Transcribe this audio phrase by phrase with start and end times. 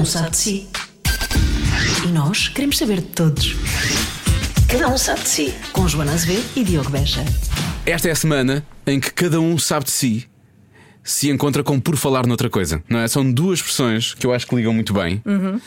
[0.00, 0.66] um sabe de si.
[2.04, 3.54] E nós queremos saber de todos.
[4.68, 5.54] Cada um sabe de si.
[5.72, 7.22] Com Joana Azevedo e Diogo Beja.
[7.84, 10.26] Esta é a semana em que cada um sabe de si
[11.02, 13.08] se encontra com por falar noutra coisa, não é?
[13.08, 15.20] São duas expressões que eu acho que ligam muito bem,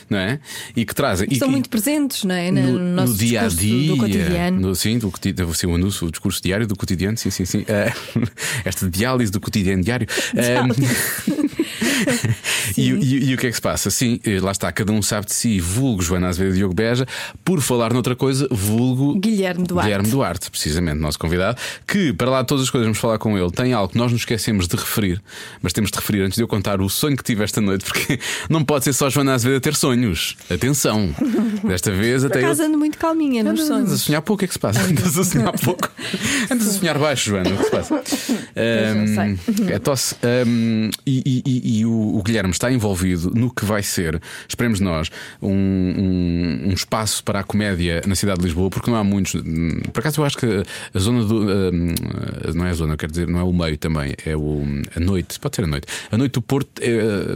[0.10, 0.40] não é?
[0.76, 1.28] E que trazem.
[1.30, 2.52] e Estão que- muito presentes, não é?
[2.52, 4.60] No, no, nosso no dia a dia, do cotidiano.
[4.60, 5.12] no, sim, do
[5.56, 7.66] sim, o anúncio, o discurso diário do cotidiano, sim, sim, sim.
[7.68, 7.92] Eh,
[8.64, 10.08] esta diálise do cotidiano diário.
[10.36, 10.60] Eh,
[12.78, 13.90] e, e- e o que é que se passa?
[13.90, 17.06] Sim, eh, lá está, cada um sabe de si, vulgo Joana Azevedo e Diogo Beja,
[17.44, 19.88] por falar noutra coisa, vulgo Guilherme Duarte.
[19.88, 23.38] Guilherme Duarte, precisamente, nosso convidado, que para lá de todas as coisas vamos falar com
[23.38, 25.22] ele, tem algo que nós nos esquecemos de referir,
[25.62, 28.20] mas temos de referir antes de eu contar o sonho que tive esta noite, porque
[28.50, 30.36] não pode ser só Joana Azevedo a ter sonhos.
[30.50, 31.14] Atenção,
[31.64, 32.46] desta vez até eu.
[32.46, 34.02] acaso ando muito calminha nos Andas a sonhos.
[34.02, 34.82] sonhar pouco, o que é que se passa?
[34.82, 35.90] Andas a sonhar pouco.
[36.52, 38.04] Andas a sonhar baixo, Joana, o que se passa?
[38.56, 39.38] Ahm,
[39.70, 40.16] é tosse.
[41.06, 45.10] E e- e- e o, o Guilherme está envolvido no que vai ser, esperemos nós,
[45.42, 49.36] um, um- um espaço para a comédia na cidade de Lisboa, porque não há muitos.
[49.36, 50.46] hum, Por acaso eu acho que
[50.94, 51.42] a zona do.
[51.50, 51.94] ahm,
[52.56, 54.64] não é a zona, quer dizer, não é o meio também, é o,
[54.96, 55.88] a noite, pode ser a noite.
[56.12, 56.90] A noite do Porto é,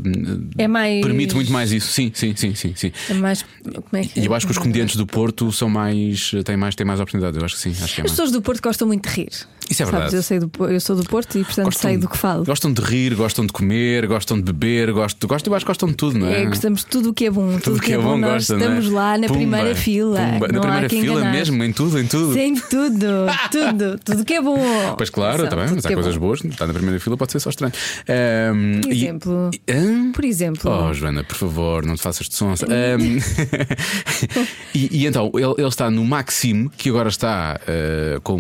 [0.06, 1.02] hum, É mais.
[1.04, 1.92] permite muito mais isso.
[1.92, 2.74] Sim, sim, sim, sim.
[2.76, 2.92] sim.
[3.10, 3.44] É mais.
[3.64, 6.32] Como é que E eu acho que os comediantes do Porto são mais.
[6.46, 7.38] têm mais, têm mais oportunidades.
[7.38, 7.70] Eu acho que sim.
[7.72, 8.12] Acho que é As mais.
[8.12, 9.30] pessoas do Porto gostam muito de rir.
[9.70, 10.16] Isso é Sabes, verdade.
[10.16, 12.46] eu, sei do, eu sou do Porto e, portanto, sei do que falo.
[12.46, 15.90] Gostam de rir, gostam de comer, gostam de beber, gostam, gostam, eu acho que gostam
[15.90, 16.44] de tudo, não é?
[16.44, 17.58] É, gostamos de tudo o que é bom.
[17.60, 18.58] Tudo o que é bom, nós gosta, é?
[18.58, 20.20] estamos lá na Pumba, primeira fila.
[20.20, 20.48] pumba.
[20.48, 21.32] Na primeira fila enganar.
[21.32, 22.34] mesmo, em tudo, em tudo.
[22.34, 23.08] Sim, tudo,
[23.52, 24.58] tudo, tudo que é bom.
[24.98, 26.28] Pois claro, está bem, tudo mas há é coisas bom.
[26.28, 27.74] boas, está na primeira fila, pode ser só estranho.
[28.08, 29.52] Ahm, Por exemplo.
[29.68, 30.12] e-?
[30.14, 30.72] Por exemplo.
[30.72, 32.66] Oh, Joana, por favor, não te faças de sonsa.
[32.72, 33.20] Ahm,
[34.74, 38.38] e, e então, ele, ele está no Maxime, que agora está eh, com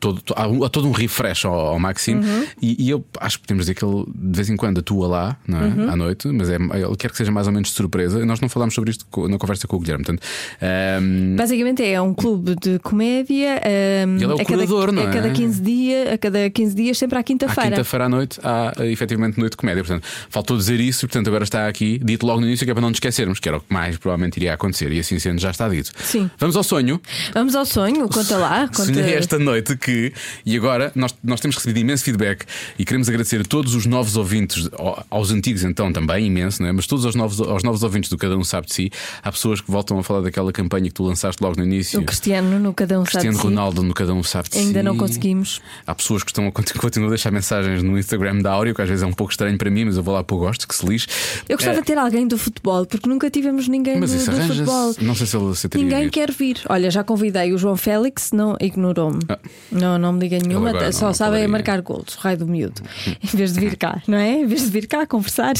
[0.00, 2.24] todo, há um- todo um refresh ao, ao Maxime.
[2.24, 2.46] Uhum.
[2.60, 5.36] E, e eu acho que podemos dizer que ele de vez em quando atua lá,
[5.48, 5.52] é?
[5.52, 5.90] Uhum.
[5.90, 8.24] À noite, mas é, ele quer que seja mais ou menos de surpresa.
[8.24, 10.04] Nós não falámos sobre isto na conversa com o Guilherme.
[10.04, 10.22] Portanto,
[10.62, 13.60] ahm, Basicamente é um clube de comédia.
[14.06, 15.32] um, Ele é o a cada, curador, não a cada é?
[15.32, 17.70] 15 dias, a cada 15 dias, sempre à À quinta-feira.
[17.70, 19.82] quinta-feira à noite há eh, efetivamente noite de comédia.
[19.84, 22.74] Portanto, faltou dizer isso e, portanto, agora está aqui, dito logo no início, que é
[22.74, 24.92] para não nos esquecermos, que era o que mais provavelmente iria acontecer.
[24.92, 25.90] E assim sendo, já está dito.
[26.02, 26.30] Sim.
[26.38, 27.00] Vamos ao sonho.
[27.34, 28.68] Vamos ao sonho, conta lá.
[28.68, 28.84] Conta...
[28.84, 30.12] Sonhei esta noite que,
[30.44, 32.44] e agora nós, nós temos recebido imenso feedback
[32.78, 36.68] e queremos agradecer a todos os novos ouvintes, ao- aos antigos então também, imenso, não
[36.68, 36.72] é?
[36.72, 38.90] mas todos aos novos, aos novos ouvintes do Cada Um Sabe de Si.
[39.22, 42.00] Há pessoas que voltam a falar daquela campanha que tu lançaste logo no início.
[42.00, 43.54] O Cristiano no Cada Um Cristiano Sabe de Si.
[43.54, 44.84] Ronaldo no Cada Um Sabe de Ainda Si.
[44.84, 45.60] não conseguimos.
[45.86, 48.82] Há pessoas que estão a continu- continuam a deixar mensagens no Instagram da Áurea, que
[48.82, 50.66] às vezes é um pouco estranho para mim, mas eu vou lá para o gosto,
[50.66, 51.06] que se lixe.
[51.48, 54.30] Eu gostava Eh, de ter alguém do futebol, porque nunca tivemos ninguém Mas do, isso
[54.30, 54.94] do futebol.
[55.00, 55.84] Não sei se ele aceitaria.
[55.86, 56.60] Ninguém quer vir.
[56.68, 59.20] Olha, já convidei o João Félix, não ignorou-me.
[59.28, 59.38] Ah.
[59.70, 62.46] Não, não me liga nenhuma, agora só não sabe é marcar golos, o raio do
[62.46, 62.82] miúdo.
[63.06, 64.40] Em vez de vir cá, não é?
[64.40, 65.54] Em vez de vir cá conversar.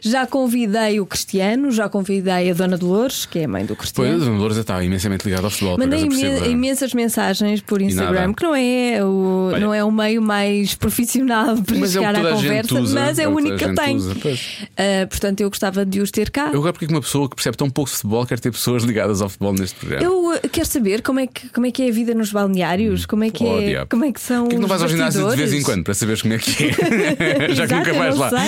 [0.00, 3.90] Já convidei o Cristiano, já convidei a Dona Dolores, que é a mãe do Pois,
[3.90, 4.16] Cristiano.
[4.16, 5.78] a Dona Dolores está imensamente ligada ao futebol.
[5.78, 6.48] Mandei imen- é.
[6.48, 9.60] imensas mensagens por Instagram, que não é, o, Olha.
[9.60, 13.18] não é o meio mais profissional para Mas é chegar toda à conversa, usa, mas
[13.18, 13.96] é, é o único que eu tenho.
[13.98, 14.58] usa, pois.
[14.76, 16.50] Ah, portanto, eu gostava de os ter cá.
[16.52, 18.50] Eu agora porque é que uma pessoa que percebe tão pouco de futebol quer ter
[18.50, 20.04] pessoas ligadas ao futebol neste programa.
[20.04, 23.06] Eu uh, quero saber como é, que, como é que é a vida nos balneários,
[23.12, 25.36] como é que, Oh, é, como é que são que não vais ao ginásio de
[25.36, 27.52] vez em quando para saberes como é que é?
[27.52, 28.30] Já que nunca vais lá.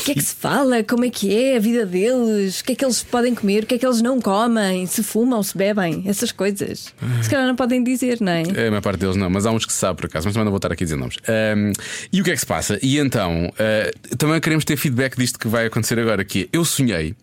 [0.00, 0.84] O que é que se fala?
[0.84, 2.60] Como é que é a vida deles?
[2.60, 3.64] O que é que eles podem comer?
[3.64, 4.86] O que é que eles não comem?
[4.86, 6.04] Se fumam, se bebem?
[6.06, 6.94] Essas coisas.
[7.22, 8.42] Se calhar não podem dizer, não é?
[8.54, 10.34] É, a maior parte deles não, mas há uns que se sabe por acaso, mas
[10.34, 11.16] também não vou estar aqui a dizer nomes.
[11.26, 11.72] Ahm,
[12.12, 12.78] e o que é que se passa?
[12.82, 16.64] E então, ah, também queremos ter feedback disto que vai acontecer agora, que é, eu
[16.64, 17.14] sonhei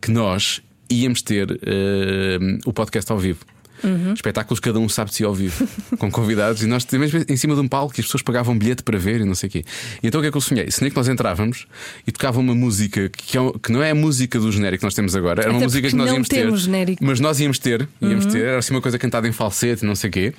[0.00, 3.44] que nós íamos ter ah, o podcast ao vivo.
[3.84, 4.12] Uhum.
[4.14, 5.68] Espetáculos cada um sabe de si ao vivo,
[5.98, 8.82] com convidados, e nós temos em cima de um palco que as pessoas pagavam bilhete
[8.82, 9.64] para ver e não sei o quê.
[10.02, 10.70] E então o que é que eu sonhei?
[10.70, 11.66] Sonhei que nós entrávamos
[12.06, 14.94] e tocava uma música que, é que não é a música do genérico que nós
[14.94, 16.56] temos agora, era uma Até música porque que nós não íamos ter.
[16.56, 17.04] genérico.
[17.04, 20.10] Mas nós íamos ter, íamos ter, era assim uma coisa cantada em falsete, não sei
[20.10, 20.32] o quê.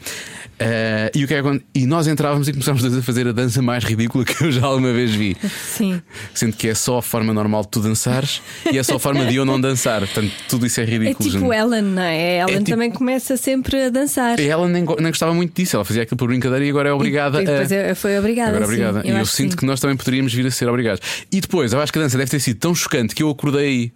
[0.57, 3.31] Eh, e, o que é que e nós entrávamos e começámos dois a fazer a
[3.33, 5.35] dança mais ridícula que eu já alguma vez vi.
[5.67, 6.01] Sim.
[6.33, 8.41] Sendo que é só a forma normal de tu dançares
[8.71, 9.99] e é só a forma de eu não dançar.
[9.99, 11.29] Portanto, tudo isso é É ridículo.
[11.29, 11.53] tipo gente.
[11.55, 12.39] Ellen, não é?
[12.39, 14.39] Ellen tipo- também começa sempre a dançar.
[14.39, 16.93] E ela nem, nem gostava muito disso, ela fazia aquilo por brincadeira e agora é
[16.93, 17.75] obrigada E depois a.
[17.75, 18.49] é- foi obrigada.
[18.49, 18.71] Agora sim.
[18.71, 19.07] obrigada.
[19.07, 19.57] e eu sinto sim.
[19.57, 21.01] que nós também poderíamos vir a ser obrigados.
[21.31, 23.91] E depois, eu acho que a dança deve ter sido tão chocante que eu acordei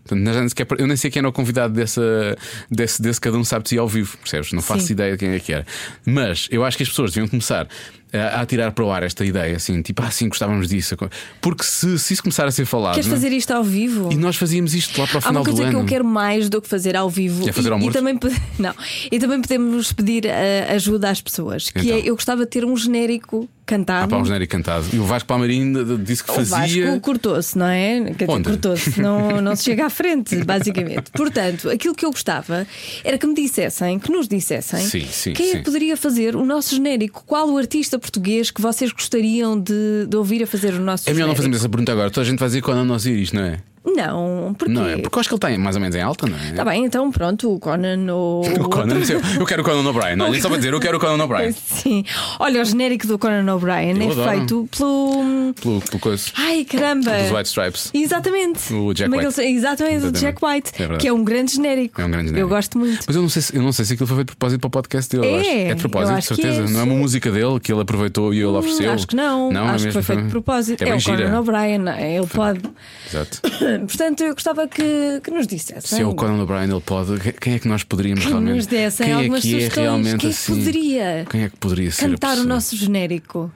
[0.77, 2.37] eu nem sei quem era o convidado dessa,
[2.69, 4.51] desse, desse cada um sabe de si ao vivo, percebes?
[4.51, 4.93] Não faço Sim.
[4.93, 5.65] ideia de quem é que era.
[6.05, 7.67] Mas eu acho que as pessoas deviam começar
[8.11, 10.95] a, tirar para o ar esta ideia, assim, tipo, ah, sim, gostávamos disso.
[11.41, 12.95] Porque se, se isso começar a ser falado.
[12.95, 14.09] Queres fazer isto ao vivo?
[14.11, 15.79] E nós fazíamos isto lá para o Há final uma coisa do que ano.
[15.83, 17.93] eu quero mais do que fazer ao vivo é fazer e, ao e morto?
[17.93, 18.19] também
[18.57, 18.73] não
[19.11, 21.97] e também podemos pedir eh, ajuda às pessoas que Então.
[21.97, 24.05] é eu gostava de ter um genérico cantado.
[24.05, 24.85] Há para um genérico cantado.
[24.91, 26.85] E o Vasco Palmeirinho disse que O fazia.
[26.87, 28.13] Vasco cortou-se, não é?
[28.43, 31.11] Cortou-se, não, não se chega à frente, basicamente.
[31.11, 32.65] Portanto, aquilo que eu gostava
[33.03, 35.63] era que me dissessem, que nos dissessem Sim, sim, quem é sim.
[35.63, 37.23] poderia fazer o nosso genérico.
[37.25, 41.13] Qual o artista português que vocês gostariam de, de ouvir a fazer o nosso É
[41.13, 42.09] melhor não fazermos essa pergunta agora.
[42.09, 43.59] Toda a gente vai dizer quando não ouvir isto, não é?
[43.85, 44.73] Não, porque.
[44.73, 44.97] Não é?
[44.97, 46.51] Porque eu acho que ele está mais ou menos em alta, não é?
[46.51, 48.41] Tá bem, então pronto, o Conan ou.
[48.59, 50.21] O Conan, outro- eu quero o Conan O'Brien.
[50.21, 51.51] Olha, só para dizer, eu quero o Conan O'Brien.
[51.57, 52.03] Sim.
[52.39, 54.29] Olha, o genérico do Conan O'Brien Eu é adoro.
[54.29, 55.53] feito pelo.
[55.61, 56.25] Pelo, pelo coisa.
[56.35, 57.11] Ai, caramba!
[57.11, 57.91] Dos White Stripes.
[57.93, 58.73] Exatamente.
[58.73, 59.25] O Jack é White.
[59.25, 60.19] ele se- Exatamente, o Exatamente.
[60.21, 62.01] Jack White, É que é um grande genérico.
[62.01, 62.45] É um grande genérico.
[62.45, 63.03] Eu gosto muito.
[63.07, 64.67] Mas eu não sei se, eu não sei se aquilo foi feito de propósito para
[64.67, 65.27] o podcast dele.
[65.27, 66.61] eu É, é de eu propósito, de certeza.
[66.63, 68.91] é, não é uma música dele que ele aproveitou e ele ofereceu.
[68.91, 70.83] Acho que não, Não, é acho que foi feito de propósito.
[70.83, 71.03] É, É, o.
[71.03, 71.81] Conan O'Brien,
[72.15, 72.61] ele pode.
[73.07, 73.39] Exato.
[73.79, 75.97] Portanto, eu gostava que, que nos dissessem.
[75.97, 77.19] Se é o Conan O'Brien, ele pode.
[77.39, 78.55] Quem é que nós poderíamos que realmente.
[78.55, 80.55] nos dessem quem é algumas que é realmente Quem é que assim?
[80.55, 83.51] poderia Quem é que poderia cantar o nosso genérico?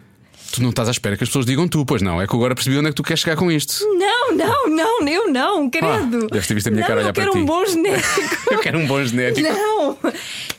[0.53, 2.21] Tu não estás à espera que as pessoas digam tu, pois não.
[2.21, 3.83] É que eu agora percebi onde é que tu queres chegar com isto.
[3.97, 6.27] Não, não, não, eu não, credo.
[6.27, 7.41] deves ter visto a minha não, cara olhar eu para quero ti.
[7.41, 8.07] um bom genérico.
[8.51, 9.41] Eu quero um bom genérico.
[9.41, 9.97] Não,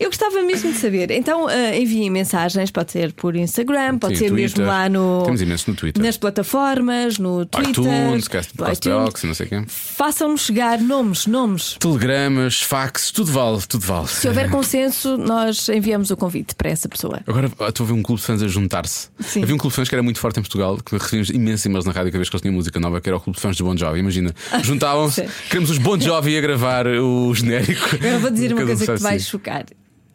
[0.01, 1.13] eu gostava mesmo de saber.
[1.13, 4.59] Então uh, enviem mensagens, pode ser por Instagram, pode Sim, ser Twitter.
[4.59, 5.23] mesmo lá no.
[5.27, 6.03] Temos imenso no Twitter.
[6.03, 9.63] Nas plataformas, no Twitter, iTunes, Castbox, não sei quê.
[9.69, 11.77] Façam-nos chegar nomes, nomes.
[11.79, 14.09] Telegramas, fax, tudo vale, tudo vale.
[14.09, 17.21] Se houver consenso, nós enviamos o convite para essa pessoa.
[17.29, 19.09] Agora ah, estou a ver um clube de fãs a juntar-se.
[19.21, 19.45] Sim.
[19.45, 21.85] Havia um clube de fãs que era muito forte em Portugal, que recebíamos imensos e-mails
[21.85, 23.57] na rádio cada vez que eles tinham música nova, que era o clube de fãs
[23.57, 23.99] do Bon Jovi.
[24.01, 27.97] Imagina, juntavam-se, queremos os Bon Jovi a gravar o genérico.
[27.97, 29.25] Agora vou dizer uma um coisa que te vai assim.
[29.27, 29.65] chocar.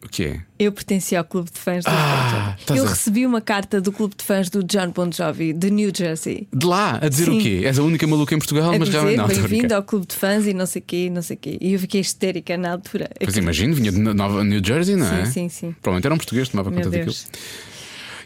[0.02, 0.40] O que é?
[0.58, 2.78] Eu pertenci ao clube de fãs do Ah, Bon Jovi.
[2.80, 5.92] Eu a- recebi uma carta do clube de fãs do John Bon Jovi, de New
[5.94, 6.48] Jersey.
[6.50, 7.38] De lá, a dizer Sim.
[7.38, 7.60] o quê?
[7.64, 9.26] És a única maluca em Portugal, A mas dizer realmente não.
[9.28, 11.58] bem-vindo ao clube de fãs e não sei quê, não sei quê.
[11.60, 13.10] E eu fiquei histérica na altura.
[13.22, 15.26] Pois imagino, vinha de Nova New Jersey, não é?
[15.26, 15.74] Sim, sim, sim.
[15.82, 17.14] Provavelmente era um português, tomava Meu conta daquilo.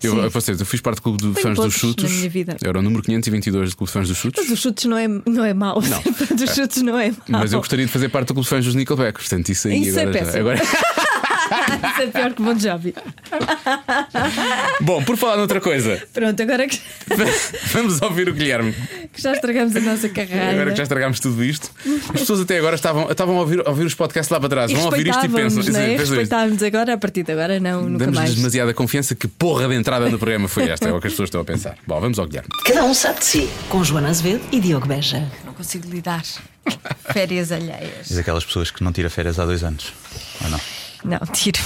[0.07, 2.05] Eu, eu, dizer, eu fiz parte do clube de Tenho fãs dos chutos.
[2.05, 2.57] na minha vida.
[2.63, 4.43] Era o número 522 do clube de fãs dos chutos.
[4.45, 5.81] Mas os chutes não é, não é mau.
[5.81, 5.91] dos
[6.55, 7.41] chutes não é mau.
[7.41, 9.19] Mas eu gostaria de fazer parte do clube de fãs dos Nickelback.
[9.19, 10.41] Portanto, isso aí Isso é agora, já- péssimo.
[10.51, 10.61] agora...
[11.55, 12.95] Isso é pior que Bon Jovi.
[14.81, 16.81] Bom, por falar noutra coisa, Pronto, agora que,
[17.73, 18.75] vamos ouvir o Guilherme.
[19.13, 20.51] que já estragamos a nossa carreira.
[20.51, 21.71] Agora que já estragámos tudo isto,
[22.13, 24.71] as pessoas até agora estavam, estavam a, ouvir, a ouvir os podcasts lá para trás.
[24.71, 25.63] E Vão ouvir isto e pensam.
[25.63, 25.65] é?
[25.65, 25.99] pensam isto.
[26.15, 28.35] Respeitávamos agora, a partir de agora, não, nunca Damos-lhes mais.
[28.35, 30.89] demasiada confiança que porra de entrada no programa foi esta.
[30.89, 31.77] É o que as pessoas estão a pensar.
[31.87, 32.49] Bom, vamos ao Guilherme.
[32.65, 33.49] Cada um sabe de si.
[33.69, 35.27] Com Joana Azevedo e Diogo Beja.
[35.45, 36.23] Não consigo lidar.
[37.13, 38.09] Férias alheias.
[38.09, 39.93] Diz aquelas pessoas que não tira férias há dois anos.
[40.43, 40.61] Ou não?
[41.05, 41.59] Não, tiro.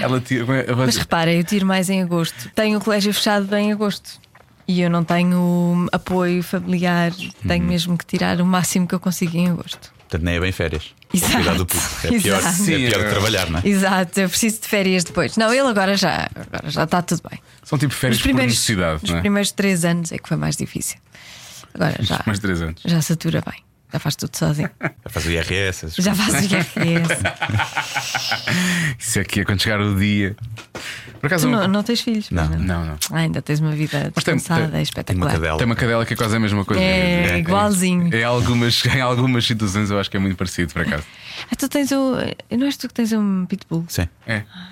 [0.00, 0.46] Ela tira.
[0.76, 2.50] Mas repara, eu tiro mais em agosto.
[2.54, 4.20] Tenho o colégio fechado em agosto.
[4.66, 7.10] E eu não tenho apoio familiar.
[7.46, 7.68] Tenho Uhum.
[7.70, 9.90] mesmo que tirar o máximo que eu consigo em agosto.
[9.98, 10.94] Portanto, nem é bem férias.
[11.12, 11.32] Exato.
[11.34, 11.94] Cuidado do público.
[12.04, 12.46] É pior, Exato.
[12.46, 13.04] é Sim, pior é.
[13.04, 13.68] que trabalhar, não é?
[13.68, 15.36] Exato, eu preciso de férias depois.
[15.36, 17.38] Não, ele agora já, agora já está tudo bem.
[17.64, 19.20] São tipo férias por necessidade, os não é?
[19.20, 20.98] primeiros três anos é que foi mais difícil.
[21.74, 22.80] Agora já, Mais três anos.
[22.84, 23.62] já satura bem.
[23.92, 24.70] Já faz tudo sozinho.
[24.80, 25.86] Já faz o IRS.
[25.98, 27.22] Já faz o IRS.
[28.98, 30.36] Isso é que é quando chegar o dia.
[31.20, 31.46] Por acaso.
[31.48, 32.30] Tu não, não tens filhos?
[32.30, 32.48] Não.
[32.48, 32.98] Não, não.
[33.10, 35.32] Ah, ainda tens uma vida tem- descansada, tem- é Tenho uma espetacular.
[35.32, 35.58] cadela.
[35.58, 36.82] Tem uma cadela que é quase a mesma coisa.
[36.82, 38.14] É, igualzinho.
[38.14, 41.04] Em algumas, em algumas situações eu acho que é muito parecido, por acaso.
[41.50, 42.12] Ah, tu tens um.
[42.56, 43.84] Não és tu que tens um pitbull?
[43.88, 44.08] Sim.
[44.26, 44.42] É.
[44.54, 44.68] Ah,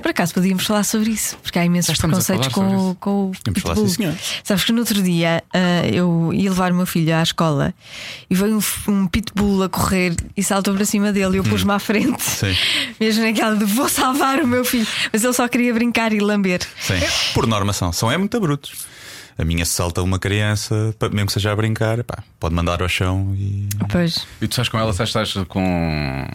[0.00, 3.74] por acaso podíamos falar sobre isso, porque há imensos preconceitos com, com o Podemos falar,
[3.74, 3.88] pitbull.
[3.88, 4.14] sim, senhor.
[4.42, 7.74] Sabes que no outro dia ah, eu ia levar o meu filho à escola
[8.28, 11.72] e veio um, um pitbull a correr e saltou para cima dele e eu pus-me
[11.72, 12.54] à frente, Sim.
[13.00, 16.60] mesmo naquela de vou salvar o meu filho, mas ele só queria brincar e lamber.
[16.80, 16.94] Sim.
[17.34, 17.92] Por norma são.
[17.92, 18.86] São é muito brutos.
[19.38, 22.88] A minha se salta uma criança, mesmo que seja a brincar, pá, pode mandar ao
[22.88, 23.66] chão e.
[23.90, 24.26] Pois.
[24.40, 26.26] E tu estás com ela, estás, estás com.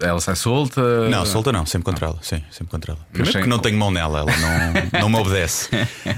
[0.00, 1.08] Ela sai solta?
[1.08, 2.18] Não, solta não, sempre contra ela.
[2.22, 3.00] Sim, sempre contra ela.
[3.12, 5.68] Primeiro porque não tenho mão nela, ela não, não me obedece.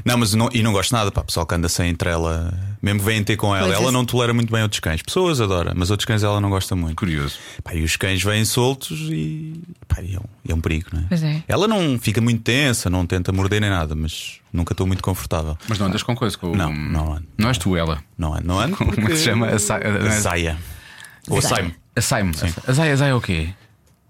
[0.04, 3.00] Não, mas não, e não gosto nada, pá, pessoal que anda sem entre ela, mesmo
[3.02, 5.02] vêm ter com ela, Pois, ela esse- não tolera muito bem outros cães.
[5.02, 6.96] Pessoas adora, mas outros cães ela não gosta muito.
[6.96, 7.36] Curioso.
[7.62, 11.00] Pá, e os cães vêm soltos e, pá, e é, um, é um perigo, não
[11.00, 11.04] é?
[11.08, 11.42] Pois é.
[11.48, 15.56] Ela não fica muito tensa, não tenta morder nem nada, mas nunca estou muito confortável.
[15.68, 16.36] Mas não andas com coisa?
[16.38, 16.54] Com...
[16.54, 17.26] Não, não ando.
[17.36, 18.02] Não és tu ela.
[18.16, 18.76] Não ando, não ando.
[18.78, 19.48] Como é que se chama?
[19.48, 19.76] A, sa...
[19.78, 20.56] A Zaya.
[21.28, 21.74] Ou a Saime.
[21.96, 22.32] A Saime.
[22.66, 23.48] A Zaya, a Zaya é o quê?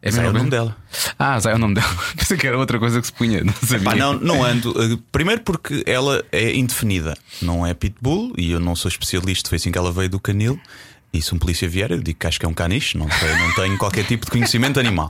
[0.04, 0.76] É a Zaya é o nome dela.
[1.18, 1.88] Ah, Zaya é o nome dela.
[2.14, 3.42] Pensei que era outra coisa que se punha.
[3.42, 3.80] Não sabia.
[3.84, 4.70] Pá, não, não ando.
[4.70, 9.48] Uh, Primeiro porque ela é indefinida, não é pitbull e eu não sou especialista.
[9.48, 10.60] Foi assim que ela veio do canil.
[11.10, 13.30] E se um polícia vier, eu digo que acho que é um caniche, não, sei,
[13.36, 15.08] não tenho qualquer tipo de conhecimento animal.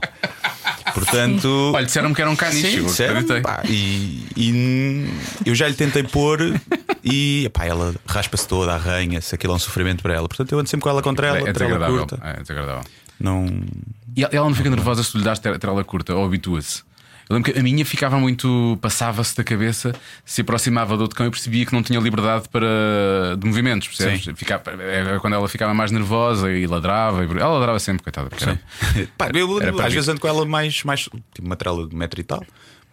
[0.93, 1.71] Portanto.
[1.73, 2.87] Olha, disseram-me que era um caniche.
[2.89, 3.41] Sim, acreditei.
[3.41, 5.09] pá, e, e
[5.45, 6.39] eu já lhe tentei pôr
[7.03, 10.27] e pá, ela raspa-se toda, arranha-se, aquilo é um sofrimento para ela.
[10.27, 11.97] Portanto, eu ando sempre com ela contra ela, É, é para ela desagradável.
[12.07, 12.19] curta.
[12.23, 12.83] É desagradável.
[13.19, 13.45] Não.
[14.15, 16.83] E ela- não fica nervosa se tu lhe ter- trela curta ou habitua-se?
[17.27, 18.77] Eu lembro que a minha ficava muito.
[18.79, 19.93] passava-se da cabeça,
[20.23, 22.67] se aproximava do outro cão e percebia que não tinha liberdade para
[23.39, 24.25] de movimentos, percebes?
[24.37, 27.25] Ficava, era quando ela ficava mais nervosa e ladrava.
[27.25, 28.29] E, ela ladrava sempre, coitada.
[28.39, 28.61] era-
[29.17, 29.29] Pá,
[29.69, 32.45] eu às vezes ando com ela mais, mais tipo uma trela de metro e tal.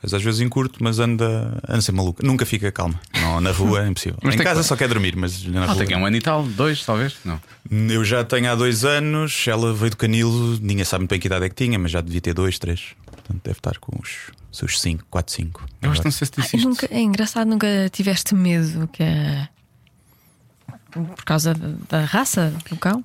[0.03, 2.27] Mas às vezes encurto, mas anda, anda sempre maluca.
[2.27, 2.99] Nunca fica calma.
[3.21, 4.19] Não, na rua é impossível.
[4.23, 5.77] Mas em casa que- só quer dormir, mas na Ela rua.
[5.77, 7.17] tem que é um ano e tal, dois, talvez?
[7.25, 7.41] Não.
[7.71, 11.29] Eu já tenho há dois anos, ela veio do canilo, ninguém sabe muito bem que
[11.29, 12.95] idade é que tinha, mas já devia ter dois, três.
[13.07, 15.65] Portanto, deve estar com os seus cinco, quatro, cinco.
[15.81, 16.69] Eu acho que não sei se disse isto.
[16.69, 19.49] nunca- é engraçado, nunca tiveste medo que é
[20.91, 21.55] por causa
[21.89, 23.05] da, raça do cão?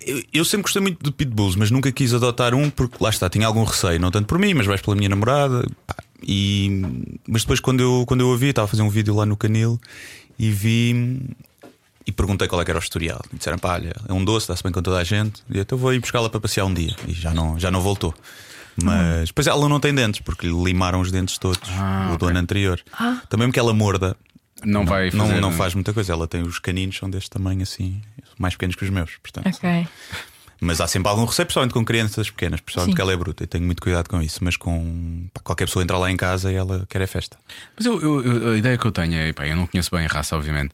[0.00, 3.28] Eu, eu sempre gostei muito de pitbulls, mas nunca quis adotar um porque lá está,
[3.28, 5.66] tinha algum receio, não tanto por mim, mas mais pela minha namorada.
[5.86, 6.82] Pá, E,
[7.28, 9.36] mas depois, quando eu, quando eu a vi, estava a fazer um vídeo lá no
[9.36, 9.80] canil
[10.38, 11.20] e vi
[12.06, 13.20] e perguntei qual é que era o historial.
[13.32, 15.42] E disseram, pá, olha, é um doce, dá-se bem com toda a gente.
[15.50, 16.94] E eu então vou ir buscá-la para passear um dia.
[17.06, 18.14] E já não, já não voltou.
[18.82, 22.38] Mas depois ela não tem dentes, porque lhe limaram os dentes todos Ah, o dono
[22.38, 22.80] anterior.
[23.28, 24.16] Também porque ela morda.
[24.64, 25.34] Não, vai fazer.
[25.34, 26.12] Não, não faz muita coisa.
[26.12, 28.00] Ela tem os caninos, são deste tamanho assim,
[28.38, 29.12] mais pequenos que os meus.
[29.22, 29.88] Portanto, Ok.
[30.60, 32.92] Mas há sempre algum receio, principalmente com crianças pequenas, principalmente Sim.
[32.92, 33.44] porque ela é bruta.
[33.44, 34.42] E tenho muito cuidado com isso.
[34.42, 37.36] Mas com pá, qualquer pessoa entra lá em casa e ela quer é festa.
[37.76, 40.08] Mas eu, eu- a ideia que eu tenho é, pá, eu não conheço bem a
[40.08, 40.72] raça, obviamente.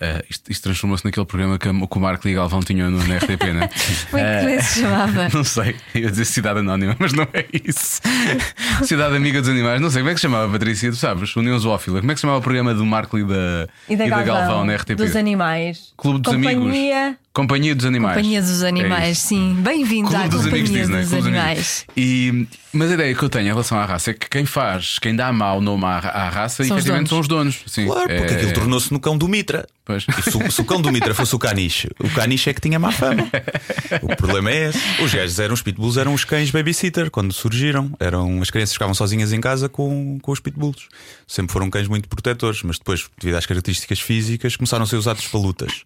[0.00, 3.16] Eh, isto isto transformou-se naquele programa que, que o Marco e Galvão tinham no, na
[3.16, 3.68] RTP, né?
[4.10, 5.28] Como é que Eh, se chamava?
[5.34, 8.00] Não sei, eu ia dizer Cidade Anónima, mas não é isso.
[8.86, 11.34] Cidade Amiga dos Animais, não sei como é que se chamava, Patrícia, tu sabes?
[11.36, 11.98] União Zoófila.
[12.00, 14.76] Como é que se chamava o programa do Marco e da, E da, Galvão, na
[14.76, 14.94] RTP?
[14.94, 15.92] Dos animais.
[15.96, 17.06] Clube dos Companhia...
[17.08, 17.19] Amigos.
[17.32, 18.16] Companhia dos Animais.
[18.16, 19.28] Companhia dos É Animais, isso.
[19.28, 19.54] sim.
[19.60, 20.80] Bem-vindos à dos Companhia Disney.
[20.80, 21.46] dos Clube dos Animais.
[21.46, 21.84] Amigos.
[21.96, 24.98] E, mas a ideia que eu tenho em relação à raça é que quem faz,
[24.98, 27.08] quem dá mau nome à, à raça, São os efetivamente donos.
[27.10, 27.60] são os donos.
[27.68, 29.64] Sim, Claro, porque é- aquilo tornou-se no cão do Mitra.
[29.84, 30.04] Pois.
[30.24, 32.80] Se, o- se o cão do Mitra fosse o caniche, o caniche é que tinha
[32.80, 33.28] má fama.
[34.02, 35.02] O problema é esse.
[35.02, 37.92] Os gajos eram os pitbulls, eram os cães babysitter quando surgiram.
[38.00, 40.88] Eram as crianças que ficavam sozinhas em casa com, com os pitbulls.
[41.28, 45.26] Sempre foram cães muito protetores, mas depois, devido às características físicas, começaram a ser usados
[45.28, 45.82] para lutas.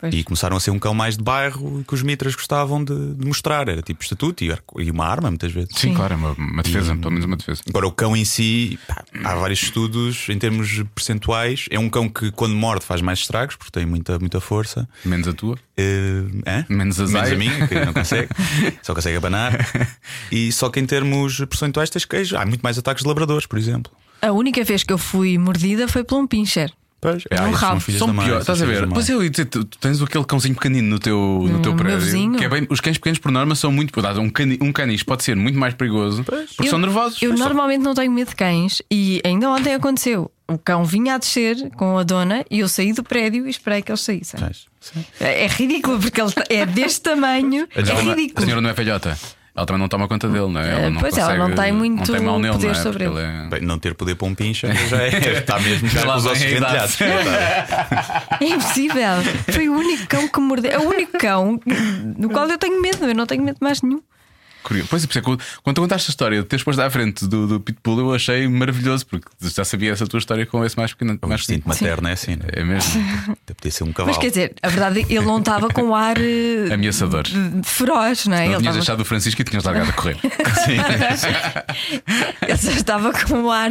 [0.00, 0.14] Pois.
[0.14, 3.26] E começaram a ser um cão mais de bairro que os mitras gostavam de, de
[3.26, 3.68] mostrar.
[3.68, 5.70] Era tipo estatuto e, e uma arma, muitas vezes.
[5.74, 5.94] Sim, Sim.
[5.94, 7.62] claro, é uma, uma defesa, pelo menos uma defesa.
[7.68, 11.66] Agora, o cão em si, pá, há vários estudos em termos percentuais.
[11.70, 14.88] É um cão que, quando morde, faz mais estragos, porque tem muita, muita força.
[15.04, 15.58] Menos a tua.
[16.46, 16.64] Hã?
[16.68, 18.28] Menos a Menos a minha, que não consegue,
[18.82, 19.66] só consegue abanar.
[20.30, 22.36] E só que em termos percentuais tens queijo.
[22.36, 23.92] Há muito mais ataques de labradores, por exemplo.
[24.22, 26.70] A única vez que eu fui mordida foi por um pincher.
[27.00, 27.80] Pois, É um esses rabo.
[27.80, 28.80] são São da mãe, pior, são estás a filhos ver?
[28.82, 28.94] da mãe.
[28.94, 31.16] Pois eu ia dizer, tu, tu tens aquele cãozinho pequenino no teu,
[31.50, 32.32] no teu meu prédio.
[32.36, 33.90] Que é bem, os cães pequenos, por norma, são muito.
[34.20, 37.22] Um, cani, um caniche pode ser muito mais perigoso porque Eu- são nervosos.
[37.22, 40.30] Eu Pois normalmente não tenho medo de cães e ainda ontem aconteceu.
[40.46, 43.80] O cão vinha a descer com a dona e eu saí do prédio e esperei
[43.82, 44.38] que eles saíssem.
[44.40, 45.04] Pois, sim.
[45.20, 47.66] É é ridículo porque ele é deste tamanho.
[47.74, 48.44] É não- A ridículo.
[48.44, 49.16] senhora não é velhota.
[49.54, 50.70] Ela também não toma conta dele, não é?
[50.70, 52.74] Ela não Pois, ela consegue, não tem muito não tem nele, poder não é?
[52.82, 53.18] sobre ele.
[53.20, 56.26] é- Bem, não ter poder para um pincha já é, está mesmo já com os
[56.26, 56.98] ossos rentelhados.
[58.40, 59.22] É impossível.
[59.52, 60.70] Foi o único cão que mordeu.
[60.70, 61.60] É o único cão
[62.16, 63.04] no qual eu tenho medo.
[63.04, 64.00] Eu não tenho medo de mais nenhum.
[64.62, 64.88] Curioso.
[64.90, 66.80] Pois é, por isso é que quando- quando tu contaste a história de teres posto
[66.80, 70.64] à frente do, do Pitbull, eu achei maravilhoso, porque já sabia essa tua história com
[70.64, 71.18] esse mais pequeno.
[71.22, 71.90] O Mais instinto pequeno.
[71.90, 72.60] materno é assim, não é?
[72.60, 73.00] É mesmo.
[73.44, 74.08] Até podia ser um cavalo.
[74.14, 77.24] Mas quer dizer, a verdade é ele não estava com ar eh, Ameaçador.
[77.64, 78.40] feroz, não é?
[78.40, 80.16] Não Ele tinhas estava, deixado o Francisco e tinhas largado a correr.
[82.46, 83.70] ele só estava com um ar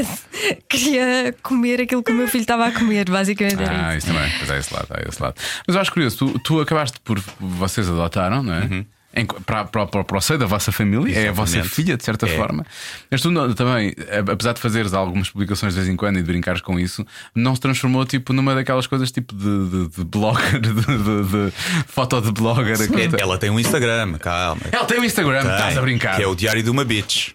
[0.68, 4.08] queria comer aquilo que o meu filho estava a comer, basicamente Ah, isso.
[4.08, 4.32] isso também.
[4.38, 5.36] Pois é, esse lado, é esse lado.
[5.68, 7.20] Mas eu acho curioso, tu, tu acabaste por.
[7.40, 8.86] Vocês adotaram, não é?
[9.16, 11.54] Em- para, para, para, para o seio da vossa família, é a vossa.
[11.56, 11.76] Exatamente.
[11.76, 12.36] filha, de certa É.
[12.38, 12.64] forma.
[13.10, 13.92] Mas tu não- também,
[14.32, 17.56] apesar de fazeres algumas publicações de vez em quando e de brincares com isso, não
[17.56, 21.54] se transformou tipo numa daquelas coisas tipo de, de, de blogger, de, de, de
[21.88, 22.80] foto de blogger.
[22.80, 24.62] aquilo- Ela tem um Instagram, calma.
[24.72, 26.16] Ela tem um Instagram, Tem, estás a brincar.
[26.16, 27.30] Que é o Diário de uma Bitch.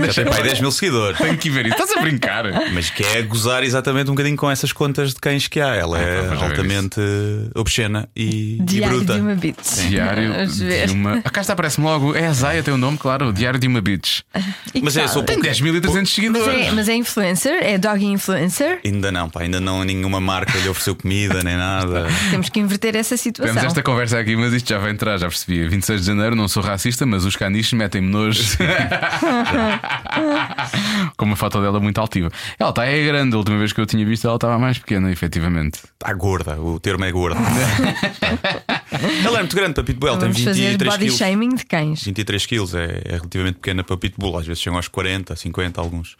[0.00, 1.16] Já tem pai 10 mil seguidores.
[1.18, 2.44] Tenho que ver isso, estás a brincar.
[2.72, 5.74] Mas que é gozar exatamente um bocadinho com essas contas de cães que há.
[5.76, 7.00] Ela Ah, é ver altamente
[7.54, 9.14] obscena e, e Diário bruta.
[9.14, 9.56] de uma bit.
[9.88, 10.87] Diário Vamos ver.
[10.88, 11.18] De uma.
[11.24, 12.14] A cá está, parece-me logo.
[12.14, 13.28] É a Zaya, tem o nome, claro.
[13.28, 14.20] o Diário de uma bitch.
[14.74, 16.66] E Mas é só Tem 10.300 mas seguidores.
[16.66, 18.80] é, mas é influencer, é doggy influencer.
[18.84, 22.06] Ainda não, pá, ainda não nenhuma marca lhe ofereceu comida nem nada.
[22.30, 23.54] Temos que inverter essa situação.
[23.54, 25.66] Tivemos esta conversa aqui, mas isto já vai entrar, já percebi.
[25.66, 28.42] 26 de janeiro, não sou racista, mas os caniches metem-me nojo.
[31.16, 32.30] Com uma foto dela muito altiva.
[32.58, 35.10] Ela está é grande, a última vez que eu tinha visto ela estava mais pequena,
[35.10, 35.80] efetivamente.
[35.94, 37.38] Está gorda, o termo é gorda.
[39.24, 41.18] Ela é muito grande para Pitbull, ela tem Vamos fazer 23 body quilos.
[41.18, 42.02] shaming de cães.
[42.04, 46.16] 23 quilos é, é relativamente pequena para Pitbull, às vezes chegam aos 40, 50, alguns.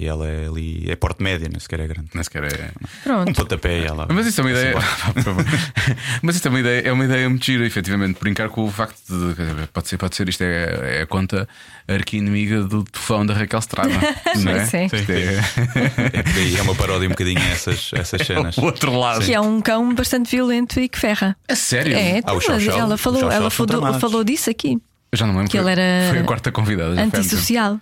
[0.00, 2.08] E ela é ali, é porte média, nem sequer é grande.
[2.14, 2.70] Nem sequer é.
[2.80, 3.34] Um Pronto.
[3.34, 4.06] pontapé e ela.
[4.08, 4.78] Mas isso é uma ideia.
[4.78, 5.44] Assim, favor.
[6.22, 8.96] Mas isso é uma ideia, é uma ideia muito gira, efetivamente, brincar com o facto
[9.06, 9.66] de.
[9.74, 11.46] Pode ser, pode ser isto é, é a conta
[11.86, 13.92] arqui-inimiga do tufão da Raquel Estrada.
[14.42, 14.64] não é?
[14.64, 14.86] Sim.
[14.86, 18.56] É, É, é uma paródia um bocadinho a essas, essas cenas.
[18.56, 19.22] o outro lado.
[19.22, 21.36] Que é um cão bastante violento e que ferra.
[21.46, 21.94] A sério?
[21.94, 22.32] É, Ah,
[22.78, 24.78] ela falou, ela falou, falou disso aqui.
[25.12, 25.50] Eu já não lembro.
[25.50, 27.00] Que ele era Foi a quarta convidada.
[27.00, 27.80] Antissocial.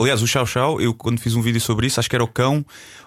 [0.00, 2.28] Aliás, o Chau Chau, eu quando fiz um vídeo sobre isso, acho que era o
[2.28, 2.64] cão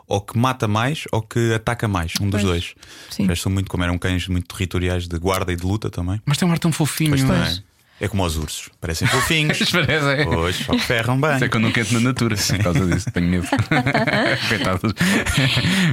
[0.07, 2.43] ou que mata mais ou que ataca mais, um dos Pois.
[2.43, 2.75] dois.
[3.09, 3.23] Sim.
[3.23, 6.21] Eles são muito, como eram cães muito territoriais de guarda e de luta também.
[6.25, 7.11] Mas tem um ar tão fofinho.
[7.11, 7.35] Pois não
[8.01, 8.07] é?
[8.07, 9.59] como os ursos, parecem fofinhos.
[9.71, 10.25] Parece, é.
[10.25, 11.35] Pois, só que ferram bem.
[11.35, 13.47] Isso é que eu não quero na natura por causa disso, tenho medo.
[14.49, 14.93] Coitados.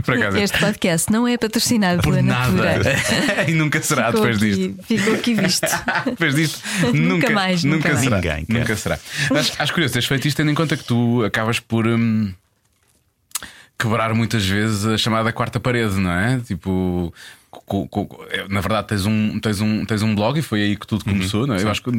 [0.04, 0.36] Por acaso.
[0.38, 2.50] Este podcast não é patrocinado Por pela nada.
[2.52, 2.82] Natura.
[3.50, 4.82] e nunca será Ficou depois aqui- disto.
[4.84, 5.66] Ficou aqui visto.
[6.06, 8.00] Depois disto, Nunca nunca, mais, nunca nunca mais.
[8.04, 8.16] será.
[8.16, 8.58] Ninguém quer.
[8.58, 8.98] nunca será.
[9.30, 12.32] Mas acho curioso teres feito isto tendo em conta que tu acabas por hum,
[13.78, 16.40] quebrar muitas vezes a chamada quarta parede, não é?
[16.40, 17.12] Tipo.
[17.66, 21.04] Co- na verdade, tens um, tens, um, tens um blog e foi aí que tudo
[21.06, 21.12] Uhum.
[21.14, 21.62] começou, não é?
[21.62, 21.90] Eu acho que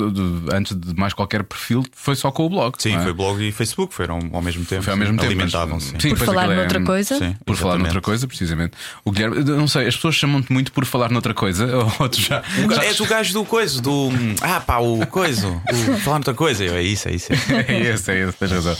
[0.54, 2.76] antes de mais qualquer perfil foi só com o blog.
[2.78, 3.02] Sim, é?
[3.02, 4.84] foi blog e Facebook, foram ao mesmo tempo.
[4.84, 5.26] Foi ao mesmo tempo.
[5.32, 5.94] Alimentavam-se.
[5.94, 6.10] mas- sim.
[6.10, 7.18] Por falar aquilo é- noutra coisa.
[7.18, 7.84] Sim, Por falar exatamente.
[7.94, 8.74] noutra coisa, precisamente.
[9.06, 11.66] O Guilherme, não sei, as pessoas chamam-te muito por falar noutra coisa,
[12.00, 12.44] ou tu já.
[12.64, 14.10] O ga- já- És o gajo do coisa, do.
[14.42, 16.64] Ah, pá, o coisa, o falar outra coisa.
[16.64, 17.32] Eu, é isso, é isso.
[17.34, 17.38] É.
[17.80, 18.76] É esse, é esse, tens razão.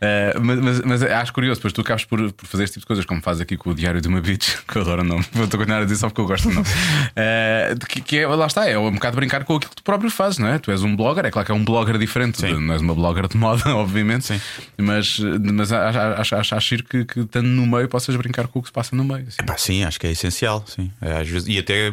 [0.00, 2.86] Eh, mas, mas, mas acho curioso, pois tu acabas por, por fazer este tipo de
[2.86, 5.24] coisas, como faz aqui com o Diário de uma Bitch, que eu adoro o nome.
[5.32, 6.66] Vou continuar a dizer só porque eu gosto nome.
[7.16, 9.82] Eh, de que, que é, lá está, é um bocado brincar com aquilo que tu
[9.82, 10.58] próprio fazes, não é?
[10.58, 12.60] Tu és um blogger, é claro que é um blogger diferente, Sim.
[12.60, 14.40] não és uma blogger de moda, obviamente, Sim.
[14.76, 18.68] mas, mas acho, acho, acho, que, que estando no meio possas brincar com o que
[18.68, 19.26] se passa no meio.
[19.26, 19.38] assim.
[19.56, 20.62] Sim, acho que é essencial.
[20.66, 20.90] Sim.
[21.00, 21.92] É, às vezes, e até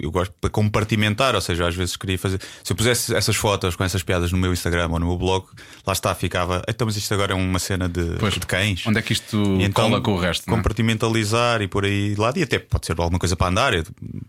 [0.00, 2.40] eu gosto de compartimentar, ou seja, às vezes queria fazer.
[2.64, 5.46] Se eu pusesse essas fotos com essas piadas no meu Instagram ou no meu blog,
[5.86, 6.62] lá está, ficava.
[6.68, 8.84] Então, mas isto agora é uma cena de, Pois, de cães.
[8.86, 10.48] Onde é que isto E então, cola com o resto?
[10.48, 10.50] é?
[10.50, 13.72] Compartimentalizar e por aí de lado, e até pode ser alguma coisa para andar.
[13.74, 13.84] Eu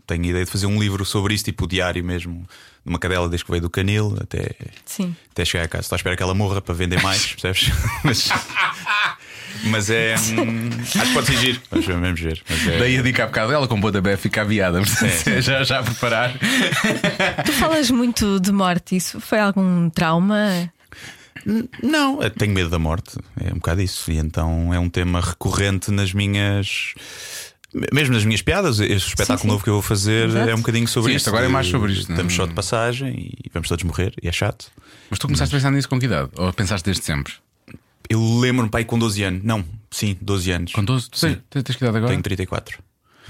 [0.06, 2.46] tenho a ideia de fazer um livro sobre isso, tipo diário mesmo,
[2.86, 4.52] de uma cadela desde que veio do canil até,
[4.86, 5.16] Sim.
[5.32, 5.84] até chegar a casa.
[5.84, 7.72] Estou à espera que ela morra para vender mais, percebes?
[8.04, 8.30] mas,
[9.66, 10.16] mas é.
[10.16, 11.62] hum, acho que pode ser giro.
[11.72, 12.44] Vamos ver, vamos ver.
[12.50, 14.82] Mas é- Daí a dica há bocado, ela com pontapé fica aviada,
[15.28, 15.42] É.
[15.42, 16.34] já, já a preparar.
[17.46, 20.70] Tu falas muito de morte, isso foi algum trauma?
[21.82, 23.18] Não, eu tenho medo da morte.
[23.40, 24.10] É um bocado isso.
[24.12, 26.94] E então é um tema recorrente nas minhas.
[27.92, 29.48] Mesmo nas minhas piadas, este espetáculo sim.
[29.48, 30.50] novo que eu vou fazer Exato.
[30.50, 31.30] é um bocadinho sobre Sim, isto.
[31.30, 32.18] agora é mais sobre isto, não é?
[32.18, 34.72] Estamos só de passagem e vamos todos morrer, e é chato.
[35.10, 36.30] Mas tu começaste a pensar nisso com que idade?
[36.38, 37.34] Ou pensaste desde sempre?
[38.10, 39.44] Eu lembro-me, pai, com 12 anos.
[39.44, 40.72] Não, sim, 12 anos.
[40.74, 41.10] Com 12?
[41.10, 41.38] Tu Sim.
[41.50, 42.12] tens, tens que idade agora?
[42.12, 42.78] Tenho 34.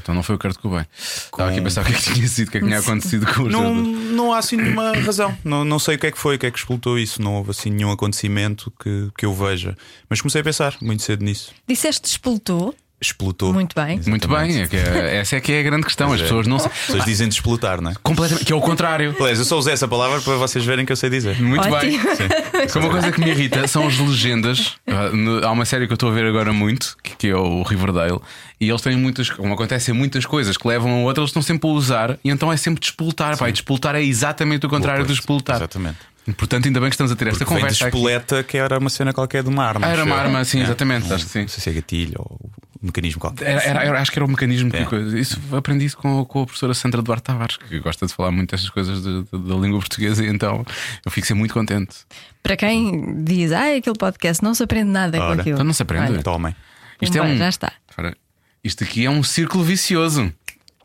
[0.01, 0.85] Então não foi o Kurt Cobain.
[0.97, 2.79] Estava aqui a pensar o que é que tinha sido, o que é que tinha
[2.79, 5.37] acontecido com os Não, não há assim nenhuma razão.
[5.43, 7.21] Não, não sei o que é que foi, o que é que explotou isso.
[7.21, 9.77] Não houve assim nenhum acontecimento que, que eu veja.
[10.09, 11.53] Mas comecei a pensar muito cedo nisso.
[11.67, 12.75] Disseste explotou.
[13.03, 13.53] Explotou.
[13.53, 13.99] Muito bem.
[14.07, 16.11] Muito bem, é que é- essa é que é a grande questão.
[16.13, 16.23] As é.
[16.23, 17.93] pessoas não As pessoas dizem de explotar, não é?
[18.01, 19.15] Completamente, que é o contrário.
[19.19, 21.41] Aliás, eu só usei essa palavra para vocês verem que eu sei dizer.
[21.41, 21.99] Muito bem.
[21.99, 22.15] Ótimo.
[22.15, 22.79] Sim.
[22.79, 24.75] Uma coisa que me irrita são as legendas.
[24.87, 25.11] Ah,
[25.47, 28.19] Há uma série que eu estou a ver agora muito, que, é o Riverdale,
[28.59, 31.69] e eles têm muitas, como acontecem muitas coisas que levam a outras, eles estão sempre
[31.69, 33.37] a usar, e então é sempre despoltar.
[33.37, 35.57] Pá, e despoltar é exatamente o contrário do expoltar.
[35.57, 35.97] Exatamente.
[36.37, 38.39] Portanto, ainda bem que estamos a ter esta Porque vem de conversa.
[38.39, 38.47] aqui.
[38.49, 39.85] que era uma cena qualquer de uma arma.
[39.85, 40.63] Ah, era uma arma, sim, É.
[40.63, 41.41] exatamente, acho que sim.
[41.41, 42.39] Não sei se é gatilho ou
[42.81, 43.45] um mecanismo qualquer.
[43.49, 44.85] Era, era- era- acho que era o mecanismo que É.
[44.85, 45.19] coisa.
[45.19, 48.51] Isso aprendi isso com, com a professora Sandra Duarte Tavares, que gosta de falar muito
[48.51, 50.65] destas coisas de- de- da língua portuguesa, e então
[51.05, 51.93] eu fico sempre muito contente.
[52.41, 55.55] Para quem diz, ah, aquele podcast não se aprende nada com Ora, aquilo.
[55.55, 56.11] então não se aprende.
[56.13, 56.55] Olha, Tomem.
[57.01, 57.37] Isto é um.
[57.37, 57.73] já está.
[58.63, 60.31] Isto aqui é um círculo vicioso.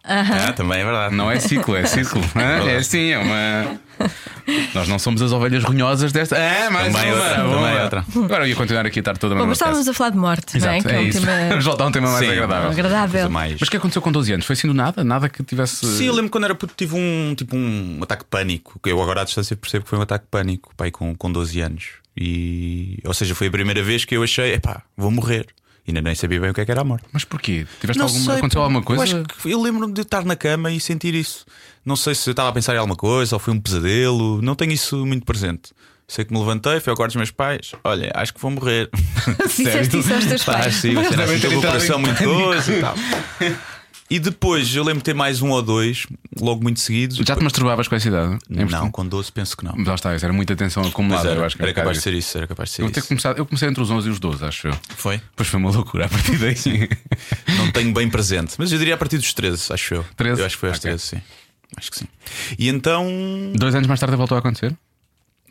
[0.09, 1.15] Ah, também é verdade.
[1.15, 2.25] Não é ciclo, é círculo.
[2.35, 2.67] Hã?
[2.69, 3.79] é assim, é uma.
[4.75, 6.37] Nós não somos as ovelhas runhosas desta.
[6.37, 7.23] Ah, mais Também uma.
[7.23, 8.05] outra, também outra.
[8.25, 10.55] Agora eu ia continuar aqui a estar toda a Bom, estávamos a falar de morte,
[10.55, 10.59] é?
[10.59, 11.21] Exato, Que é, é um isso.
[11.21, 12.71] tema Vamos voltar a um tema mais Sim, agradável.
[12.71, 13.31] agradável.
[13.31, 14.47] Mais- Mas o que aconteceu com 12 anos?
[14.47, 15.03] Foi assim do nada?
[15.05, 15.85] Nada que tivesse.
[15.85, 18.79] Sim, eu lembro quando era puto tive um, tipo um ataque de pânico.
[18.83, 21.31] Que eu agora à distância percebo que foi um ataque de pânico, pai, com, com
[21.31, 21.85] 12 anos.
[22.17, 25.47] E, ou seja, foi a primeira vez que eu achei, epá, vou morrer.
[25.89, 27.07] E ainda nem sabia bem o que é que era a morte.
[27.11, 27.67] Mas porquê?
[27.81, 28.25] Tiveste Não alguma...
[28.27, 29.03] sei, Aconteceu alguma coisa?
[29.03, 31.47] Eu, acho que eu lembro-me de estar na cama e sentir isso.
[31.83, 34.43] Não sei se eu estava a pensar em alguma coisa ou foi um pesadelo.
[34.43, 35.73] Não tenho isso muito presente.
[36.07, 37.73] Sei que me levantei, fui ao quarto dos meus pais.
[37.83, 38.91] Olha, acho que vou morrer.
[39.49, 40.75] Disseste isso aos teus Pá, pais.
[40.75, 42.99] sim, uma cena devem assim, ter com o entrado
[44.11, 46.07] e depois eu lembro de ter mais um ou dois,
[46.41, 47.17] logo muito seguidos.
[47.19, 48.39] Já te masturbavas com essa idade?
[48.49, 49.75] Não, com 12 penso que não.
[49.85, 51.29] Lá está, isso era muita Mas acumulada.
[51.31, 52.91] era, eu acho que era bocado capaz de ser isso, era capaz de ser Eu,
[52.91, 53.09] ter isso.
[53.09, 54.77] começado, eu comecei entre os 11 e os 12, acho eu.
[54.97, 55.19] Foi?
[55.19, 56.89] Depois foi uma loucura a partir daí.
[57.57, 60.05] Não tenho bem presente, mas eu diria a partir dos 13, acho eu.
[60.17, 60.41] 13?
[60.41, 60.91] Eu acho que foi aos Ok.
[60.91, 61.21] 13, sim.
[61.77, 62.07] Acho que sim.
[62.59, 63.07] E então.
[63.55, 64.75] Dois anos mais tarde voltou a acontecer?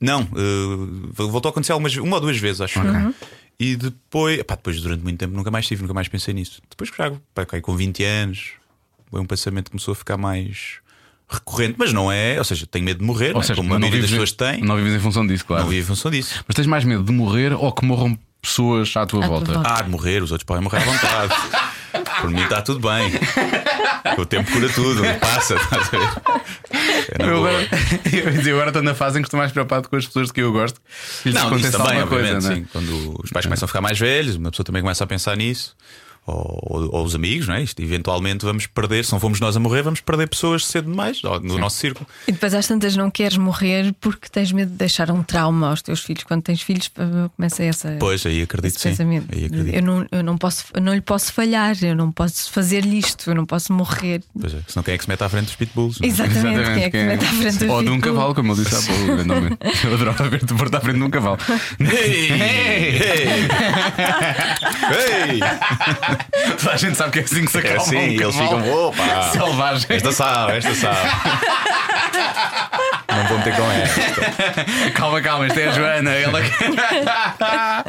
[0.02, 2.80] Não, eh, voltou a acontecer algumas, uma ou duas vezes, acho.
[2.80, 3.14] eu.
[3.60, 6.62] E depois, pá, depois durante muito tempo nunca mais tive, nunca mais pensei nisso.
[6.70, 8.52] Depois já, pá, com 20 anos,
[9.10, 10.76] foi um pensamento que começou a ficar mais
[11.30, 13.44] recorrente, mas não é, ou seja, tenho medo de morrer, Ou não é?
[13.44, 15.64] seja, como a maioria das vives, pessoas tem, não vives em função disso, claro.
[15.64, 16.44] não vive em função disso.
[16.48, 19.54] Mas tens mais medo de morrer ou que morram pessoas à tua À tua volta?
[19.54, 19.70] volta.
[19.74, 21.34] Ah, de morrer, os outros podem morrer à vontade.
[22.22, 23.12] Por mim está tudo bem.
[24.18, 25.56] O tempo cura tudo, passa.
[25.56, 26.77] estás a ver?
[28.12, 30.34] Eu agora, eu estou na fase em que estou mais preocupado com as pessoas de
[30.34, 30.80] que eu gosto.
[31.26, 32.56] E lhes Não, isso também, coisa, não é?
[32.56, 32.66] sim.
[32.72, 35.76] Quando os pais começam a ficar mais velhos, uma pessoa também começa a pensar nisso.
[36.28, 37.64] Ou, ou- os amigos, não é?
[37.64, 41.22] Isto, eventualmente vamos perder, se não fomos nós a morrer, vamos perder pessoas cedo demais
[41.24, 42.06] no nosso círculo.
[42.28, 45.82] E depois às tantas não queres morrer porque tens medo de deixar um trauma aos
[45.82, 46.24] teus filhos.
[46.26, 46.92] Quando tens filhos,
[47.36, 47.96] começa essa.
[47.98, 48.90] Pois, aí acredito sim.
[48.90, 49.28] pensamento.
[49.34, 49.74] Aí acredito.
[49.74, 53.30] Eu, não, eu, não posso, eu não lhe posso falhar, eu não posso fazer-lhe isto,
[53.30, 54.22] eu não posso morrer.
[54.38, 55.98] Pois é, senão quem é que se mete à frente dos pitbulls?
[56.00, 56.12] não é?
[56.12, 58.76] Exatamente, quem é que mete à frente do Ou de um cavalo, como eu disse
[58.76, 59.12] há pouco.
[59.14, 59.58] eventualmente.
[59.86, 61.38] Eu adorava ver-te pôr-te à frente de um cavalo.
[61.80, 62.32] Ei!
[62.32, 63.00] Ei!
[64.92, 65.40] Ei!
[66.58, 68.88] Toda a gente sabe que é assim que se É acalma assim, um eles ficam,
[68.88, 69.24] opa!
[69.32, 69.88] Selvagem.
[69.90, 71.10] Esta sabe, esta sabe.
[73.30, 74.92] Não meter com esta.
[74.92, 76.12] Calma, calma, isto é a Joana.
[76.12, 76.40] Ela...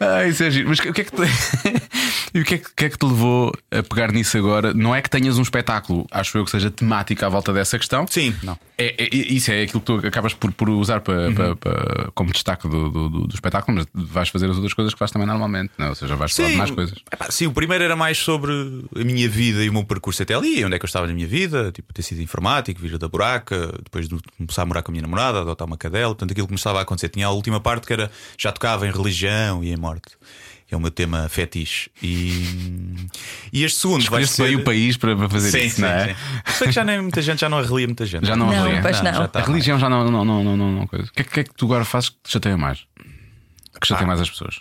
[0.00, 0.68] ah, isso é giro.
[0.68, 1.22] Mas o que é que te...
[2.34, 4.72] e o que é que, que é que te levou a pegar nisso agora?
[4.74, 8.06] Não é que tenhas um espetáculo, acho eu que seja temático à volta dessa questão.
[8.08, 8.58] Sim, não.
[8.78, 12.32] É, é- isso é aquilo que tu acabas por, por usar para, para- para- como
[12.32, 15.26] destaque do, do, do- do espetáculo, mas vais fazer as outras coisas que fazes também
[15.28, 15.86] normalmente, não?
[15.86, 15.88] é?
[15.90, 16.98] ou seja, vais falar de mais coisas.
[17.12, 20.34] Epá, sim, o primeiro era mais sobre a minha vida e o meu percurso até
[20.34, 23.08] ali, onde é que eu estava na minha vida, tipo, ter sido informático, vir da
[23.08, 26.46] buraca, depois de começar a morar com a minha namorada, adotar uma cadela, portanto aquilo
[26.46, 27.08] que começava a acontecer.
[27.10, 30.12] Tinha a última parte que era já tocava em religião e em morte.
[30.72, 31.90] É o meu tema fetiche.
[32.02, 33.06] E,
[33.52, 34.44] e este segundo vai Escolheste ser.
[34.44, 36.08] bem o país para, para fazer Sim, isso, sim, não é?
[36.08, 36.14] sim.
[36.56, 38.26] Sei que já nem muita gente já não arrelia muita gente.
[38.26, 39.12] Já não, Não, pois não.
[39.12, 41.04] já tá A religião já não, não, não, não, não, não coisa.
[41.04, 42.86] O que, é, que é que tu agora fazes que te chateia mais?
[43.80, 44.08] Que chateia Ah.
[44.08, 44.60] mais as pessoas?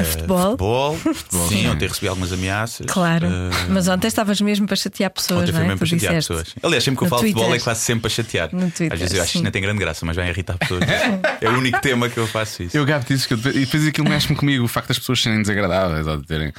[0.00, 0.56] Eh, futebol?
[0.56, 0.98] futebol.
[1.48, 2.86] Sim, ontem recebi algumas ameaças.
[2.86, 3.26] Claro.
[3.26, 5.68] Eh, Mas ontem estavas mesmo para chatear pessoas, Ontem não foi é?
[5.68, 6.28] mesmo para Tu chatear disseste.
[6.44, 6.54] pessoas.
[6.62, 7.64] Aliás, sempre que eu No falo de futebol é Twitter.
[7.64, 8.48] quase sempre para chatear.
[8.52, 9.38] No Twitter, Às vezes eu acho que sim.
[9.38, 10.82] isto não tem grande graça, mas vai irritar pessoas.
[11.40, 12.76] é o único tema que eu faço isso.
[12.76, 15.40] Eu gabo disso que eu, e depois aquilo mexe-me comigo, o facto das pessoas serem
[15.42, 16.52] desagradáveis ou de terem.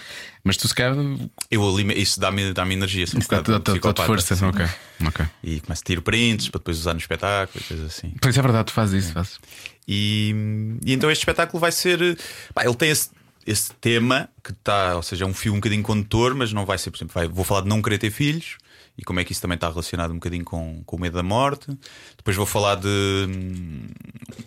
[0.45, 0.93] Mas tu se calhar
[1.49, 4.33] Eu alime- isso dá-me dá energia, um dá-te força.
[4.45, 4.65] Ok,
[5.07, 5.25] ok.
[5.41, 8.13] E começo a tirar prints para depois usar no espetáculo e coisas assim.
[8.21, 9.13] Pois é verdade, tu fazes isso.
[9.13, 9.39] Fazes.
[9.87, 10.35] E,
[10.85, 12.17] e então este espetáculo vai ser.
[12.53, 13.09] pá, ele tem esse,
[13.45, 16.77] esse tema que está, ou seja, é um fio um bocadinho condutor, mas não vai
[16.77, 18.57] ser, por exemplo, vai- vou falar de não querer ter filhos
[18.97, 21.23] e como é que isso também está relacionado um bocadinho com, com o medo da
[21.23, 21.67] morte.
[22.17, 22.87] Depois vou falar de.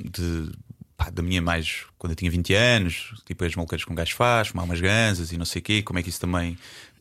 [0.03, 0.51] de
[0.97, 1.85] pá, da minha mais.
[1.99, 5.37] quando eu tinha 20 anos, tipo as maluqueiras com gás faz, fumar umas ganzas e
[5.37, 6.57] não sei o quê, como é que isso também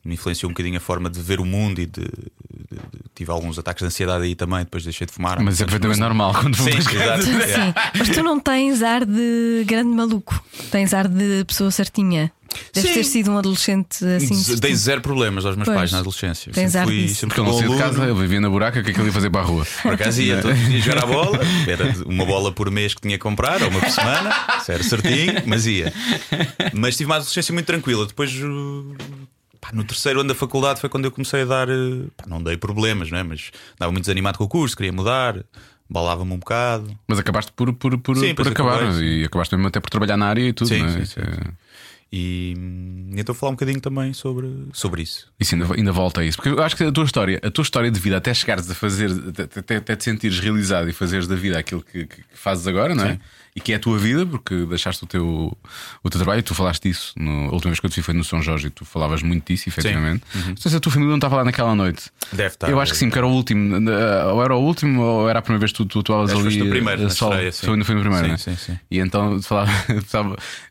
[0.06, 2.00] me influenciou um bocadinho a forma de ver o mundo e de.
[2.00, 2.80] de- de-
[3.14, 5.40] tive alguns ataques de ansiedade aí também, depois deixei de fumar.
[5.40, 7.22] Mas é perfeitamente normal quando Sim, exato.
[7.22, 7.74] Sim, É.
[7.98, 12.30] mas tu não tens ar de grande maluco, tens ar de pessoa certinha.
[12.72, 14.56] Deves ter sido um adolescente assim.
[14.60, 15.76] Dei zero problemas aos meus Pois.
[15.78, 16.52] pais na adolescência.
[16.52, 18.84] Tens sempre fui, sempre Porque eu não saí de casa, eu vivia na buraca, o
[18.84, 19.66] que é que ele ia fazer para a rua?
[19.82, 23.00] Por acaso ia todos os dias jogar a bola, era uma bola por mês que
[23.02, 25.92] tinha que comprar, ou uma por semana, isso era certinho, mas ia.
[26.72, 28.06] Mas tive uma adolescência muito tranquila.
[28.06, 28.30] Depois,
[29.66, 31.68] pá, no terceiro ano da faculdade, foi quando eu comecei a dar.
[31.68, 33.22] uh, pá, não dei problemas, não é?
[33.22, 35.44] mas estava muito desanimado com o curso, queria mudar,
[35.88, 36.96] balava-me um bocado.
[37.08, 40.16] Mas acabaste por, por, por, Sim, por acabar acabei, e acabaste mesmo até por trabalhar
[40.16, 40.90] na área e tudo, Sim, não é?
[40.92, 41.66] sim, sim, é-
[42.12, 42.54] E
[43.16, 45.28] então falar um bocadinho também sobre, sobre isso.
[45.40, 47.62] Isso ainda, ainda volta a isso, porque eu acho que a tua história, a tua
[47.62, 51.26] história de vida, até chegares a fazer, até, até, até te sentires realizado e fazeres
[51.26, 53.18] da vida aquilo que, que fazes agora, não é?
[53.56, 55.56] E que é a tua vida, porque deixaste o teu,
[56.04, 57.14] o teu trabalho, tu falaste disso.
[57.16, 59.22] No, a última vez que eu te vi foi no São Jorge e tu falavas
[59.22, 60.22] muito disso, efetivamente.
[60.34, 62.10] Não sei se a tua família não estava lá naquela noite.
[62.32, 62.68] Deve estar.
[62.68, 63.76] Eu acho que sim, porque era o último.
[63.90, 66.42] eh, Ou era o último, ou era a primeira vez que tu, tu atuavas ali.
[66.42, 67.32] foste no primeiro, eh, solo.
[67.32, 67.66] estreia, sim.
[67.66, 68.36] Foi, foi no primeiro, Sim, né?
[68.36, 68.78] sim, sim.
[68.90, 69.70] E então eu falava,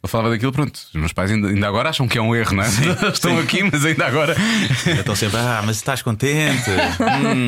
[0.03, 0.75] eu falava, daquilo, pronto.
[0.75, 2.67] Os meus pais ainda, ainda agora acham que é um erro, não é?
[3.11, 4.35] Estão aqui, mas ainda agora.
[4.85, 6.69] Estão sempre, ah, mas estás contente?
[7.25, 7.47] Hum.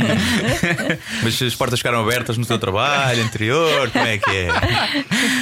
[1.24, 4.48] mas as portas ficaram abertas no teu trabalho anterior, como é que é?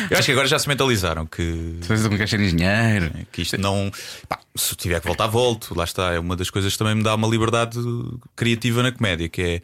[0.10, 3.12] Eu acho que agora já se mentalizaram que, Tu não queres ser engenheiro.
[3.32, 3.91] que isto não.
[4.28, 5.76] pá, se tiver que voltar, volto.
[5.78, 6.13] Lá está.
[6.13, 7.80] É uma das coisas que também me dá uma liberdade
[8.36, 9.62] criativa na comédia, que é.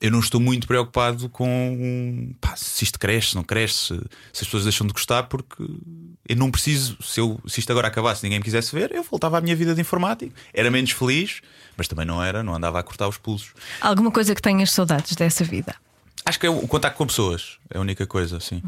[0.00, 3.94] Eu não estou muito preocupado com pá, se isto cresce, se não cresce, se,
[4.32, 5.62] as pessoas deixam de gostar, porque
[6.26, 6.96] eu não preciso.
[7.02, 9.54] Se, eu, se isto agora acabasse e ninguém me quisesse ver, eu voltava à minha
[9.54, 10.32] vida de informático.
[10.54, 11.42] Era menos feliz,
[11.76, 13.50] mas também não era, não andava a cortar os pulsos.
[13.78, 15.74] Alguma coisa que tenhas saudades dessa vida?
[16.24, 18.62] Acho que é o contacto com pessoas, é a única coisa, assim.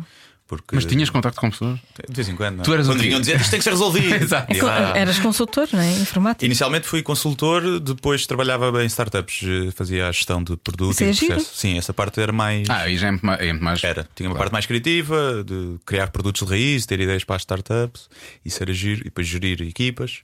[0.47, 1.79] Porque Mas tinhas contacto com pessoas?
[2.09, 2.57] De vez em quando.
[2.57, 2.65] não é?
[2.65, 4.13] Tu eras quando um vinham dizer isto tem que ser resolvido.
[4.23, 4.53] Exato.
[4.55, 5.93] E lá- Eras consultor, não é?
[5.93, 6.45] Informático.
[6.45, 11.07] Inicialmente fui consultor, depois trabalhava em startups, eh, fazia a gestão de produto Isso e
[11.07, 11.35] é de giro.
[11.35, 11.57] processo.
[11.57, 12.69] Sim, essa parte era mais.
[12.69, 13.41] Ah, aí já é muito mais.
[13.41, 14.39] É muito mais Era, tinha uma Claro.
[14.51, 18.11] parte mais criativa, de criar produtos de raiz, ter ideias para as startups,
[18.45, 20.19] isso era giro, e depois gerir equipas.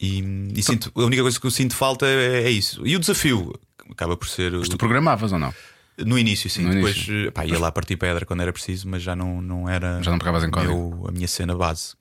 [0.00, 0.22] E,
[0.54, 2.86] e sinto, a única coisa que eu sinto falta é, é isso.
[2.86, 3.58] E o desafio
[3.90, 4.54] acaba por ser.
[4.54, 5.52] o- Mas tu programavas ou não?
[6.04, 6.62] No início, sim.
[6.64, 7.28] No Depois início.
[7.28, 10.00] eh, pá, ia lá partir pedra quando era preciso, mas já não, não era.
[10.02, 10.72] Já não pegavas em código.
[10.96, 11.94] meu- a minha cena base.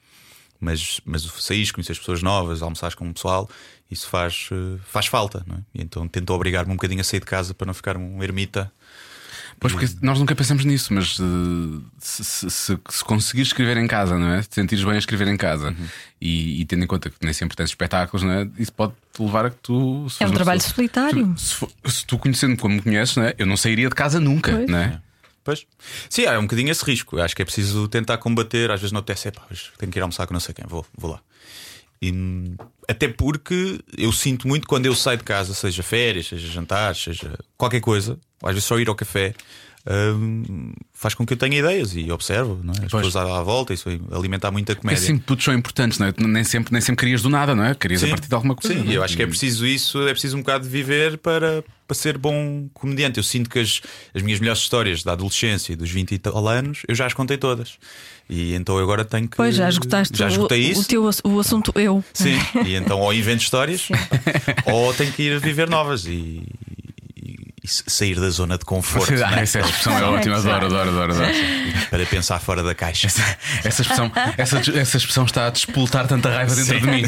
[0.59, 3.47] Mas, mas saís, conhecer as pessoas novas, almoçares com o pessoal,
[3.91, 5.43] isso faz, eh, faz falta.
[5.47, 5.59] Não é?
[5.75, 8.71] E então tento obrigar-me um bocadinho a sair de casa para não ficar um ermita.
[9.59, 13.87] Pois porque nós nunca pensamos nisso, mas eh, se, se, se, se conseguires escrever em
[13.87, 14.41] casa, não é?
[14.43, 15.87] Se te sentires bem a escrever em casa Uhum.
[16.21, 18.47] e, e tendo em conta que nem sempre tens espetáculos, não é?
[18.59, 20.07] Isso pode te levar a que tu.
[20.09, 21.33] se É um trabalho pessoa- solitário.
[21.37, 23.33] Se, for- se tu conhecendo como me conheces, não é?
[23.37, 24.69] Eu não sairia de casa nunca, Pois.
[24.69, 25.01] não é?
[25.43, 25.65] Pois.
[26.09, 27.17] Sim, é um bocadinho esse risco.
[27.17, 28.69] Eu Acho que é preciso tentar combater.
[28.69, 30.85] Às vezes não apetece, "Epá, hoje tenho que ir almoçar com não sei quem, vou,
[30.95, 31.19] vou lá.
[31.99, 32.13] E,
[32.87, 37.39] até porque eu sinto muito quando eu saio de casa, seja férias, seja jantares, seja
[37.57, 39.33] qualquer coisa, às vezes só ir ao café,
[39.89, 42.85] hum, faz com que eu tenha ideias e observo não é?
[42.85, 43.05] as Pois.
[43.05, 43.73] pessoas à, à volta.
[43.73, 44.99] Isso alimenta muita comédia.
[44.99, 46.13] Esses inputs são importantes, não é?
[46.17, 47.73] Nem sempre, nem sempre querias do nada, não é?
[47.75, 48.11] Querias a Sim.
[48.11, 48.75] partir de alguma coisa.
[48.79, 48.97] Sim, é?
[48.97, 52.17] eu acho que é preciso isso, é preciso um bocado de viver para, para ser
[52.17, 53.17] bom comediante.
[53.17, 53.81] Eu sinto que as,
[54.13, 57.13] as minhas melhores histórias da adolescência e dos 20 e tal anos eu já as
[57.13, 57.77] contei todas.
[58.29, 59.37] E então eu agora tenho que.
[59.37, 60.85] Pois já esgotaste Já o- esgotei o, isso.
[60.87, 62.03] teu, o assunto eu.
[62.13, 63.87] Sim, e então ou invento histórias
[64.65, 66.43] ou tenho que ir viver novas e
[67.67, 69.43] sair da zona de conforto Ah, né?
[69.43, 71.13] essa expressão é ótima, adoro, adoro, adoro.
[71.13, 71.33] adoro.
[71.89, 73.07] para pensar fora da caixa.
[73.63, 76.81] Essa expressão, essa, essa expressão está a despoltar tanta raiva dentro Sim.
[76.81, 77.03] de mim.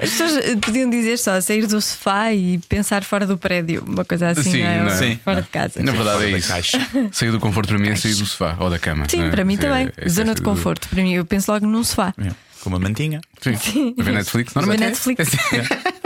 [0.00, 4.28] As pessoas podiam dizer só sair do sofá e pensar fora do prédio, uma coisa
[4.28, 4.78] assim, Sim, não é?
[4.82, 4.96] não é?
[4.96, 5.20] Sim.
[5.24, 5.82] fora de casa.
[5.82, 6.48] Na verdade é isso.
[6.48, 6.78] caixa.
[7.12, 9.06] Sair do conforto para mim é sair do sofá ou da cama.
[9.08, 9.30] Sim, é?
[9.30, 9.86] para mim É- também.
[9.96, 10.88] é- é Zona de do- conforto.
[10.88, 12.14] Para mim, eu penso logo num sofá.
[12.18, 12.30] É,
[12.62, 13.20] Com uma mantinha.
[13.40, 13.94] Sim.
[13.98, 14.88] A ver Netflix, Ver normalmente.
[14.90, 15.28] Netflix.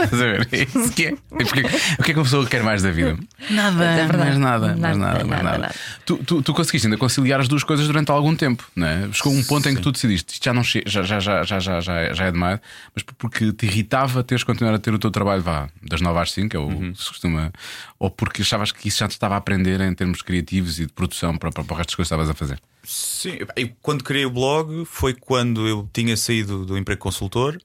[0.03, 0.47] Estás a ver?
[0.51, 1.09] É isso que é.
[1.11, 1.61] E porquê-
[1.99, 3.17] o que é que uma pessoa quer mais da vida?
[3.49, 4.17] Nada, É verdade.
[4.17, 5.57] mais nada, mais Nada, nada, mais nada, nada.
[5.59, 5.75] nada.
[6.05, 9.09] Tu, tu, tu conseguiste ainda conciliar as duas coisas durante algum tempo, não é?
[9.13, 11.59] Chegou um ponto em que tu decidiste, isto já não che- já, já, já, já,
[11.59, 12.59] já, já, é- já é demais,
[12.95, 16.31] mas porque te irritava teres continuado a ter o teu trabalho vá, das 9 às
[16.33, 16.91] 5, é o Uhum.
[16.93, 17.51] que se costuma,
[17.97, 20.91] ou porque achavas que isso já te estava a aprender em termos criativos e de
[20.93, 22.59] produção para, para, para o resto das coisas que estavas a fazer.
[22.83, 27.57] Sim, eu, quando criei o blog foi quando eu tinha saído do emprego consultor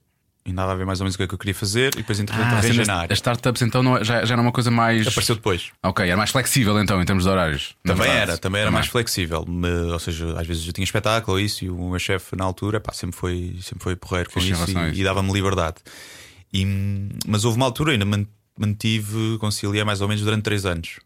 [0.45, 2.45] e andava a ver mais ou menos o que eu queria fazer e depois entretanto
[2.47, 3.11] Ah, arranjei cenas- na área.
[3.13, 5.05] as startups então não, é- já, já era uma coisa mais.
[5.05, 5.71] Apareceu depois.
[5.83, 7.75] Ok, era mais flexível então em termos de horários.
[7.83, 9.45] Também era, também era mais flexível.
[9.91, 12.79] Ou seja, às vezes eu tinha espetáculo ou isso, e o meu chefe na altura
[12.79, 15.75] pá, sempre, foi, sempre foi porreiro com isso e, e dava-me liberdade.
[16.53, 16.65] E,
[17.27, 18.25] mas houve uma altura, ainda man-
[18.57, 20.99] mantive, conciliei mais ou menos durante três anos.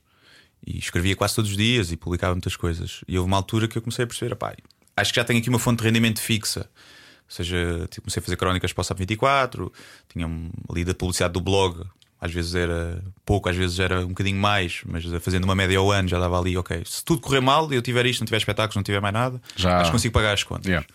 [0.65, 3.02] E escrevia quase todos os dias e publicava muitas coisas.
[3.08, 4.54] E houve uma altura que eu comecei a perceber: pá,
[4.95, 6.62] acho que já tenho aqui uma fonte de rendimento fixa.
[6.62, 9.71] Ou seja, tipo, comecei a fazer crónicas para o SAP 24,
[10.12, 11.84] tinha um- ali da publicidade do blog.
[12.21, 15.91] Às vezes era pouco, às vezes era um bocadinho mais, mas fazendo uma média ao
[15.91, 16.82] ano já dava ali, ok.
[16.86, 19.41] Se tudo correr mal e eu tiver isto, não tiver espetáculos, não tiver mais nada,
[19.58, 20.67] Já- acho que consigo pagar as contas.
[20.67, 20.86] Yeah.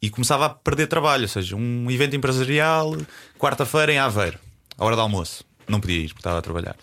[0.00, 2.96] E começava a perder trabalho, ou seja, um evento empresarial,
[3.38, 4.38] quarta-feira em Aveiro,
[4.78, 5.44] à hora do almoço.
[5.68, 6.76] Não podia ir, porque estava a trabalhar.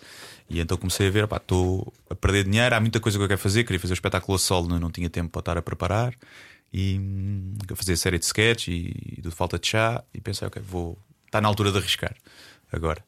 [0.50, 3.28] E então comecei a ver, pá, estou a perder dinheiro, há muita coisa que eu
[3.28, 5.62] quero fazer, queria fazer o espetáculo a solo, não, não tinha tempo para estar a
[5.62, 6.14] preparar.
[6.74, 10.04] E hum, a fazer série de sketch e, e de falta de chá.
[10.14, 10.98] E pensei, ok, vou.
[11.26, 12.16] Está na altura de arriscar
[12.72, 13.04] agora.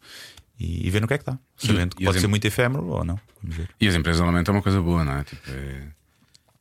[0.59, 1.37] E, e ver no que é que está.
[1.57, 3.19] Sabendo que pode ser em- muito efêmero ou não.
[3.41, 3.69] Vamos ver.
[3.79, 5.23] E as empresas normalmente é uma coisa boa, não é?
[5.23, 5.87] Tipo, é...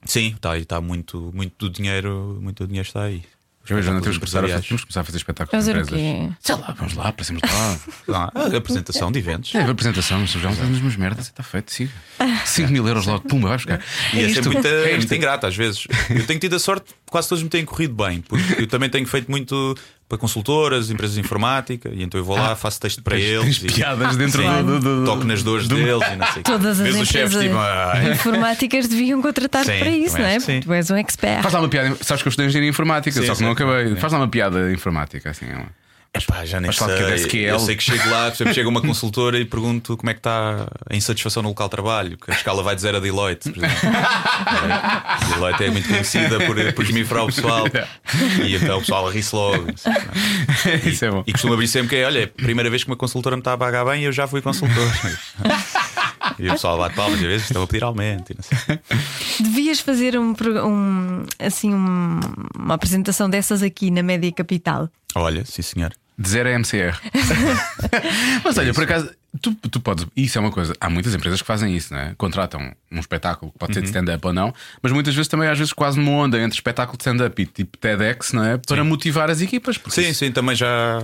[0.04, 3.22] Sim, está aí, está muito, muito do dinheiro, muito do dinheiro está aí.
[3.68, 5.80] Eu Joana temos que, começar a fazer, temos que começar a fazer espetáculos Fazer de
[5.82, 6.28] empresas.
[6.28, 6.36] quê?
[6.40, 7.42] Sei lá, vamos lá, aparecemos
[8.08, 8.32] lá.
[8.34, 9.54] Ah, apresentação de eventos.
[9.54, 11.92] É, apresentação, mas já fazemos umas merdas está feito, siga.
[12.46, 13.80] 5 mil euros logo, pumba, vai buscar.
[14.12, 15.86] E É é, É é muito ingrato às vezes.
[16.08, 19.06] Eu tenho tido a sorte, quase todos me têm corrido bem, porque eu também tenho
[19.06, 19.76] feito muito
[20.10, 23.60] para consultoras, empresas de informática, e então eu vou lá, faço texto para eles.
[23.60, 26.26] tens e- piadas dentro Sim, do- do- do- Toco nas dores do- deles e não
[26.32, 26.42] sei.
[26.42, 28.10] Todas as empresas tipo, "Ai".
[28.10, 30.38] informáticas deviam contratar Sim, para isso, não é?
[30.40, 31.42] Tu és um expert.
[31.42, 33.62] Faz lá uma piada, sabes que eu estudei engenharia informática, Sim, só que não sim.
[33.62, 33.94] acabei.
[33.96, 35.46] Faz lá uma piada informática, assim.
[36.12, 37.50] É Epá, já nem Mas fala que é sei.
[37.50, 40.66] Eu sei que chego lá, sempre chega uma consultora e pergunto como é que está
[40.90, 43.64] a insatisfação no local de trabalho, que a escala vai de zero a Deloitte, por
[43.64, 43.90] exemplo.
[44.60, 47.64] É, Deloitte é muito conhecida por, por esmifrar o pessoal.
[48.44, 49.66] E então o pessoal ri-se logo.
[50.84, 51.22] Isso é bom.
[51.26, 53.40] E costumo abrir sempre que é: olha, é a primeira vez que uma consultora me
[53.40, 54.90] está a pagar bem e eu já fui consultor.
[56.38, 58.32] E o pessoal bate palmas e às vezes estão a pedir aumento.
[58.32, 58.78] E não sei.
[59.40, 62.20] Devias fazer um, um- assim um-
[62.58, 64.88] uma apresentação dessas aqui na Média Capital.
[65.14, 65.92] Olha, sim senhor.
[66.20, 67.00] De zero a MCR.
[68.44, 70.74] Mas olha, por acaso, Tu, tu podes, isso é uma coisa.
[70.80, 72.14] Há muitas empresas que fazem isso, não é?
[72.18, 73.74] Contratam um espetáculo, pode Uhum.
[73.74, 76.56] ser de stand-up ou não, mas muitas vezes também, às vezes, quase numa onda entre
[76.56, 78.58] espetáculo de stand-up e tipo TEDx, não é?
[78.58, 79.78] Para motivar as equipas.
[79.88, 80.98] Sim, sim, também já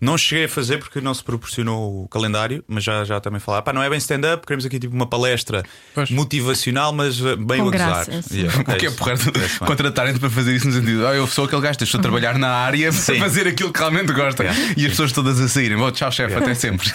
[0.00, 3.62] não cheguei a fazer porque não se proporcionou o calendário, mas já, já também falar,
[3.62, 5.62] pá, não é bem stand-up, queremos aqui tipo uma palestra
[5.94, 6.10] Pois.
[6.10, 8.04] motivacional, mas uh, bem Com a gozar.
[8.06, 8.20] sim.
[8.40, 8.96] Yeah, O que é isso.
[8.98, 9.48] porra bem.
[9.64, 12.48] contratarem-te para fazer isso no sentido, ah, eu sou aquele gajo, estou a trabalhar na
[12.48, 13.20] área para Sim.
[13.20, 14.42] fazer aquilo que realmente gosta.
[14.42, 14.72] Yeah.
[14.76, 16.90] E as pessoas todas a saírem, bom, tchau, chefe, até sempre.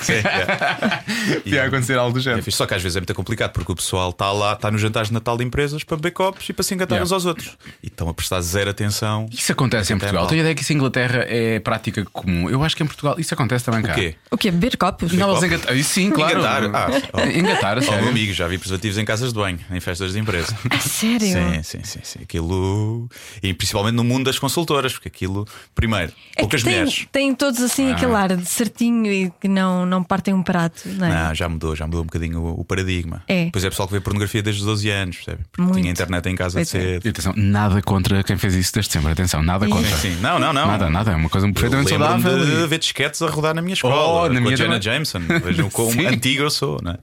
[1.45, 2.43] Ia acontecer algo do É género.
[2.43, 4.82] fixe, só que às vezes é muito complicado porque o pessoal está lá, está nos
[4.82, 7.06] jantares de Natal de empresas para beber copos e para se engatar Yeah.
[7.06, 7.58] uns aos outros.
[7.84, 9.28] E estão a prestar zero atenção.
[9.32, 10.28] Isso acontece em Portugal.
[10.28, 12.49] Tenho a ideia que isso em Inglaterra é prática comum.
[12.49, 13.93] Eu acho que em Portugal isso acontece também O cá.
[13.93, 14.15] quê?
[14.32, 14.51] O quê?
[14.51, 15.12] Beber copos?
[15.13, 15.75] Não, eles engatar.
[15.84, 16.39] Sim, claro.
[16.39, 16.63] Engatar.
[16.73, 17.19] Ah, oh.
[17.30, 18.10] Engatar, a Oh, meu sério.
[18.10, 20.56] amigo, já vi preservativos em casas de banho, em festas de empresa.
[20.71, 21.28] A sério?
[21.28, 22.19] Sim, sim, sim, sim.
[22.23, 23.10] Aquilo.
[23.43, 27.08] E principalmente no mundo das consultoras, porque aquilo, primeiro, É poucas que tem, mulheres.
[27.12, 27.95] têm todos assim Ah.
[27.95, 30.54] aquele ar de certinho e que não, não partem um prato,
[30.85, 31.09] não é?
[31.27, 33.23] Não, já mudou, já mudou um bocadinho o, o paradigma.
[33.27, 33.49] É.
[33.51, 35.43] Pois é, pessoal que vê pornografia desde os 12 anos, percebe?
[35.51, 35.79] Porque Muito.
[35.79, 36.79] tinha internet em casa Pois é.
[36.79, 37.05] cedo.
[37.05, 39.11] E atenção, nada contra quem fez isso desde sempre.
[39.11, 39.95] Atenção, nada contra.
[39.97, 40.67] Sim, não, não, não.
[40.67, 41.11] Nada, nada.
[41.11, 42.45] É uma coisa perfeitamente saudável.
[42.45, 44.81] de e- ver disquetes a rodar na minha escola, Oh, na com minha a Jenna.
[44.81, 45.19] Jameson.
[45.43, 46.05] Vejam quão Sim.
[46.05, 46.97] antigo eu sou, não é?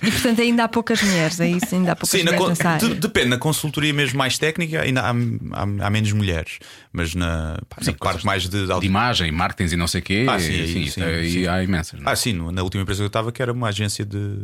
[0.00, 1.74] E portanto ainda há poucas mulheres, é isso?
[1.74, 2.88] Ainda há poucas Sim, na mulheres área.
[2.88, 6.58] de- depende, na consultoria mesmo mais técnica ainda há, há- há menos mulheres,
[6.92, 10.26] mas na, pá, na parte mais de, De imagem, marketing e não sei o quê.
[10.28, 11.46] Ah, sim, e, sim, sim, aí sim.
[11.48, 11.98] há imensas.
[12.00, 12.12] não é?
[12.12, 14.36] Ah, sim, no- na última empresa que eu estava, que era uma agência de.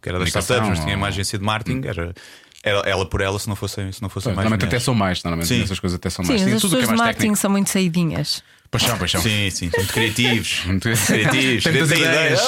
[0.00, 2.14] que era das startups, mas tinha uma agência de marketing, era,
[2.62, 4.44] era ela por ela, se não fossem, se não fossem mais.
[4.44, 5.62] Normalmente até são mais, normalmente Sim.
[5.62, 6.42] essas coisas até são Sim, mais.
[6.42, 7.36] Sim, as que pessoas é de marketing técnico.
[7.36, 8.42] são muito saidinhas.
[8.70, 9.22] Paixão, paixão.
[9.22, 10.62] Sim, sim, muito criativos.
[10.66, 11.62] Muito- criativos.
[11.62, 12.40] Tem muitas ideias.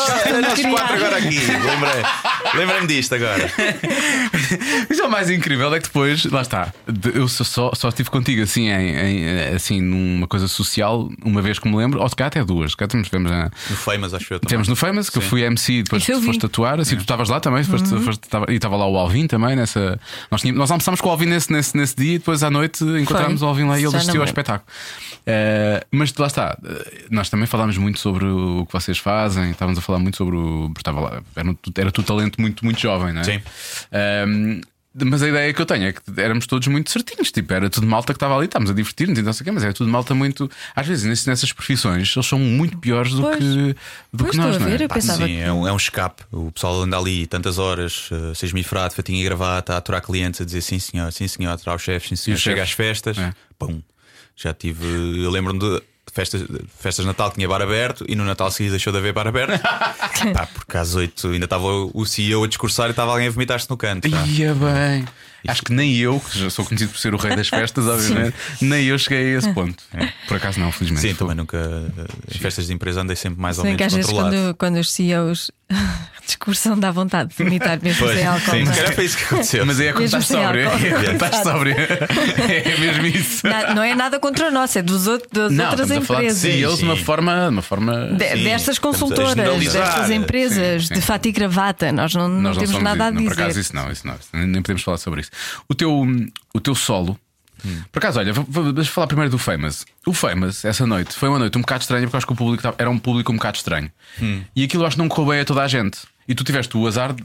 [0.43, 1.39] Nós quatro agora aqui.
[1.39, 2.03] Lembrei.
[2.55, 3.49] Lembrei-me disto agora.
[4.89, 6.73] Mas é o mais incrível é que depois, lá está,
[7.15, 11.69] eu só, só, estive contigo assim, em, em- assim, numa coisa social, uma vez que
[11.69, 14.35] me lembro, ou se calhar até duas, se calhar temos, tivemos, na- No Famous, acho
[14.35, 14.41] eu.
[14.41, 14.49] também.
[14.49, 15.29] tivemos no Famous, que eu Sim.
[15.29, 16.27] fui MC e depois Isso eu tu vi.
[16.27, 19.27] foste atuar, assim, tu estavas lá também, foste, foste- tava- e estava lá o Alvin
[19.27, 19.99] também nessa.
[20.31, 22.83] Nós, tínhamos- nós almoçámos com o Alvin nesse, nesse, nesse dia e depois à noite
[22.85, 23.47] encontramos Foi.
[23.47, 24.41] o Alvin lá e ele Já assistiu ao me lembro.
[24.43, 24.67] espetáculo.
[25.29, 26.59] Eh, mas lá está,
[27.11, 30.69] nós também falámos muito sobre o que vocês fazem, estávamos a falar muito sobre o.
[30.69, 33.25] porque Estava lá, era, um- era tu talento muito, muito jovem, não é?
[33.25, 33.40] Sim.
[33.92, 34.61] Ahm,
[34.99, 37.87] mas a ideia que eu tenho é que éramos todos muito certinhos, tipo, era tudo
[37.87, 39.90] malta que estava ali, estávamos a divertir-nos e não sei o quê, mas era tudo
[39.90, 40.51] malta muito.
[40.75, 43.37] Às vezes, nessas- profissões, eles são muito piores do Pois.
[43.37, 43.77] que,
[44.11, 44.71] do Pois que nós, a não é?
[44.71, 46.23] ver, eu Pá, pensava sim, que- é um, é um escape.
[46.33, 50.40] O pessoal anda ali tantas horas, uh, seis mifrado, fatinha e gravata, a aturar clientes,
[50.40, 52.38] a dizer sim senhor, sim senhor, a aturar os chefes, sim senhor.
[52.38, 53.35] Chega às festas, É.
[53.59, 53.83] pum.
[54.35, 54.83] Já tive,
[55.23, 55.83] eu lembro-me de
[56.17, 56.43] festas,
[56.81, 59.61] festas de Natal tinha bar aberto e no Natal seguinte deixou de haver bar aberto.
[60.33, 63.69] Pá, porque às oito ainda estava o CEO a discursar e estava alguém a vomitar-se
[63.69, 64.11] no canto.
[64.11, 64.25] pá.
[64.27, 65.05] Ia bem.
[65.47, 68.35] Acho que nem eu, que já sou conhecido por ser o rei das festas, obviamente,
[68.61, 69.81] nem eu cheguei a esse ponto.
[70.27, 71.07] Por acaso não, felizmente.
[71.07, 71.57] Sim, também nunca.
[72.35, 74.37] Em festas de empresa andei sempre mais ou Sei que menos às vezes controlado.
[74.37, 75.51] quando, quando os CEOs
[76.27, 78.51] discursam dá vontade de vomitar mesmo Pois, sem álcool.
[78.51, 78.83] sim, não se é?
[78.83, 79.67] calhar foi isso que aconteceu.
[79.67, 80.69] Mas é quando estás sóbrio.
[81.07, 81.77] É estás sóbrio.
[82.49, 83.47] É mesmo isso.
[83.47, 86.07] Na- Não é nada contra o nosso, é dos outros, das Não, outras estamos a
[86.07, 86.83] falar de empresas.
[86.83, 87.05] Uma Sim.
[87.05, 87.33] forma.
[87.43, 88.07] de Uma forma...
[88.17, 90.95] De- Sim, destas consultoras, destas empresas, Sim, sim.
[90.95, 93.11] de fato e gravata, nós não, não Nós temos somos nada a.
[93.11, 93.35] Não, dizer.
[93.35, 94.15] por acaso, isso não, isso não.
[94.33, 95.31] Nem- Nem podemos falar sobre isso.
[95.69, 96.07] O teu,
[96.55, 97.19] o teu solo.
[97.91, 99.85] Por acaso, olha, eu falar primeiro do Famous.
[100.07, 102.75] O Famous, essa noite, foi uma noite um bocado estranha porque acho que o público
[102.79, 103.91] era um público um bocado estranho.
[104.55, 105.99] E aquilo acho que não correu bem a toda a gente.
[106.29, 107.25] E tu tiveste o azar de.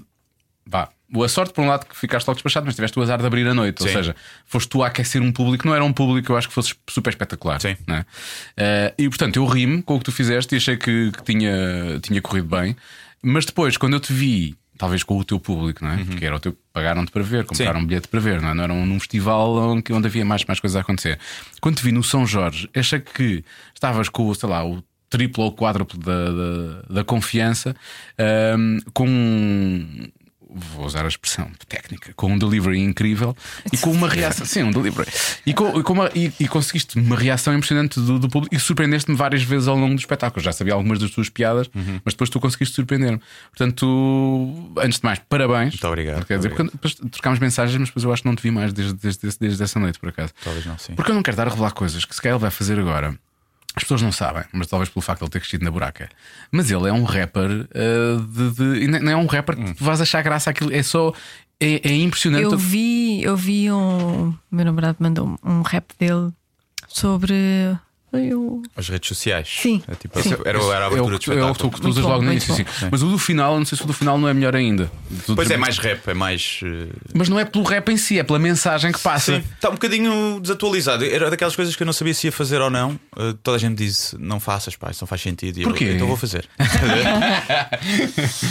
[0.65, 0.89] Vá,
[1.23, 3.45] a sorte por um lado que ficaste logo despachado, mas tiveste o azar de abrir
[3.47, 3.81] a noite.
[3.81, 3.95] Ou Sim.
[3.95, 6.73] seja, foste tu a aquecer um público, não era um público, eu acho que fosse
[6.87, 7.59] super espetacular.
[7.59, 7.75] Sim.
[7.89, 8.05] é?
[8.55, 11.99] Eh, e portanto, eu ri-me com o que tu fizeste e achei que, que tinha,
[12.01, 12.75] tinha corrido bem.
[13.21, 16.03] Mas depois, quando eu te vi, talvez com o teu público, não é?
[16.03, 18.53] Porque era o teu pagaram-te para ver, compraram um bilhete para ver, não, é?
[18.55, 21.19] não era um, num festival onde, onde havia mais, mais coisas a acontecer.
[21.61, 25.51] Quando te vi no São Jorge, achei que estavas com, sei lá, o triplo ou
[25.55, 27.75] quádruplo da, da, da confiança,
[28.17, 30.07] ahm, com um-
[30.53, 33.33] Vou usar a expressão técnica, com um delivery incrível
[33.71, 34.45] e com uma reação.
[34.45, 35.09] Sim, um delivery.
[35.45, 38.59] E, com, e, com uma- e- e conseguiste uma reação impressionante do, do público e
[38.59, 40.43] surpreendeste-me várias vezes ao longo do espetáculo.
[40.43, 42.01] Já sabia algumas das tuas piadas, Uhum.
[42.03, 43.21] mas depois tu conseguiste surpreender-me.
[43.49, 45.73] Portanto, antes de mais, parabéns.
[45.73, 46.71] Muito obrigado, Quer dizer, obrigado.
[46.71, 49.21] porque depois trocámos mensagens, mas depois eu acho que não te vi mais desde, desde,
[49.21, 50.33] desde, desde essa noite, por acaso.
[50.43, 50.93] Talvez não, sim.
[50.95, 53.17] Porque eu não quero dar a revelar coisas que se calhar ele vai fazer agora.
[53.75, 56.09] As pessoas não sabem, mas talvez pelo facto de ele ter crescido na buraca.
[56.51, 60.01] Mas ele é um rapper eh, de, de- não é um rapper que tu vais
[60.01, 60.73] achar graça àquilo.
[60.73, 61.13] É só.
[61.59, 62.43] É, é impressionante.
[62.43, 64.33] Eu vi, eu vi um.
[64.51, 66.31] Meu namorado mandou um rap dele
[66.87, 67.33] sobre
[68.13, 68.61] Eu...
[68.75, 69.47] As redes sociais.
[69.61, 69.81] Sim.
[69.87, 70.33] É tipo, Sim.
[70.45, 71.71] Era, era a É o, abertura do que- é o que tu, espetáculo.
[71.71, 72.65] que tu usas bom, logo no início.
[72.91, 74.91] Mas o do final, não sei se o do final não é melhor ainda.
[75.25, 76.59] Tu- Pois é, mais rap, é mais.
[76.63, 79.37] eh, Mas não é pelo rap em si, é pela mensagem que passa.
[79.37, 81.05] Sim, está um bocadinho desatualizado.
[81.05, 82.99] Era daquelas coisas que eu não sabia se ia fazer ou não.
[83.15, 85.59] Uh, toda a gente disse: não faças, pá, isso não faz sentido.
[85.59, 85.93] E eu, Porquê?
[85.93, 86.47] então vou fazer.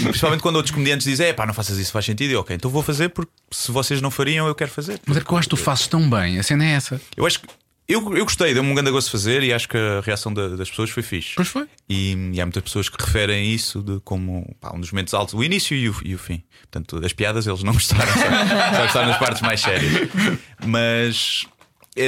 [0.05, 2.31] Principalmente quando outros comediantes dizem: é pá, não faças isso, faz sentido.
[2.31, 5.01] E eu, ok, então vou fazer porque se vocês não fariam, eu quero fazer.
[5.07, 7.01] Mas é porque eu acho que tu fazes tão bem, a cena é essa.
[7.17, 7.49] Eu acho que.
[7.93, 10.49] Eu, eu gostei, deu-me um grande gosto de fazer e acho que a reação da-
[10.49, 11.33] das pessoas foi fixe.
[11.35, 11.67] Pois foi.
[11.89, 15.35] E, e há muitas pessoas que referem isso de como pá, um dos momentos altos,
[15.35, 16.43] o início e o, e o fim.
[16.71, 20.09] Portanto, as piadas eles não gostaram, só, só gostaram nas partes mais sérias.
[20.65, 21.47] Mas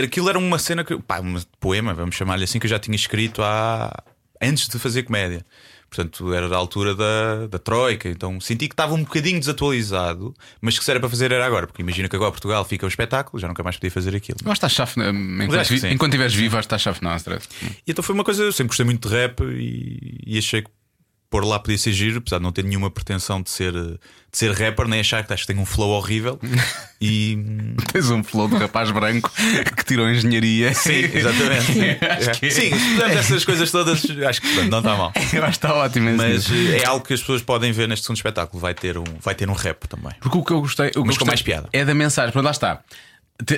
[0.05, 2.95] aquilo era uma cena que, pá, um poema, vamos chamar-lhe assim, que eu já tinha
[2.97, 3.93] escrito há,
[4.41, 5.45] antes de fazer comédia.
[5.95, 10.79] Portanto, era da altura da, da Troika, então senti que estava um bocadinho desatualizado, mas
[10.79, 13.39] que se era para fazer era agora, porque imagina que agora Portugal fica o espetáculo,
[13.39, 14.39] já nunca mais podia fazer aquilo.
[14.39, 14.93] Que estás chave.
[14.97, 16.99] Enquanto, vi- estiveres vivo, estás chave.
[17.03, 17.47] Não, stress.
[17.87, 20.71] E então foi uma coisa, eu sempre gostei muito de rap e, e achei que
[21.33, 23.99] pôr lá podia ser giro, apesar de não ter nenhuma pretensão de ser, de
[24.31, 26.39] ser rapper, nem achar que acho que tenho um flow horrível.
[27.05, 27.37] E
[27.93, 29.29] Tens um flow de rapaz branco
[29.77, 30.73] que tirou engenharia.
[30.73, 31.73] sim, exatamente.
[32.01, 32.33] É.
[32.33, 35.13] Sim, se fizermos essas coisas todas, acho que pronto, não está mal.
[35.33, 38.05] Eu acho que está ótimo Mas eh, é algo que as pessoas podem ver neste
[38.05, 38.61] segundo espetáculo.
[38.61, 40.13] Vai ter um, vai ter um rap também.
[40.21, 40.91] Porque o que eu gostei.
[40.91, 41.69] O que eu Mas com gostei mais piada.
[41.73, 42.31] É da mensagem.
[42.31, 42.81] Pronto, lá está.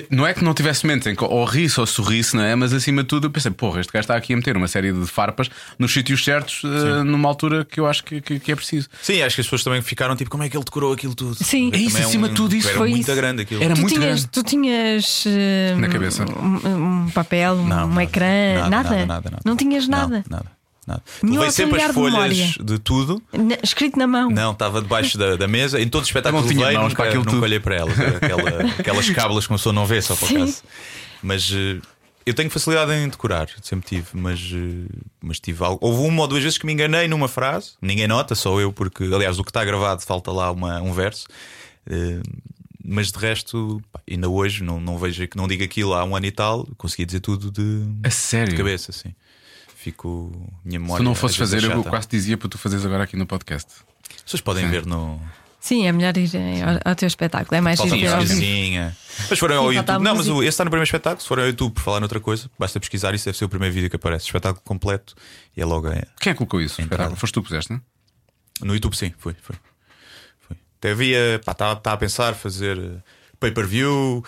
[0.09, 2.55] Não é que não tivesse mente em que ou risse ou sorrisse, não é?
[2.55, 4.91] Mas acima de tudo eu pensei, porra, este gajo está aqui a meter uma série
[4.91, 5.47] de farpas
[5.77, 8.89] nos sítios certos eh, numa altura que eu acho que, que- que é preciso.
[9.01, 11.35] Sim, acho que as pessoas também ficaram tipo, como é que ele decorou aquilo tudo?
[11.35, 11.69] Sim.
[11.71, 13.15] É isso, acima de tudo, isso era foi muito isso.
[13.15, 13.61] grande aquilo.
[13.63, 14.27] Era tu muito tinhas, grande.
[14.29, 16.25] Tu tinhas eh, Na cabeça.
[16.25, 18.03] Um, um papel, um Não, nada.
[18.03, 19.41] ecrã, Nada, nada, nada, nada, nada.
[19.45, 20.23] Não tinhas Não, nada.
[20.87, 21.03] Nada.
[21.23, 22.53] Nenhum Levei sempre as de folhas memória.
[22.63, 23.21] de tudo.
[23.33, 24.29] Na- escrito na mão.
[24.29, 25.79] Não, estava debaixo da, da mesa.
[25.81, 27.43] Em todo o espetáculo não que tinha levei, mãos nunca, para aquilo nunca tudo.
[27.43, 27.99] olhei para elas.
[27.99, 30.35] Aquela, aquelas cábulas que uma pessoa não vê, só para o Sim.
[30.39, 30.63] caso.
[31.23, 31.79] Mas eh,
[32.25, 34.07] eu tenho facilidade em decorar, sempre tive.
[34.13, 34.87] Mas, eh,
[35.21, 35.79] mas tive algo.
[35.85, 37.71] Houve uma ou duas vezes que me enganei numa frase.
[37.81, 41.25] Ninguém nota, só eu, porque aliás, o que está gravado falta lá uma, um verso.
[41.89, 42.21] Eh,
[42.87, 46.15] mas de resto, pá, ainda hoje, não, não vejo que não diga aquilo há um
[46.15, 48.51] ano e tal, consegui dizer tudo de, A sério.
[48.51, 49.09] de cabeça, assim.
[49.85, 50.31] Fico.
[50.63, 50.97] Minha Se memória.
[50.97, 53.69] tu não fosses é fazer, eu quase dizia para tu fazeres agora aqui no podcast.
[54.15, 55.21] As pessoas podem ver no.
[55.59, 56.27] Sim, é melhor ir
[56.63, 57.55] ao, ao teu espetáculo.
[57.55, 58.97] É mais Falta giro musiquinha.
[59.29, 60.03] Mas forem ao Sim, YouTube.
[60.03, 61.21] Não, mas o- esse está no primeiro espetáculo.
[61.21, 63.13] Se forem ao YouTube por falar noutra coisa, basta pesquisar.
[63.13, 64.25] Isso deve ser o primeiro vídeo que aparece.
[64.25, 65.13] Espetáculo completo.
[65.55, 65.87] E é logo.
[65.87, 66.01] É.
[66.19, 66.81] Quem é que colocou isso?
[66.81, 67.15] Espetáculo.
[67.15, 67.77] Foste tu que puseste, não?
[67.79, 68.65] é?
[68.65, 69.35] No YouTube, sim, foi.
[69.39, 69.55] foi,
[70.47, 70.57] foi.
[70.79, 71.39] Até havia.
[71.45, 72.97] Pá, estava estava a pensar fazer eh,
[73.39, 74.23] pay-per-view,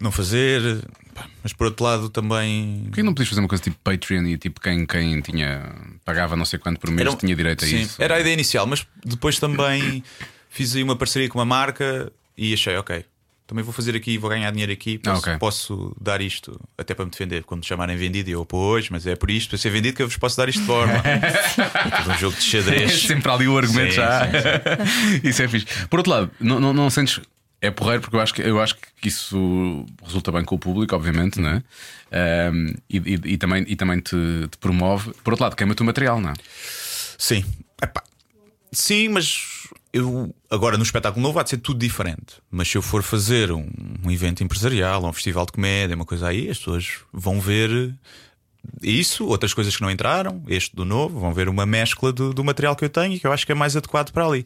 [0.00, 0.82] não fazer.
[1.22, 2.84] Pá, mas por outro lado também.
[2.86, 5.72] Por que não podias fazer uma coisa tipo Patreon e tipo quem, quem tinha
[6.04, 8.02] pagava não sei quanto por mês um- tinha direito a sim, isso?
[8.02, 10.02] Era a ideia inicial, mas depois também
[10.48, 13.04] fiz aí uma parceria com uma marca e achei, ok,
[13.46, 15.38] também vou fazer aqui, vou ganhar dinheiro aqui, posso, Ah, ok.
[15.38, 17.42] posso dar isto até para me defender.
[17.42, 20.08] Quando me chamarem vendido, eu, pois, mas é por isto, para ser vendido, que eu
[20.08, 20.94] vos posso dar isto de forma.
[21.04, 23.02] é um jogo de É xadrez.
[23.02, 24.20] sempre ali o argumento Sim, já.
[24.24, 24.30] sim,
[25.28, 25.66] isso é fixe.
[25.88, 27.20] Por outro lado, não, não, não sentes.
[27.62, 30.94] É porreiro porque eu acho, que, eu acho que isso resulta bem com o público,
[30.96, 31.62] obviamente, não é?
[32.10, 34.16] Ahm, e, e- e também, e também te,
[34.50, 35.12] te promove.
[35.22, 36.34] Por outro lado, queima-te o material, não é?
[37.18, 37.44] Sim,
[37.82, 38.02] Epá,
[38.72, 42.36] sim, mas eu agora no espetáculo novo vai ser tudo diferente.
[42.50, 43.68] Mas se eu for fazer um,
[44.04, 47.94] um evento empresarial, um festival de comédia, uma coisa aí, as pessoas vão ver
[48.82, 52.42] isso, outras coisas que não entraram, este do novo, vão ver uma mescla do, do
[52.42, 54.44] material que eu tenho e que eu acho que é mais adequado para ali.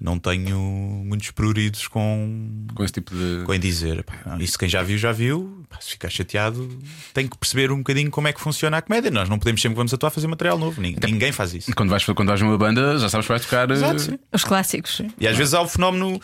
[0.00, 2.66] Não tenho muitos pruridos com.
[2.74, 3.44] Com esse tipo de.
[3.44, 5.64] Com em dizer, pá, isso quem já viu, já viu.
[5.70, 6.68] Pá, se ficar chateado,
[7.14, 9.10] tem que perceber um bocadinho como é que funciona a comédia.
[9.10, 10.80] Nós não podemos sempre que vamos atuar fazer material novo.
[10.80, 11.72] Ninguém, ninguém faz isso.
[11.74, 13.70] Quando vais, quando vais numa banda, já sabes que vais tocar.
[13.70, 14.18] Exato, eh, sim.
[14.32, 15.00] Os clássicos.
[15.18, 16.20] E às vezes há o fenómeno.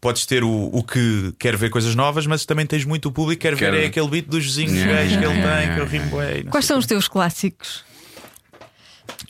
[0.00, 3.40] Podes ter o, o que quer ver coisas novas, mas também tens muito o público
[3.42, 5.68] que quer, Quer- ver é aquele beat dos vizinhos Yeah, gays que ele yeah, tem,
[5.68, 6.44] yeah, que eu rimo bem.
[6.44, 7.84] Quais são os teus clássicos?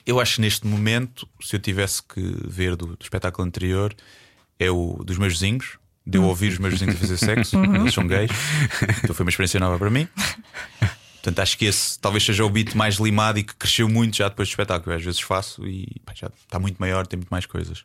[0.07, 3.95] Eu acho que neste momento, se eu tivesse que ver do, do espetáculo anterior,
[4.59, 5.79] é o dos meus vizinhos.
[6.07, 8.31] De eu ouvir os meus vizinhos a fazer sexo, eles são gays.
[9.05, 10.09] Então foi uma experiência nova para mim.
[11.15, 14.29] Portanto, acho que esse talvez seja o beat mais limado e que cresceu muito já
[14.29, 14.93] depois do espetáculo.
[14.93, 17.85] Eu às vezes faço e pá, já está muito maior, tem muito mais coisas.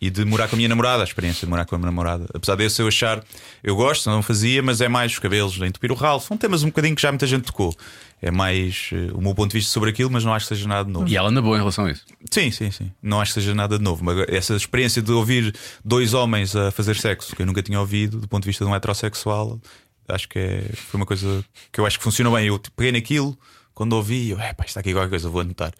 [0.00, 2.26] E de morar com a minha namorada, a experiência de morar com a minha namorada.
[2.32, 3.24] Apesar desse eu achar,
[3.64, 6.20] eu gosto, não fazia, mas é mais os cabelos, entupir o ralo.
[6.20, 7.74] São temas um bocadinho que já muita gente tocou.
[8.22, 10.68] É mais eh, o meu ponto de vista sobre aquilo, mas não acho que seja
[10.68, 11.08] nada de novo.
[11.08, 12.04] E ela anda boa em relação a isso.
[12.30, 12.92] Sim, sim, sim.
[13.02, 14.04] Não acho que seja nada de novo.
[14.04, 18.20] Mas essa experiência de ouvir dois homens a fazer sexo, que eu nunca tinha ouvido,
[18.20, 19.60] do ponto de vista de um heterossexual,
[20.08, 22.46] acho que é, foi uma coisa que eu acho que funcionou bem.
[22.46, 23.38] Eu peguei naquilo.
[23.78, 25.72] Quando ouvi, eu, é pá, está aqui qualquer coisa, vou anotar.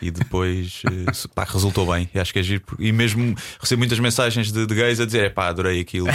[0.00, 2.08] E depois eh, pá, resultou bem.
[2.14, 2.42] E acho que é
[2.78, 6.06] E mesmo recebo muitas mensagens de, de gays a dizer: é pá, adorei aquilo.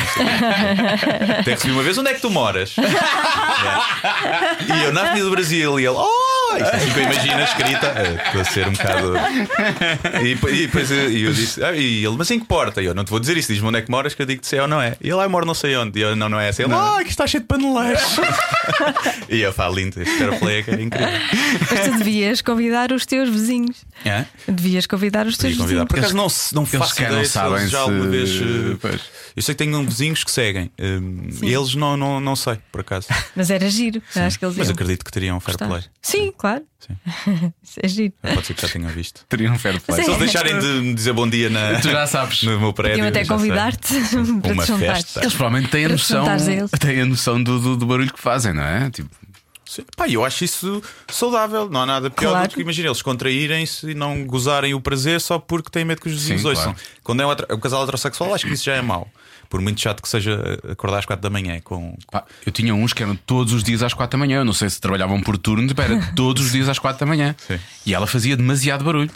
[1.41, 2.78] Até recebi uma vez: onde é que tu moras?
[2.78, 4.57] Yeah.
[4.80, 5.78] E eu na Avenida do Brasil.
[5.78, 6.36] E ele: oh!
[6.58, 7.88] Isto é assim que eu imagino a escrita.
[7.95, 9.14] eh, Estou a ser um bocado.
[10.24, 12.82] E, depois- e depois eu, eu disse, ah, e ele, mas em que porta?
[12.82, 14.45] E eu não te vou dizer isso, diz-me onde é que moras, que eu digo
[14.45, 14.95] se é ou não é.
[15.02, 16.00] E ele, ah, moro não sei onde.
[16.00, 16.62] E eu, não, não é essa.
[16.64, 18.02] Ele, ah, que está cheio de paneleiros.
[19.30, 21.08] e eu falo, lindo, este fairplay é que é incrível.
[21.72, 23.78] Mas tu devias convidar os teus vizinhos.
[24.06, 24.26] É?
[24.48, 25.68] Devias convidar os teus convidar.
[25.68, 25.88] vizinhos.
[25.89, 28.08] Por acaso não, se- não Eles faço que não ideia se sabem já se- alguma
[28.08, 28.30] vez.
[28.30, 29.02] eh, Pois.
[29.36, 30.72] Eu sei que tenho vizinhos que seguem.
[30.80, 33.08] hum, eles não, não, não sei, por acaso.
[33.36, 34.02] Mas era giro.
[34.16, 35.68] Acho que eles Mas iam acredito que teriam fair gostar.
[35.68, 35.84] play.
[36.02, 36.63] Sim, claro.
[36.79, 36.95] Sim.
[37.63, 38.13] Isso é giro.
[38.21, 39.25] Pode ser que já tenham visto.
[39.27, 40.03] Teria um fair play.
[40.03, 42.43] Se eles deixarem de me dizer bom dia na, Tu já sabes.
[42.43, 42.97] no meu prédio.
[43.03, 43.93] Podiam até convidar-te
[44.41, 45.19] para Uma te festa.
[45.21, 46.25] Eles provavelmente têm a noção,
[46.79, 48.89] têm a noção do, do, do barulho que fazem, não é?
[48.91, 49.09] Tipo,
[49.65, 49.83] Sim.
[49.97, 51.69] Pá, eu acho isso saudável.
[51.69, 52.47] Não há nada pior Claro.
[52.47, 56.07] do que imagina eles contraírem-se e não gozarem o prazer só porque têm medo que
[56.07, 56.73] os vizinhos Sim, ouçam.
[56.73, 56.79] claro.
[57.03, 59.09] Quando é um, um casal heterossexual, acho que isso já é mau.
[59.50, 61.98] Por muito chato que seja acordar às quatro da manhã com.
[62.12, 64.39] pá, eu tinha uns que eram todos os dias às quatro da manhã.
[64.39, 67.06] Eu não sei se trabalhavam por turnos, mas era todos os dias às quatro da
[67.06, 67.36] manhã.
[67.39, 67.60] Sim.
[67.86, 69.10] E ela fazia demasiado barulho.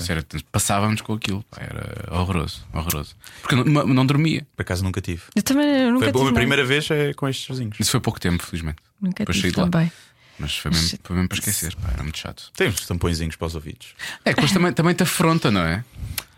[0.52, 1.44] Passávamos com aquilo.
[1.52, 3.16] Pá, era horroroso, horroroso.
[3.42, 4.46] Porque eu não, não dormia.
[4.56, 5.22] Por acaso nunca tive.
[5.36, 6.40] Eu também eu nunca Foi a tive minha nada.
[6.40, 7.78] primeira vez é com estes vizinhos.
[7.80, 8.78] Isso foi pouco tempo, felizmente.
[9.02, 9.68] Nunca Depois tive de lá.
[9.70, 9.92] também.
[10.40, 11.76] Mas foi mesmo, foi mesmo para esquecer.
[11.76, 12.52] Pá, era muito chato.
[12.56, 13.90] Temos tampõezinhos para os ouvidos.
[14.26, 15.84] É, depois também, também te afronta, não é?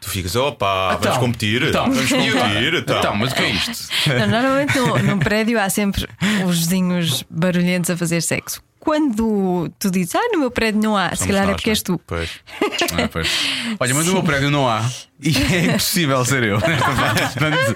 [0.03, 1.63] Tu ficas, opa, Então, vamos competir.
[1.63, 2.73] então, vamos competir.
[2.73, 2.99] Então.
[2.99, 3.87] Então, mas o que é isto?
[4.07, 6.07] Não, normalmente no, num prédio há sempre
[6.45, 8.61] os vizinhos barulhentos a fazer sexo.
[8.79, 11.69] Quando tu dizes, ah, no meu prédio não há, se Somos calhar é nós, porque
[11.69, 12.01] não és tu.
[12.05, 12.29] Pois.
[13.01, 13.29] Ah, pois.
[13.79, 14.83] Olha, mas no meu prédio não há.
[15.21, 16.59] E é impossível ser eu.
[16.61, 17.75] Portanto,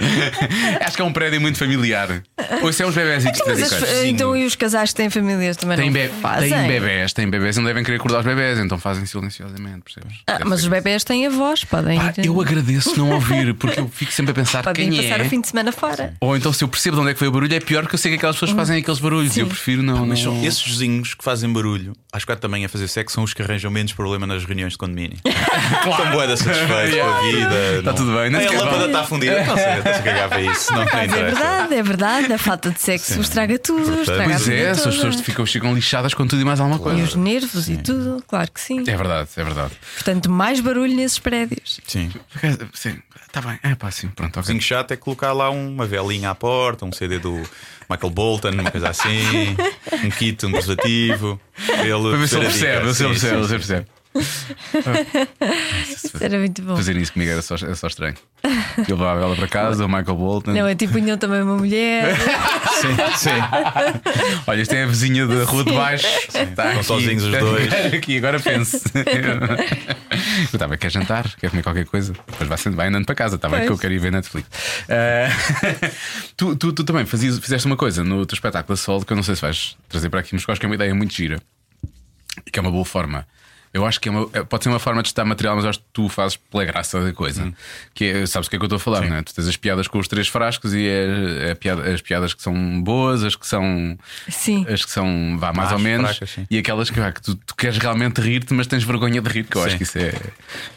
[0.81, 2.21] acho que é um prédio muito familiar.
[2.61, 5.77] Ou se é uns bebés e as- então e os casais que têm famílias também
[5.77, 6.49] Tem, não be fazem?
[6.49, 10.19] tem bebés, tem bebés e não devem querer acordar os bebés, então fazem silenciosamente, percebes?
[10.27, 13.53] Ah, Deve mas os bebés têm a voz, podem Pá, ir, eu agradeço não ouvir,
[13.53, 15.23] porque eu fico sempre a pensar podem quem passar é.
[15.23, 16.13] o fim de semana fora.
[16.19, 17.95] Ou então se eu percebo de onde é que foi o barulho, é pior porque
[17.95, 20.05] eu sei que aquelas pessoas fazem aqueles barulhos e eu prefiro não.
[20.05, 20.33] Mas não...
[20.35, 23.41] são esses vizinhos que fazem barulho às quatro também a fazer sexo são os que
[23.41, 25.17] arranjam menos problema nas reuniões de condomínio.
[25.25, 27.84] Estão boeda satisfeitos com a vida.
[27.84, 29.43] Tá não- tudo bem, nem Ai, a lâmpada está fundida.
[29.45, 30.71] Não sei, não se cagava isso.
[30.73, 32.34] Não, não Mas é verdade, é verdade.
[32.34, 34.01] A falta de sexo estraga tudo.
[34.01, 36.84] Estraga a Pois é, as pessoas ficam, ficam lixadas com tudo e mais alguma E
[36.84, 37.03] coisa.
[37.03, 38.80] os nervos e tudo, claro que sim.
[38.88, 39.71] É verdade, é verdade.
[39.95, 41.80] Portanto, mais barulho nesses prédios.
[41.88, 42.11] Sim.
[42.73, 43.59] Sim, está bem.
[43.63, 44.41] É pá, sim, pronto, ok.
[44.41, 47.41] Vizinho chato é colocar lá uma velinha à porta, um CD do
[47.89, 49.55] Michael Bolton, uma coisa assim,
[50.03, 51.39] um kit, um preservativo.
[51.84, 53.47] Ele Para ver se ele perceber a percebe, se ele Sim, percebe, sim.
[53.47, 53.88] se ele percebe.
[55.87, 56.75] Isso era muito bom.
[56.75, 58.15] Fazer isso comigo era só, era só estranho.
[58.87, 60.51] Eu levava a vela para casa, o Michael Bolton.
[60.51, 62.15] Não, é tipo punham também uma mulher.
[62.77, 63.29] Sim, sim.
[64.45, 66.05] Olha, isto é a vizinha da rua de baixo.
[66.27, 67.73] Estão sozinhos os dois.
[67.93, 68.83] Aqui, agora pense.
[68.93, 71.27] Eu estava, quer jantar?
[71.37, 72.13] Quer comer qualquer coisa?
[72.13, 73.67] Depois vai, vai andando para casa, está bem Pois.
[73.67, 74.47] que eu quero ir ver Netflix.
[74.87, 75.27] Ah,
[76.37, 79.15] tu, tu, tu também fazias, fizeste uma coisa no teu espetáculo a solo que eu
[79.15, 81.13] não sei se vais trazer para aqui, mas eu acho que é uma ideia muito
[81.15, 81.39] gira
[82.45, 83.25] e que é uma boa forma.
[83.74, 85.80] Eu acho que é uma- é- pode ser uma forma de estar material, mas acho
[85.80, 87.53] que tu fazes pela graça da coisa.
[87.93, 89.22] Que é, sabes o que é que eu estou a falar, não é?
[89.22, 92.41] Tu tens as piadas com os três frascos e é, é piada- as piadas que
[92.41, 93.97] são boas, as que são
[94.30, 94.65] Sim.
[94.70, 97.55] as que são vá, mais ou menos fracas, e aquelas que, vá, que tu, tu
[97.55, 99.68] queres realmente rir-te, mas tens vergonha de rir, que eu Sim.
[99.68, 100.13] acho que isso é.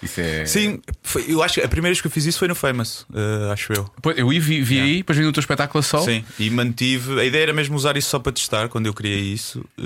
[0.02, 0.44] Isso é...
[0.46, 3.06] Sim, foi- eu acho que a primeira vez que eu fiz isso foi no Famous,
[3.14, 3.90] eh, acho eu.
[4.02, 6.04] Pois, Eu vi, vi, vi aí, depois vi no teu espetáculo a sol.
[6.04, 7.18] Sim, e mantive.
[7.20, 9.64] A ideia era mesmo usar isso só para testar quando eu criei isso.
[9.78, 9.82] eh,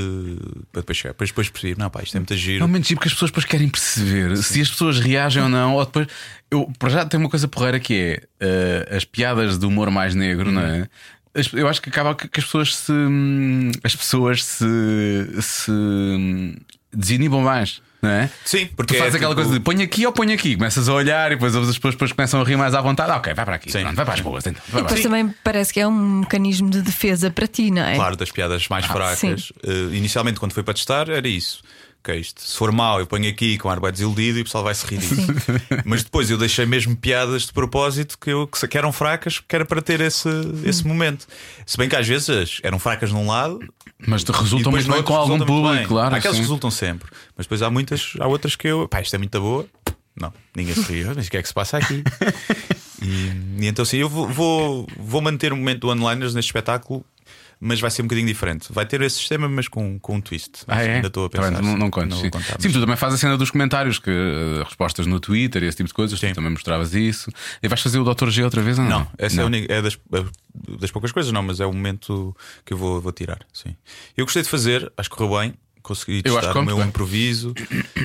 [0.72, 1.12] para depois chegar.
[1.12, 2.44] Depois, depois percebi, não, pá, isto é muito giro.
[2.44, 2.68] Giro
[3.04, 5.74] porque as pessoas depois querem perceber se as pessoas reagem ou não.
[5.74, 6.06] Ou depois,
[6.50, 10.14] eu, para já tem uma coisa porreira que é eh, as piadas de humor mais
[10.14, 10.88] negro, não é?
[11.34, 12.92] As- Eu acho que acaba que que as pessoas se.
[12.92, 14.64] hum, As pessoas se.
[15.42, 16.54] se hum,
[16.92, 18.30] desinibam mais, não é?
[18.44, 20.88] Sim, porque Tu fazes é aquela tipo- coisa de põe aqui ou põe aqui, começas
[20.88, 23.10] a olhar e depois as pessoas depois começam a rir mais à vontade.
[23.10, 23.80] Ah, ok, vai para aqui, Sim.
[23.82, 24.62] pronto, vai para as boas, então.
[24.68, 27.96] Vai Depois também parece que é um mecanismo de defesa para ti, não é?
[27.96, 29.18] Claro, das piadas mais fracas.
[29.18, 29.36] sim.
[29.66, 31.62] Eh, inicialmente, quando foi para testar, era isso.
[32.04, 34.62] Ok, isto, se for mau, eu ponho aqui com ar bem desiludido e o pessoal
[34.62, 35.26] vai se rir disso.
[35.86, 39.64] Mas depois eu deixei mesmo piadas de propósito que, eu, que eram fracas, que era
[39.64, 40.28] para ter esse,
[40.66, 41.26] esse momento.
[41.64, 43.58] Se bem que às vezes eram fracas num lado,
[44.06, 46.14] Mas te resultam muito bem com algum público, claro.
[46.14, 46.42] Há aquelas sim.
[46.42, 47.08] que resultam sempre.
[47.38, 48.86] Mas depois há muitas, há outras que eu.
[48.86, 49.64] Pá, isto é muito boa.
[50.14, 51.04] Não, ninguém se ri.
[51.04, 52.04] Mas o que é que se passa aqui?
[53.00, 57.02] e, e então sim, eu vou, vou, vou manter o momento do onliners neste espetáculo.
[57.66, 58.68] Mas vai ser um bocadinho diferente.
[58.70, 60.64] Vai ter esse sistema, mas com, com um twist.
[60.68, 60.96] Ah, é?
[60.96, 61.50] Ainda estou a pensar.
[61.50, 62.18] bem, não, não contes.
[62.18, 62.28] sim.
[62.28, 65.66] contar, Sim, tu também fazes a cena dos comentários, que eh, respostas no Twitter e
[65.66, 66.20] esse tipo de coisas.
[66.20, 66.28] Sim.
[66.28, 67.30] Tu também mostravas isso.
[67.62, 68.28] E vais fazer o Dr.
[68.28, 69.00] G outra vez ou não?
[69.00, 69.98] Não, essa é, a única- é das,
[70.78, 72.36] das poucas coisas, não, mas é o momento
[72.66, 73.38] que eu vou, vou tirar.
[73.52, 73.74] Sim.
[74.14, 75.54] Eu gostei de fazer, acho que correu bem.
[75.82, 76.86] Consegui Eu acho testar que o meu bem.
[76.88, 77.52] improviso.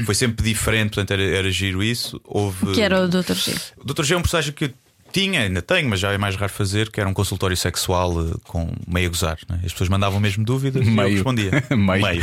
[0.06, 2.20] Foi sempre diferente, portanto era, era giro isso.
[2.26, 2.74] Houve.
[2.74, 3.34] Que era o Dr.
[3.34, 3.56] G.
[3.78, 4.04] O Dr.
[4.04, 4.70] G é um personagem que eu
[5.12, 8.34] Tinha, ainda tenho, mas já é mais raro fazer, que era um consultório sexual eh,
[8.44, 9.38] com meio a gozar.
[9.50, 9.60] Né?
[9.66, 11.14] As pessoas mandavam mesmo dúvidas e eu Meio.
[11.16, 11.52] respondia.
[11.76, 12.22] Meio.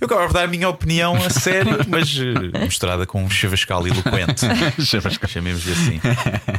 [0.00, 3.86] Eu acabava de dar a minha opinião a sério, mas eh, misturada com um chavascal
[3.86, 4.46] eloquente.
[5.28, 6.00] Chamemos-lhe assim.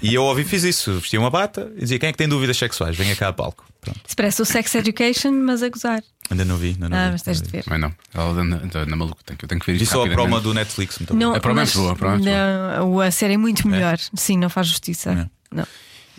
[0.01, 0.93] E eu ouvi fiz isso.
[0.99, 2.95] Vestia uma bata e dizia: quem é que tem dúvidas sexuais?
[2.95, 3.65] Venha cá a palco.
[3.81, 3.99] Pronto.
[4.05, 6.03] Se parece o Sex Education, mas a gozar.
[6.29, 6.69] Ainda não vi.
[6.69, 7.11] Ainda não Ah, vi.
[7.13, 7.63] mas tens de ver.
[7.67, 9.23] Mas não, ela anda, anda maluco.
[9.23, 9.93] Tenho, que- eu tenho que ver Vi isto.
[9.93, 10.99] só a promo do Netflix.
[10.99, 13.37] Muito Não, A prova é mas- boa, a prova é muito não, a série é
[13.37, 13.97] muito melhor.
[14.15, 15.29] Sim, não faz justiça.
[15.51, 15.65] Não.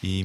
[0.00, 0.20] E,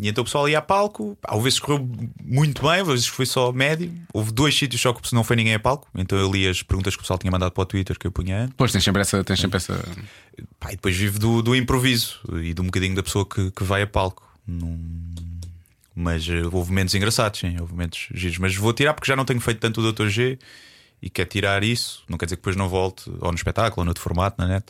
[0.00, 1.18] e então o pessoal ia a palco.
[1.24, 1.88] Há vezes correu
[2.22, 3.92] muito bem, às vezes foi só médio.
[4.12, 5.88] Houve dois sítios só que não foi ninguém a palco.
[5.96, 8.12] Então eu li as perguntas que o pessoal tinha mandado para o Twitter que eu
[8.12, 8.48] punha.
[8.56, 9.24] Pois tens sempre essa.
[9.24, 9.74] Tens sempre essa...
[10.60, 13.64] Pá, e depois vive do, do improviso e de um bocadinho da pessoa que, que
[13.64, 14.22] vai a palco.
[14.46, 15.14] Num-
[15.96, 18.38] Mas eh, houve momentos engraçados, sim, houve momentos giros.
[18.38, 20.06] Mas vou tirar porque já não tenho feito tanto o Dr.
[20.06, 20.38] G
[21.02, 22.04] e quer tirar isso.
[22.08, 24.46] Não quer dizer que depois não volte ou no espetáculo ou no outro formato na
[24.46, 24.66] net.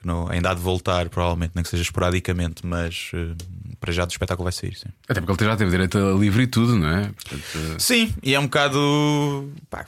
[0.00, 3.34] Que não, ainda há de voltar, provavelmente, nem que seja esporadicamente, mas eh,
[3.80, 4.88] para já do espetáculo vai sair, sim.
[5.08, 7.02] Até porque ele já teve direito a livre e tudo, não é?
[7.08, 9.86] Portanto, eh, Sim, e é um bocado pá,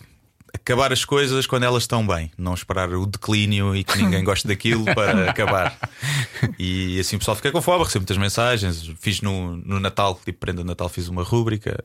[0.53, 4.47] acabar as coisas quando elas estão bem, não esperar o declínio e que ninguém goste
[4.47, 5.77] daquilo para acabar.
[6.59, 8.91] E assim o pessoal fica com fome, recebo muitas mensagens.
[8.99, 11.85] Fiz no, no Natal, tipo prenda de Natal, fiz uma rúbrica.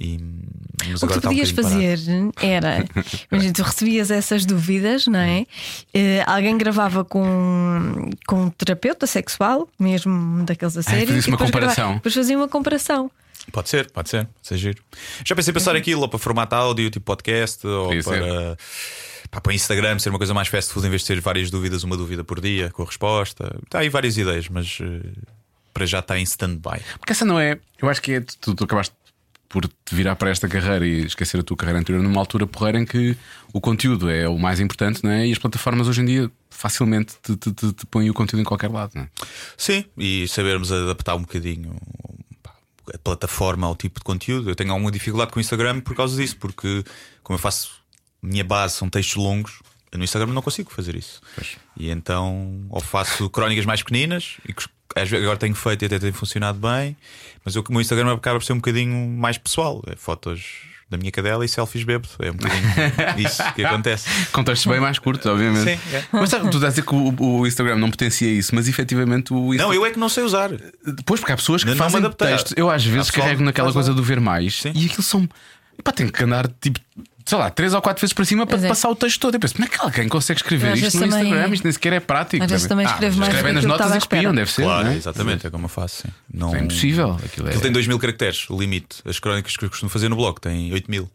[0.00, 0.18] E,
[0.88, 1.74] mas O que tu um podias parado.
[1.74, 1.98] fazer
[2.42, 2.84] era,
[3.30, 5.46] imagina, tu recebias essas dúvidas, não é?
[5.94, 11.06] Eh, alguém gravava com, com um terapeuta sexual, mesmo daqueles a sério.
[11.06, 11.94] fazia-se e uma comparação.
[11.94, 13.10] Depois fazia uma comparação.
[13.52, 14.82] Pode ser, pode ser, pode ser giro.
[15.24, 18.20] Já pensei em passar aquilo ou para formato áudio, tipo podcast, ou Podia ser.
[18.20, 18.56] para,
[19.30, 21.82] pá, para Instagram ser uma coisa mais fast food em vez de ter várias dúvidas,
[21.84, 23.56] uma dúvida por dia com a resposta.
[23.64, 25.08] Está aí várias ideias, mas eh,
[25.74, 26.80] para já está em stand-by.
[26.98, 27.58] Porque essa não é.
[27.80, 28.20] Eu acho que é.
[28.20, 28.94] Tu, tu acabaste
[29.52, 32.80] por te virar para esta carreira e esquecer a tua carreira anterior numa altura porreira
[32.80, 33.14] em que
[33.52, 35.26] o conteúdo é o mais importante, não é?
[35.26, 38.44] E as plataformas hoje em dia facilmente te, te, te, te põem o conteúdo em
[38.44, 39.08] qualquer lado, não é?
[39.54, 41.76] Sim, e sabermos adaptar um bocadinho
[42.92, 44.50] a plataforma ao tipo de conteúdo.
[44.50, 46.82] Eu tenho alguma dificuldade com o Instagram por causa disso, porque
[47.22, 47.72] como eu faço,
[48.22, 49.60] minha base são textos longos,
[49.92, 51.20] no Instagram não consigo fazer isso.
[51.76, 54.54] E então, ou faço crónicas mais pequeninas, e
[54.96, 56.96] agora tenho feito e até tem funcionado bem,
[57.44, 59.82] mas o meu Instagram acaba por ser um bocadinho mais pessoal.
[59.86, 60.42] É fotos
[60.90, 62.06] da minha cadela e selfies bebo.
[62.18, 62.68] É um bocadinho
[63.26, 64.08] isso que acontece.
[64.30, 65.64] Contextos bem mais curtos, obviamente.
[65.78, 66.04] Sim, é.
[66.12, 69.32] Mas sabe, tu estás a dizer que o, o Instagram não potencia isso, mas efetivamente
[69.32, 70.50] o Insta- Não, eu é que não sei usar.
[70.84, 72.52] Depois, porque há pessoas que não fazem textos.
[72.56, 74.72] Eu às vezes carrego que naquela coisa do ver mais Sim.
[74.74, 75.26] e aquilo são.
[75.78, 76.78] Epá, tenho que andar tipo,
[77.24, 78.68] sei lá, três ou quatro vezes para cima para é.
[78.68, 79.34] passar o texto todo.
[79.34, 81.48] Eu penso, como é que alguém consegue escrever isto no Instagram?
[81.48, 82.44] Isto nem sequer é prático.
[82.44, 84.62] Às vezes também escreve mais do escrevem nas notas e copiam, deve ser.
[84.62, 84.96] Claro, é?
[84.96, 86.02] exatamente, é como eu faço.
[86.02, 86.08] Sim.
[86.32, 86.54] Não...
[86.54, 87.12] É impossível.
[87.24, 87.50] Aquilo é.
[87.50, 88.98] Aquilo tem 2 mil caracteres, o limite.
[89.04, 91.10] As crónicas que eu costumo fazer no blog têm 8 mil.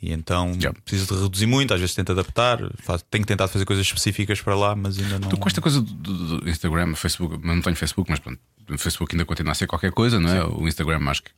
[0.00, 0.72] E então Já.
[0.72, 2.58] preciso de reduzir muito, às vezes tento adaptar.
[2.84, 5.28] Faço- tenho tentado fazer coisas específicas para lá, mas ainda não.
[5.28, 8.38] Tu com esta coisa do, do- do Instagram, Facebook, mas não tenho Facebook, mas pronto,
[8.70, 10.44] o Facebook ainda continua a ser qualquer coisa, não é?
[10.44, 11.30] O Instagram acho que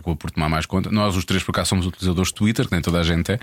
[0.00, 0.90] acabou por tomar mais conta.
[0.90, 3.40] Nós, os três, por acaso, somos utilizadores de Twitter, que nem toda a gente é.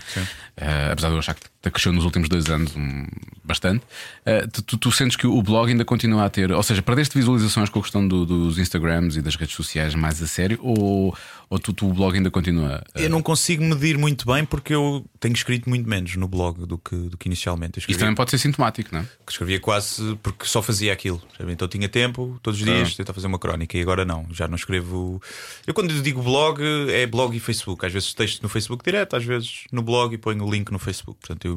[0.58, 1.42] Eh, apesar de eu achar que
[1.72, 3.06] cresceu nos últimos dois anos um,
[3.44, 3.84] bastante.
[4.26, 7.18] Eh, tu, tu- tu sentes que o blog ainda continua a ter, ou seja, perdeste
[7.18, 11.16] visualizações com a questão do- dos Instagrams e das redes sociais mais a sério, ou,
[11.50, 13.00] ou tu, tu o blog ainda continua a.
[13.02, 16.78] Eu não consigo medir muito bem porque eu tenho escrito muito menos no blog do
[16.78, 17.78] que, do que inicialmente.
[17.78, 19.06] Eu Isso escrevia, também pode ser sintomático, não é?
[19.26, 21.22] que escrevia quase porque só fazia aquilo.
[21.48, 24.56] Então tinha tempo todos os dias, tentar fazer uma crónica e agora não, já não
[24.56, 25.22] escrevo.
[25.66, 27.86] Eu quando digo blog, é blog e Facebook.
[27.86, 30.80] Às vezes texto no Facebook direto, às vezes no blog e ponho o link no
[30.80, 31.20] Facebook.
[31.20, 31.55] Portanto, eu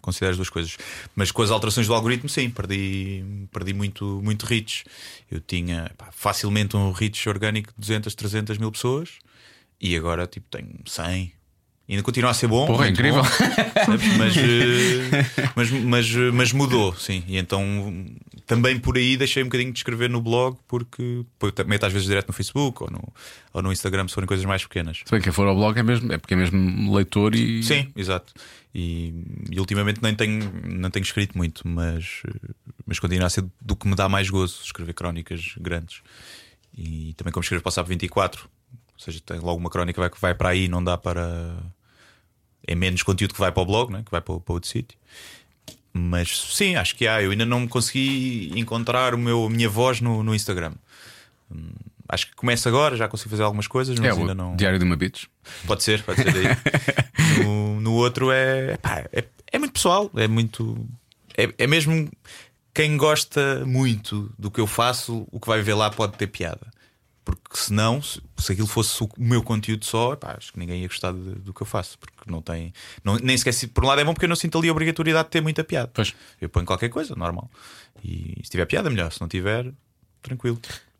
[0.00, 0.76] considero as duas coisas.
[1.14, 4.84] Mas com as alterações do algoritmo, sim, perdi, perdi muito, muito reach.
[5.30, 9.18] Eu tinha pá, facilmente um reach orgânico de 200, 300 mil pessoas
[9.80, 11.32] e agora tipo tenho 100.
[11.88, 12.66] E ainda continua a ser bom.
[12.66, 13.22] Porra, é incrível.
[13.22, 14.16] bom, sabes?
[14.18, 17.24] mas, eh, mas, mas, eh, mas mudou, sim.
[17.26, 17.64] E então
[18.46, 21.24] também por aí deixei um bocadinho de escrever no blog, porque
[21.66, 23.12] meto às vezes direto no Facebook ou no,
[23.54, 25.00] ou no Instagram se forem coisas mais pequenas.
[25.02, 27.62] Se bem que for ao blog é, mesmo, é porque é mesmo leitor e.
[27.62, 28.34] Sim, exato.
[28.74, 29.14] E,
[29.50, 32.22] e ultimamente nem tenho, não tenho escrito muito, mas,
[32.86, 36.02] mas continua a ser do que me dá mais gozo escrever crónicas grandes.
[36.76, 38.48] E também como escrevo para o SAP 24,
[38.98, 41.56] ou seja, tem logo uma crónica que vai para aí, não dá para.
[42.66, 44.02] É menos conteúdo que vai para o blog, né?
[44.04, 44.98] que vai para, para outro sítio.
[45.92, 47.22] Mas sim, acho que há.
[47.22, 50.74] Eu ainda não consegui encontrar o meu, a minha voz no, no Instagram.
[52.08, 54.56] Acho que começa agora, já consigo fazer algumas coisas, mas É ainda não.
[54.56, 55.24] Diário de uma Bitch.
[55.66, 56.44] Pode ser, pode ser daí.
[57.44, 59.24] no, no outro é, pá, é.
[59.52, 60.86] É muito pessoal, é muito.
[61.36, 62.10] É, é mesmo
[62.74, 66.66] quem gosta muito do que eu faço, o que vai ver lá pode ter piada.
[67.24, 71.12] Porque senão, se, se aquilo fosse o meu conteúdo só, acho que ninguém ia gostar
[71.12, 71.98] de- do que eu faço.
[71.98, 72.72] Porque não tem.
[73.04, 73.52] Não, nem sequer.
[73.52, 75.42] se- Por um lado é bom porque eu não sinto ali a obrigatoriedade de ter
[75.42, 75.90] muita piada.
[75.92, 76.14] Pois.
[76.40, 77.50] Eu ponho qualquer coisa, normal.
[78.02, 79.12] E se tiver piada, melhor.
[79.12, 79.70] Se não tiver,
[80.22, 80.58] tranquilo.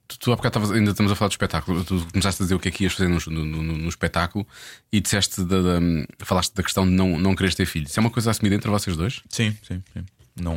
[0.08, 1.84] Tu, tu há bocado estavas- ainda estamos a falar do espetáculo.
[1.84, 4.46] Tu começaste a dizer o que é que ias fazer no, no, no- no espetáculo
[4.90, 5.80] e disseste da, da-
[6.24, 7.90] falaste da questão de não, não quereres ter filhos.
[7.90, 9.20] Isso é uma coisa assumida entre vocês dois?
[9.28, 10.04] Sim, sim, sim.
[10.40, 10.56] Não,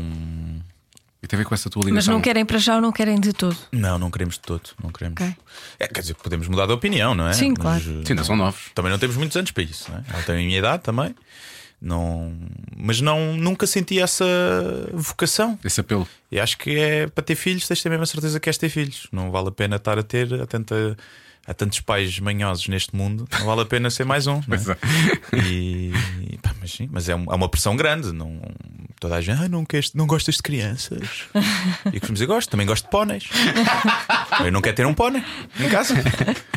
[1.24, 2.14] E tem a ver com essa tua Mas ligação.
[2.14, 3.58] não querem para já ou não querem de todo.
[3.72, 4.70] não, não queremos de todo.
[4.82, 5.22] Não queremos.
[5.22, 5.36] Ok.
[5.80, 7.34] É, quer dizer, podemos mudar de opinião, não é?
[7.34, 7.82] Sim, Mas, claro.
[8.02, 8.70] eh, Sim, ainda são novos.
[8.74, 10.04] Também não temos muitos anos para isso, não é?
[10.14, 11.14] Ela tem a minha idade também.
[11.82, 12.32] Não,
[12.78, 14.24] mas não, nunca senti essa
[14.94, 15.58] vocação.
[15.64, 16.08] Esse apelo.
[16.32, 18.58] E acho que é para ter filhos, tens de ter mesmo a certeza que queres
[18.60, 19.08] ter filhos.
[19.12, 20.96] Não vale a pena estar a ter há, tanta,
[21.48, 24.42] há tantos pais manhosos neste mundo, não vale a pena ser mais um.
[24.48, 24.78] não é?
[25.34, 25.38] É.
[25.38, 25.94] E,
[26.42, 28.12] pá, mas sim, mas é, um- é uma pressão grande.
[28.12, 28.40] Não,
[29.00, 31.24] toda a gente, ah, não, queres, não gostas de crianças.
[31.86, 33.24] E eu costumo dizer, gosto, também gosto de póneis.
[34.46, 35.24] Eu não quero ter um pônei
[35.60, 35.96] em casa.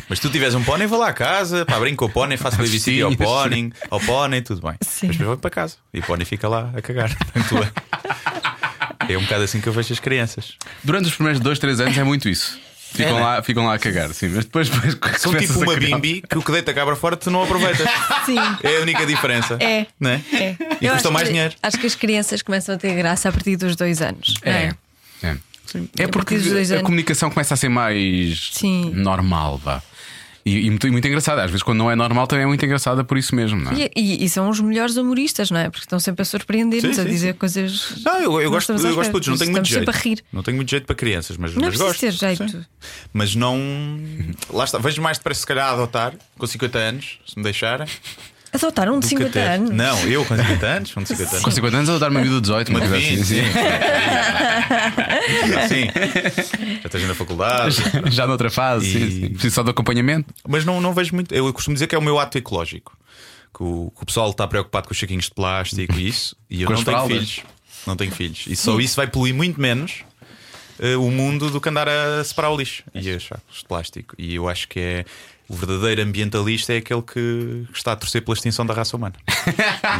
[0.07, 2.37] Mas se tu tiveres um pônei, vou lá à casa, pá, brinco com o pônei,
[2.37, 4.75] faço babysitter ao pônei, ao pônei, tudo bem.
[4.81, 5.07] Sim.
[5.07, 7.09] Mas depois vou para casa e o pônei fica lá a cagar.
[7.49, 7.71] tua.
[9.07, 10.53] É um bocado assim que eu vejo as crianças.
[10.83, 12.59] Durante os primeiros dois, três anos é muito isso.
[12.95, 13.19] Ficam, É, né?
[13.25, 14.29] lá, ficam lá a cagar, sim.
[14.29, 16.95] Mas depois, depois São tipo a uma criar- bimbi que o que deita a cabra
[16.95, 17.85] fora tu não aproveitas.
[18.25, 18.37] Sim.
[18.63, 19.57] É a única diferença.
[19.59, 19.85] É.
[19.99, 20.21] Não é?
[20.33, 20.55] É.
[20.81, 21.53] E Eu custa mais que- dinheiro.
[21.61, 24.33] Acho que as crianças começam a ter graça a partir dos dois anos.
[24.41, 24.71] É.
[25.21, 25.35] É,
[25.97, 26.81] é A porque a anos.
[26.83, 28.91] comunicação começa a ser mais Sim.
[28.95, 29.81] normal, vá.
[30.45, 31.43] E, e muito, muito engraçada.
[31.43, 33.89] Às vezes, quando não é normal, também é muito engraçada por isso mesmo, não é?
[33.95, 35.69] E, e- são os melhores humoristas, não é?
[35.71, 37.39] Porque estão sempre a surpreender-nos, a dizer sim.
[37.39, 38.03] coisas.
[38.05, 39.91] Não, eu, eu gosto, eu gosto de todos, não tenho muito jeito.
[40.31, 41.99] Não tenho muito jeito para crianças, mas, Não mas gosto.
[41.99, 42.47] ter jeito.
[42.47, 42.63] Sim.
[43.11, 43.59] Mas não.
[44.51, 47.87] Lá está, vejo mais depressa, se calhar, a adotar com 50 anos, se me deixarem.
[48.55, 49.39] Adotar um de do que 50 ter.
[49.39, 49.69] anos.
[49.71, 51.53] Não, eu com 50 anos, um de 50 Com anos.
[51.55, 53.15] 50 anos, dar uma vida de 18, uma coisa assim.
[53.15, 53.35] 20, sim.
[55.67, 56.79] Sim.
[56.81, 57.75] Já estás na faculdade.
[58.11, 59.29] Já noutra fase, sim, E- sim.
[59.29, 60.33] Preciso só de acompanhamento.
[60.47, 61.33] Mas não, não vejo muito.
[61.33, 62.97] Eu costumo dizer que é o meu ato ecológico.
[63.55, 66.35] Que o, que o pessoal está preocupado com os saquinhos de plástico e isso.
[66.49, 67.17] E eu Com não tenho fraldas.
[67.17, 67.41] filhos.
[67.87, 68.45] Não tenho filhos.
[68.47, 69.99] E só isso vai poluir muito menos
[70.79, 74.15] eh, o mundo do que andar a separar o lixo e os sacos de plástico.
[74.17, 75.05] E eu acho que é.
[75.47, 79.15] O verdadeiro ambientalista é aquele que está a torcer pela extinção da raça humana.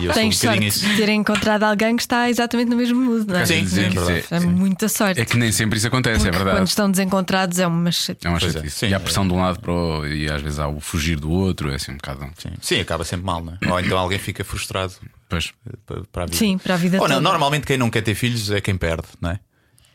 [0.02, 0.86] E eu sou um Tens sorte isso.
[0.86, 3.46] de ter encontrado alguém que está exatamente no mesmo mood, não é?
[3.46, 4.36] Sim, sim, é.
[4.36, 5.22] É muita sorte.
[5.22, 6.58] É que nem sempre isso acontece, é Porque verdade.
[6.58, 8.28] Quando estão desencontrados é uma chatice.
[8.28, 8.70] É uma é, chatice.
[8.72, 9.00] sim, e há é.
[9.00, 10.06] pressão de um lado para o...
[10.08, 12.28] e às vezes há o fugir do outro, é assim um bocado.
[12.38, 12.50] Sim.
[12.60, 13.72] Sim, acaba sempre mal, não é?
[13.72, 14.93] Ou então alguém fica frustrado
[15.30, 15.54] Pois.
[15.86, 16.38] para, para a vida.
[16.38, 17.30] Sim, para a vida Ou não, toda.
[17.30, 19.39] normalmente quem não quer ter filhos é quem perde, não é?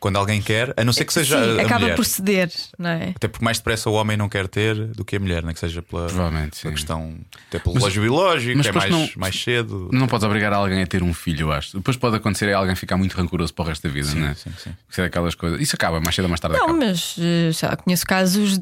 [0.01, 1.95] Quando alguém quer, a não ser que seja Sim, a, a acaba mulher.
[1.95, 3.13] por ceder, não é?
[3.15, 5.59] Até porque mais depressa o homem não quer ter do que a mulher, nem que
[5.59, 6.63] seja pela, Provavelmente, sim.
[6.63, 7.15] pela questão,
[7.47, 9.89] até pelo Mas- relógio biológico, mas é mais, não- mais cedo.
[9.93, 11.77] Não podes obrigar alguém a ter um filho, eu acho.
[11.77, 14.33] Depois pode acontecer é alguém ficar muito rancoroso para o resto da vida, não é?
[14.33, 14.71] sim, sim.
[14.89, 15.61] Isso é daquelas coisas.
[15.61, 16.79] Isso acaba, mais cedo ou mais tarde Não, acaba.
[16.79, 18.59] mas eh, sei lá, conheço casos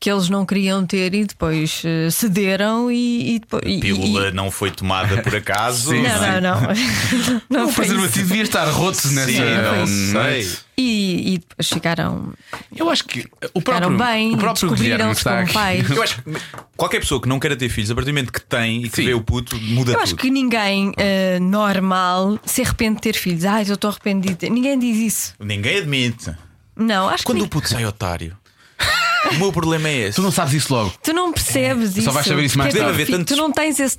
[0.00, 3.62] que eles não queriam ter e depois eh, cederam e, e depois.
[3.64, 5.90] e- A pílula e- não foi tomada por acaso.
[5.94, 7.42] Sim, Não, não, não.
[7.48, 7.94] não O foi isso.
[7.94, 9.30] preservativo devia estar roto nessa.
[9.30, 10.42] Sim, não não é?
[10.42, 10.63] sei.
[10.76, 12.32] E, e depois ficaram,
[12.74, 15.52] Eu acho que o próprio, bem, o próprio Guilherme descobriram-se está aqui.
[15.52, 15.88] pais.
[15.90, 16.32] Eu acho que
[16.76, 18.96] qualquer pessoa que não queira ter filhos, a partir do momento que tem e que
[18.96, 19.04] Sim.
[19.06, 20.02] vê o puto, muda Eu tudo.
[20.02, 23.44] acho que ninguém eh, normal se arrepende de ter filhos.
[23.44, 24.32] Ai, eu estou arrependido.
[24.34, 25.34] de ter-" Ninguém diz isso.
[25.38, 26.32] Ninguém admite.
[26.76, 28.36] Não, acho Quando que o puto sai otário,
[29.32, 30.16] o meu problema é esse.
[30.16, 30.92] Tu não sabes isso logo.
[31.02, 32.02] tu não percebes isso.
[32.02, 32.92] Só vais saber isso mais é tarde.
[32.92, 33.96] Deve haver tantos- Tu não tens esse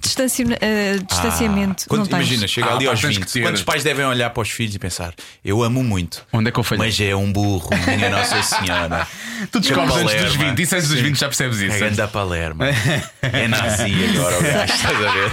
[0.61, 1.83] eh, distanciamento.
[1.83, 2.15] Ah, quando- não tens.
[2.27, 3.31] imagina, chega Ah, ali pá, aos tens que 20.
[3.33, 3.41] ter.
[3.41, 5.13] Quantos pais devem olhar para os filhos e pensar:
[5.43, 6.85] Eu amo muito, Onde é que eu falhei?
[6.85, 9.07] mas é um burro, minha Nossa Senhora.
[9.51, 10.49] tu descobres É antes dos Palerma.
[10.55, 10.61] 20.
[10.61, 11.75] Isso antes dos 20 já percebes isso.
[11.75, 12.65] É ganda Palerma.
[13.21, 15.31] É nazi agora, o gajo, estás a ver?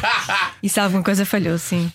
[0.63, 1.93] E se alguma coisa falhou, sim.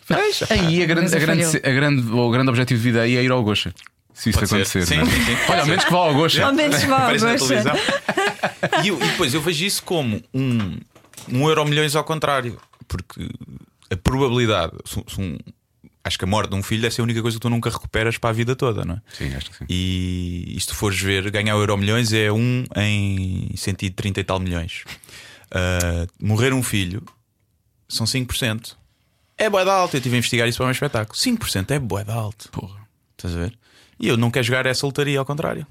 [0.50, 1.62] Aí a grande, a grande, falhou.
[1.64, 3.74] a grande, o grande objetivo de vida aí é ir ao Gocha.
[4.18, 4.86] Se isso Pode acontecer.
[4.86, 5.06] Sim, não é?
[5.06, 5.38] sim, sim.
[5.50, 6.46] Olha, ao menos que vá ao Gocha.
[6.46, 7.74] Ao menos vá ao televisão.
[8.84, 10.78] E, eu- e depois eu vejo isso como um,
[11.30, 13.30] um euro milhões ao contrário, porque
[13.92, 15.38] a probabilidade, se- se um-
[16.04, 17.70] acho que a morte de um filho deve ser a única coisa que tu nunca
[17.70, 19.02] recuperas para a vida toda, não é?
[19.14, 19.66] Sim, acho que sim.
[19.70, 24.24] E, e se tu fores ver, ganhar o euro milhões é um em 130 e
[24.24, 24.84] tal milhões.
[25.52, 27.04] Ah, morrer um filho
[27.90, 28.76] são 5%.
[29.38, 29.96] É bué de alto.
[29.96, 31.18] Eu estive a investigar isso para o meu espetáculo.
[31.18, 32.50] 5% é bué de alto.
[32.52, 32.80] Porra.
[33.18, 33.58] Estás a ver?
[34.00, 35.66] E eu não quero jogar essa lotaria, ao contrário.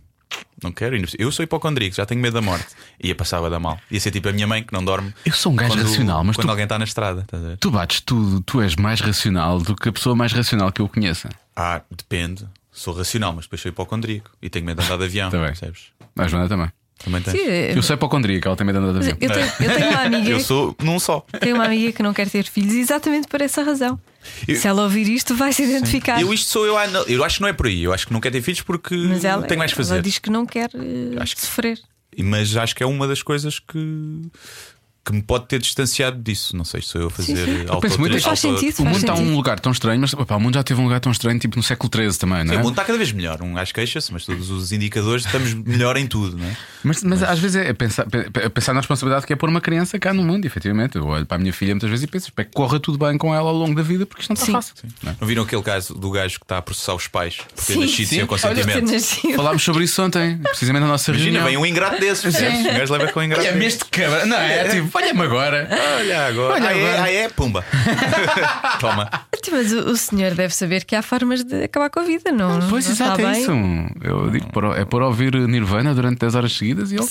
[0.62, 0.96] Não quero.
[1.18, 2.66] Eu sou hipocondríaco, já tenho medo da morte.
[3.02, 3.78] Ia passar a da mal.
[3.90, 5.14] Ia ser tipo a minha mãe que não dorme.
[5.24, 7.20] Eu sou um gajo quando, racional, mas quando tu- alguém está na estrada.
[7.20, 7.56] Estás a ver?
[7.58, 10.88] Tu bates tudo, tu és mais racional do que a pessoa mais racional que eu
[10.88, 11.28] conheça.
[11.54, 12.46] Ah, depende.
[12.72, 15.30] Sou racional, mas depois sou hipocondríaco e tenho medo de andar de avião.
[15.30, 15.46] Tá bem.
[15.46, 15.84] percebes?
[16.18, 16.70] A Joana também.
[17.04, 17.32] Também tens.
[17.38, 19.18] Sim, Eu sou hipocondríaca, ela também anda de mas avião.
[19.20, 21.20] eu, tenho, eu tenho uma amiga Eu sou num só.
[21.40, 24.00] tenho uma amiga que não quer ter filhos exatamente por essa razão.
[24.48, 26.20] Eu- Se ela ouvir isto, vai se identificar.
[26.20, 26.76] Eu isto sou eu.
[26.76, 27.84] ah, não, Eu acho que não é por aí.
[27.84, 30.02] Eu acho que não quer ter filhos porque Mas ela, tenho mais que ela fazer.
[30.02, 31.78] diz que não quer eh, Acho que- sofrer.
[32.18, 34.22] Mas acho que é uma das coisas que
[35.06, 36.56] que me pode ter distanciado disso.
[36.56, 38.84] Não sei se sou eu a fazer Eu penso muito, Mas faz auto- sentido, o
[38.86, 40.98] mundo está a um lugar tão estranho, mas opá, o mundo já teve um lugar
[41.00, 42.56] tão estranho, tipo no século XIII também, não Sim, é?
[42.56, 43.40] o mundo está cada vez melhor.
[43.40, 46.56] Um gajo queixa-se, mas todos os indicadores estamos melhor em tudo, não é?
[46.82, 49.98] Mas, mas às vezes é pensar, é pensar na responsabilidade que é pôr uma criança
[49.98, 50.96] cá no mundo, efetivamente.
[50.96, 53.16] Eu olho para a minha filha muitas vezes e penso, espero que corra tudo bem
[53.16, 54.52] com ela ao longo da vida, porque isto não está Sim.
[54.52, 54.74] fácil.
[55.02, 55.16] não é?
[55.20, 57.80] Não viram aquele caso do gajo que está a processar os pais por ter Sim,
[57.80, 58.24] nascido sem sim.
[58.24, 59.36] o consentimento?
[59.36, 61.46] Falámos sobre isso ontem, precisamente na nossa Imagina, reunião.
[61.46, 62.34] vem um ingrato desses?
[62.34, 63.64] O gajo leva com um ingrato desses.
[63.66, 64.68] este cabra, não é?
[64.68, 65.68] Tipo, olha-me agora.
[65.98, 66.54] Olha agora.
[66.54, 67.02] Olha ah, é, agora.
[67.02, 67.28] ah, é?
[67.28, 67.64] Pumba.
[68.80, 69.08] Toma.
[69.52, 72.68] Mas o, o senhor deve saber que há formas de acabar com a vida, não?
[72.68, 73.50] Pois não exato, é isso.
[74.02, 77.06] Eu digo, por- é por ouvir Nirvana durante 10 horas seguidas e ele.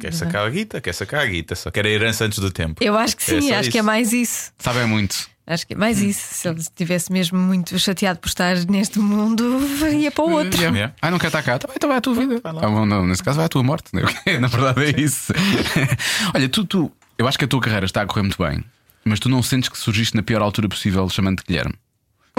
[0.00, 1.54] Quer sacar a guita, quer sacar a guita.
[1.54, 2.82] Só quer a herança antes do tempo.
[2.82, 3.86] Eu acho que É sim, só acho que é isso.
[3.86, 4.52] mais isso.
[4.58, 5.32] Sabe é muito.
[5.44, 6.34] Acho que é mais isso.
[6.34, 9.58] Se ele estivesse mesmo muito chateado por estar neste mundo,
[9.92, 10.52] ia para o outro.
[10.62, 10.76] Yeah.
[10.76, 10.94] Yeah.
[11.02, 11.58] Ah, não quer estar cá?
[11.58, 12.40] Tá bem, então vai à tua vida.
[12.44, 13.90] Ah, bom, não, nesse caso vai à tua morte.
[13.92, 14.02] né?
[14.40, 15.32] Na verdade é isso.
[16.32, 16.92] Olha, tu, tu,
[17.22, 18.62] eu acho que a tua carreira está a correr muito bem,
[19.04, 21.74] mas tu não sentes que surgiste na pior altura possível chamando-te Guilherme?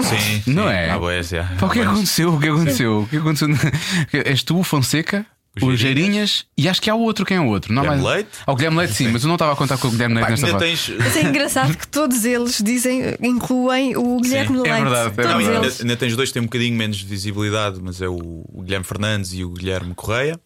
[0.00, 0.68] Sim, Não sim.
[0.70, 0.90] é?
[0.90, 1.44] Ah, é, já.
[1.58, 2.34] Pá, o que é que aconteceu?
[2.34, 2.98] O que aconteceu?
[3.02, 3.48] O que aconteceu?
[4.12, 5.24] És tu, o Fonseca,
[5.62, 5.80] O Geirinhas.
[5.80, 7.24] Geirinhas e acho que há o outro.
[7.24, 7.72] Quem é o outro?
[7.72, 8.14] Não Guilherme mais...
[8.16, 8.30] Leite?
[8.44, 10.24] Ah, o Guilherme Leite, sim, mas eu não estava a contar com o Guilherme Leite
[10.26, 10.70] Pá, nesta ainda fase.
[10.88, 10.98] tens.
[10.98, 14.82] Mas é engraçado que todos eles dizem, incluem o Guilherme é Leite.
[14.82, 18.08] verdade, é Não, ainda, tens dois que têm um bocadinho menos de visibilidade, mas é
[18.08, 18.16] o,
[18.52, 20.40] o Guilherme Fernandes e o Guilherme Correia,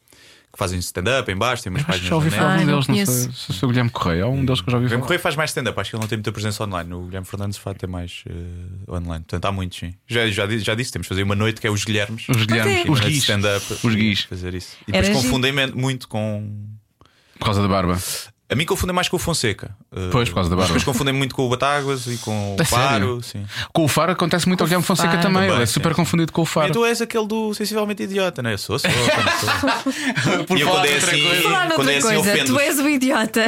[0.59, 3.07] que fazem stand-up em baixo, têm umas páginas já ouvi falar de um deles, não
[3.07, 4.25] sei se é o Guilherme Correia.
[4.25, 5.07] Há um deles que eu já ouvi O Guilherme falar.
[5.07, 6.93] Correia faz mais stand-up, acho que ele não tem muita presença online.
[6.93, 9.25] O Guilherme Fernandes faz tem mais eh, online.
[9.25, 9.95] Portanto, há muitos, sim.
[10.09, 12.29] Já, já, já disse, temos de fazer uma noite que é os Guilhermes.
[12.29, 12.91] Os Guilhermes, é.
[12.91, 13.19] os guis.
[13.19, 13.73] stand-up.
[13.85, 14.23] Os guis.
[14.23, 14.77] Fazer isso.
[14.89, 16.67] E Era depois confundem muito com.
[17.39, 17.97] Por causa da barba.
[18.51, 19.77] A mim confundem mais com o Fonseca.
[19.95, 20.79] Eh, Pois, por causa da mas barba.
[20.79, 22.89] Depois confundem muito com o Batáguas e com o Faro.
[22.91, 23.23] sério?
[23.23, 23.45] Sim.
[23.75, 25.21] Com o Faro acontece muito ao Guilherme Fonseca Faro.
[25.23, 25.43] também.
[25.43, 25.97] Ele Também, é super sim.
[25.97, 26.73] confundido com o E Faro.
[26.73, 28.55] tu és aquele do sensivelmente idiota, não é?
[28.55, 28.91] Eu sou, sou.
[30.25, 30.45] sou.
[30.45, 31.23] Por E eu quando é assim-
[31.75, 32.51] quando é assim, coisa, ofendo-os.
[32.51, 33.45] tu és o idiota.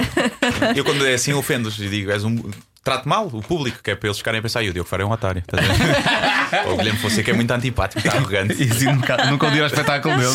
[0.77, 2.37] Eu quando é assim ofendo-os e digo, és um.
[2.83, 5.03] Trato mal o público, que é para eles ficarem a pensar, e o Diogo Faro
[5.03, 5.43] é um otário.
[5.53, 6.65] Ver?
[6.67, 8.55] Ou o Guilherme Fonseca é muito antipático, está arrogante.
[8.63, 10.29] E assim, nunca, nunca o dia ao espetáculo dele.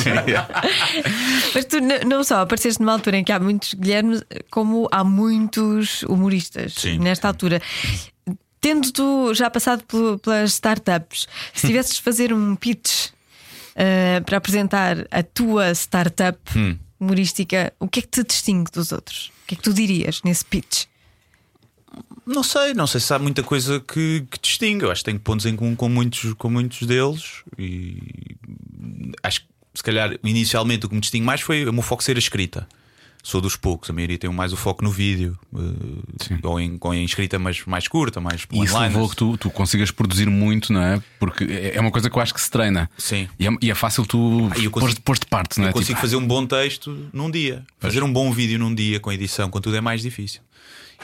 [1.53, 1.77] Mas tu
[2.07, 4.21] não só apareceste numa altura em que há muitos Guilhermes,
[4.51, 6.99] como há muitos humoristas Sim.
[6.99, 7.61] nesta altura.
[8.61, 13.09] Tendo tu já passado pel- pelas startups, se tivesses de fazer um pitch
[13.75, 16.77] eh, para apresentar a tua startup Hum.
[16.99, 19.31] humorística, o que é que te distingue dos outros?
[19.43, 20.85] O que é que tu dirias nesse pitch?
[22.25, 24.83] Não sei, não sei se há muita coisa que, que distingue.
[24.85, 28.35] Eu acho que tenho pontos em comum com muitos, com muitos deles e
[29.23, 32.15] acho que se calhar inicialmente o que me distingue mais foi o meu foco ser
[32.15, 32.67] a escrita.
[33.21, 36.93] Sou dos poucos, a maioria tem mais o foco no vídeo, eh, ou em, ou
[36.93, 40.71] em escrita mais, mais curta, mais E isso levou que tu, tu consigas produzir muito,
[40.71, 41.01] não é?
[41.19, 42.87] Porque é é uma coisa que eu acho que se treina.
[42.99, 43.27] Sim.
[43.39, 45.69] E é, e é fácil tu Ah, consigo- pôr de parte, não é?
[45.69, 47.65] Eu consigo Tipo, fazer um bom texto num dia.
[47.79, 50.41] Fazer um bom vídeo num dia com edição, com tudo é mais difícil.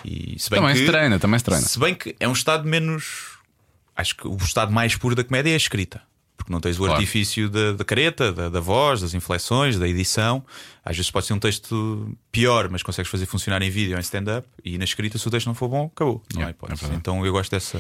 [0.03, 1.65] E se bem Também que, se treina, também se treina.
[1.65, 3.37] Se bem que é um estado menos.
[3.95, 6.01] Acho que o estado mais puro da comédia é a escrita.
[6.41, 6.93] Porque não tens o Claro.
[6.93, 10.43] artifício da, da careta, da, da voz, das inflexões, da edição.
[10.83, 14.01] Às vezes pode ser um texto pior, mas consegues fazer funcionar em vídeo ou em
[14.01, 14.47] stand-up.
[14.65, 16.23] E na escrita, se o texto não for bom, acabou.
[16.33, 17.77] Não Yeah, é então eu gosto dessa,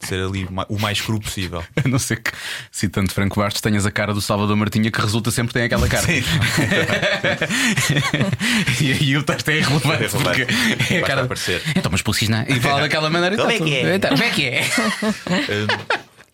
[0.00, 1.62] de ser ali o mais cru possível.
[1.84, 2.32] A não ser que,
[2.72, 6.06] citando Franco Bastos, tenhas a cara do Salvador Martinha que resulta sempre tem aquela cara.
[8.80, 10.04] e aí o texto é irrelevante.
[10.04, 10.46] É porque
[10.94, 11.22] é a cara.
[11.24, 11.62] aparecer.
[11.76, 12.42] Então, mas pulsis, não?
[12.48, 13.36] E fala daquela maneira.
[13.36, 13.96] Como então, é que é?
[13.96, 14.64] Então, como é que é?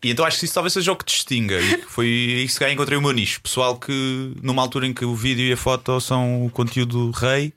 [0.07, 1.59] E então acho que isso talvez seja o que distinga.
[1.61, 3.41] E foi isso que eu encontrei o meu nicho.
[3.41, 7.53] Pessoal que, numa altura em que o vídeo e a foto são o conteúdo rei,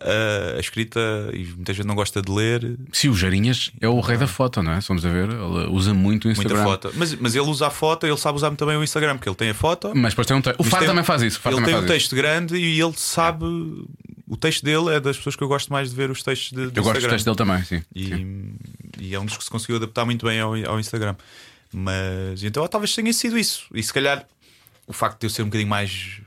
[0.00, 0.98] uh, a escrita,
[1.32, 4.60] e muita gente não gosta de ler, Sim, o Jarinhas é o rei da foto,
[4.60, 4.80] não é?
[4.80, 6.64] Se vamos a ver, ele usa muito o muita Instagram.
[6.64, 6.92] foto.
[6.96, 9.50] Mas, mas ele usa a foto, ele sabe usar também o Instagram, porque ele tem
[9.50, 9.92] a foto.
[9.94, 10.58] Mas depois tem um texto.
[10.58, 11.40] O Faro também faz isso.
[11.44, 11.86] Ele tem um faz isso.
[11.86, 13.44] texto grande e ele sabe.
[14.26, 16.70] O texto dele é das pessoas que eu gosto mais de ver os textos de,
[16.70, 17.82] do Eu gosto do texto dele também, sim.
[17.94, 18.54] E, Sim.
[18.98, 21.14] e é um dos que se conseguiu adaptar muito bem ao, ao Instagram.
[21.76, 23.66] Mas então talvez tenha sido isso.
[23.74, 24.24] E se calhar
[24.86, 26.20] o facto de eu ser um bocadinho mais,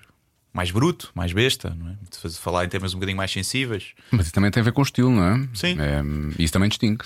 [0.54, 1.96] mais bruto, mais besta, não é?
[2.12, 4.72] de fazer- falar em temas um bocadinho mais sensíveis Mas isso também tem a ver
[4.74, 5.48] com o estilo, não é?
[5.54, 5.78] Sim.
[5.80, 7.06] É, isso também distingue.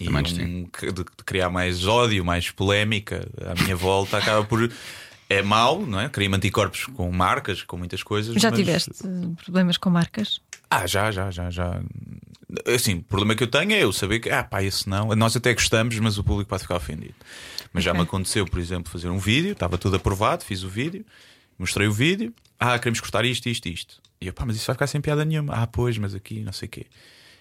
[0.00, 0.70] e Também um- distingue.
[0.92, 4.70] de, de criar mais ódio, mais polémica à minha volta, acaba por.
[5.32, 6.08] É mau, não é?
[6.08, 8.34] Cria-me anticorpos com marcas, com muitas coisas.
[8.42, 8.90] Já mas- tiveste
[9.44, 10.40] problemas com marcas?
[10.68, 11.80] Ah, já, já, já, já.
[12.66, 15.14] Assim, o problema que eu tenho é eu saber que, ah, pá, esse não.
[15.14, 17.14] Nós até gostamos, mas o público pode ficar ofendido.
[17.72, 18.00] Mas já Ok.
[18.00, 21.04] me aconteceu, por exemplo, fazer um vídeo, estava tudo aprovado, fiz o vídeo,
[21.58, 24.00] mostrei o vídeo, ah, queremos cortar isto, isto, isto.
[24.20, 25.54] E eu, pá, mas isso vai ficar sem piada nenhuma.
[25.54, 26.86] Ah, pois, mas aqui não sei o quê.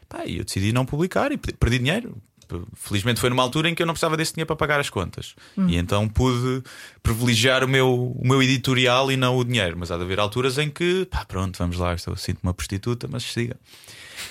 [0.07, 2.17] Pá, e eu decidi não publicar e perdi- dinheiro.
[2.75, 5.35] felizmente foi numa altura em que eu não precisava desse dinheiro para pagar as contas.
[5.57, 5.67] Hum.
[5.69, 6.63] E então pude
[7.03, 9.75] privilegiar o meu, o meu editorial e não o dinheiro.
[9.77, 13.07] Mas há de haver alturas em que, pá, pronto, vamos lá, eu sinto uma prostituta,
[13.07, 13.55] mas siga.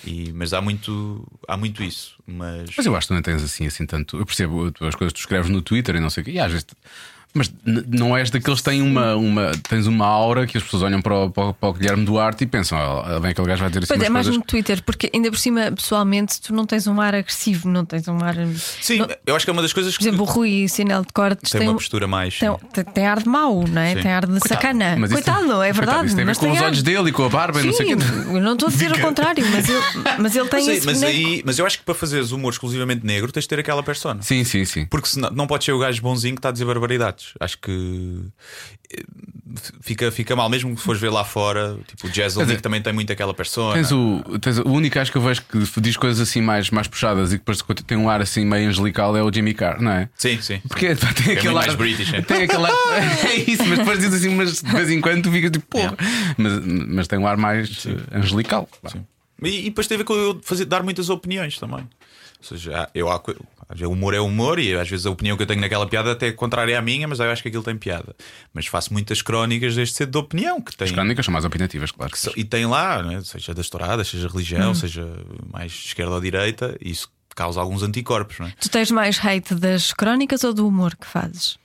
[0.05, 2.16] E, mas há muito, há muito isso.
[2.26, 4.18] Mas, Mas eu acho que não tens assim, assim tanto.
[4.18, 6.32] Eu percebo as coisas que tu escreves no Twitter e não sei o quê.
[6.32, 6.66] E às vezes.
[7.39, 7.53] Mas
[7.86, 9.53] não és daqueles que têm uma, uma.
[9.68, 12.45] Tens uma aura que as pessoas olham para o, para o- para o Guilherme Duarte
[12.45, 14.39] e pensam, ah, bem, aquele gajo vai ter assim Pois é, mais coisas.
[14.41, 18.07] no Twitter, porque ainda por cima, pessoalmente, tu não tens um ar agressivo, não tens
[18.09, 18.34] um ar.
[18.80, 21.03] sim, não- eu acho que é uma das coisas Por que exemplo, o Rui Sinel
[21.03, 22.39] de Cortes tem tem, uma um- postura mais.
[22.39, 23.95] tem, tem- ar de mau, não é?
[23.95, 24.03] Sim.
[24.03, 24.97] Tem ar de sacana.
[24.99, 26.07] Mas isso- Coitado, é coitado, verdade.
[26.07, 27.61] Isso tem a ver mas com tem os ar- olhos dele e com a barba
[27.61, 28.01] e não sei o.
[28.01, 29.80] Sim, eu não estou a dizer o contrário, mas ele,
[30.18, 32.53] mas ele tem Mas, aí- esse mas, aí, mas eu acho que para fazeres humor
[32.53, 34.22] exclusivamente negro tens de ter aquela persona.
[34.22, 34.86] Sim, sim, sim.
[34.86, 37.27] Porque senão, não pode ser o gajo bonzinho que está a dizer barbaridades.
[37.40, 38.20] Acho que
[38.92, 39.02] eh,
[39.80, 41.78] fica, fica mal, mesmo que fores ver lá fora.
[41.86, 43.74] Tipo, o Jazz dizer, também tem muito aquela persona.
[43.74, 46.86] Tens o, tens, o único acho que eu vejo que diz coisas assim mais, mais
[46.86, 49.90] puxadas e que depois tem um ar assim meio angelical é o Jimmy Carr, não
[49.92, 50.08] é?
[50.16, 50.60] Sim, sim.
[50.68, 51.76] Porque pá, tem muito aquele mais ar.
[51.76, 52.22] British, é?
[52.22, 52.72] Tem aquele ar.
[53.28, 55.96] É isso, mas depois diz assim, mas de vez em quando tu ficas tipo, porra.
[56.36, 58.68] Mas, mas tem um ar mais eh, angelical.
[58.82, 58.90] pá.
[59.42, 61.88] E, e depois tem a ver com eu fazer, dar muitas opiniões também.
[62.41, 65.61] Ou seja, eu, o humor é humor e às vezes a opinião que eu tenho
[65.61, 68.14] naquela piada até é contrária à minha, mas eu acho que aquilo tem piada.
[68.55, 70.86] Mas faço muitas crónicas desde cedo de opinião que tem.
[70.86, 72.12] As crónicas são mais opinativas, claro.
[72.12, 75.05] que são- e tem lá, né, seja das touradas, seja religião, seja
[75.53, 78.53] mais esquerda ou direita, e isso causa alguns anticorpos, não é?
[78.61, 81.59] Tu tens mais hate das crónicas ou do humor que fazes?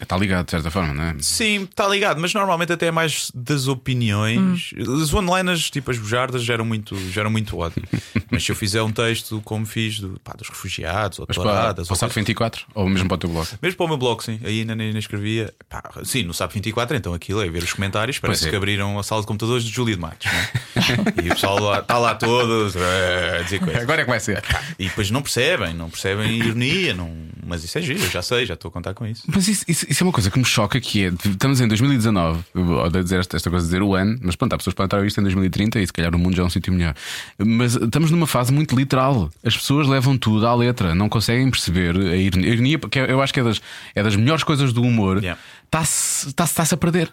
[0.00, 1.16] Está ligado, de certa forma, não é?
[1.20, 4.72] Sim, está ligado, mas normalmente até é mais das opiniões.
[5.02, 7.82] As one-liners, tipo as bujardas, geram muito, geram muito ódio.
[8.30, 11.44] mas se eu fizer um texto como fiz do, pá, dos refugiados ou Mas para,
[11.44, 13.46] touradas, para o SAP 24 ou mesmo para o teu blog?
[13.62, 15.54] mesmo para o meu blog, sim, aí ainda nem, escrevia.
[15.68, 18.18] Pá, sim, no SAP 24, então aquilo é ver os comentários.
[18.18, 18.50] Parece é.
[18.50, 20.26] que abriram a sala de computadores de Júlio de Matos.
[20.26, 21.22] é?
[21.22, 23.82] e o pessoal lá, está lá todo eh, a dizer coisas.
[23.82, 24.42] Agora é que vai ser.
[24.78, 27.14] E depois não percebem, não percebem ironia, não...
[27.46, 29.22] mas isso é giro, eu já sei, já estou a contar com isso.
[29.26, 32.40] Mas isso, isso- isso é uma coisa que me choca que é, estamos em 2019,
[32.54, 34.76] eu odeio dizer esta, esta coisa de dizer o ano, mas pronto, há pessoas que
[34.76, 36.94] podem estar isto em 2030 e se calhar o mundo já é um sítio melhor.
[37.38, 39.30] Mas estamos numa fase muito literal.
[39.44, 42.50] As pessoas levam tudo à letra, não conseguem perceber a ironia.
[42.50, 43.60] A ironia porque eu acho que é das,
[43.94, 45.40] é das melhores coisas do humor, Yeah.
[45.64, 47.12] está-se está está a perder.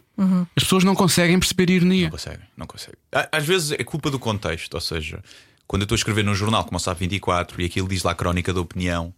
[0.55, 2.03] As pessoas não conseguem perceber a ironia.
[2.05, 2.95] Não conseguem, não conseguem.
[3.31, 5.19] Às vezes é culpa do contexto, ou seja,
[5.67, 8.11] quando eu estou a escrever num jornal como o SAP 24 e aquilo diz lá
[8.11, 9.13] a crónica da opinião,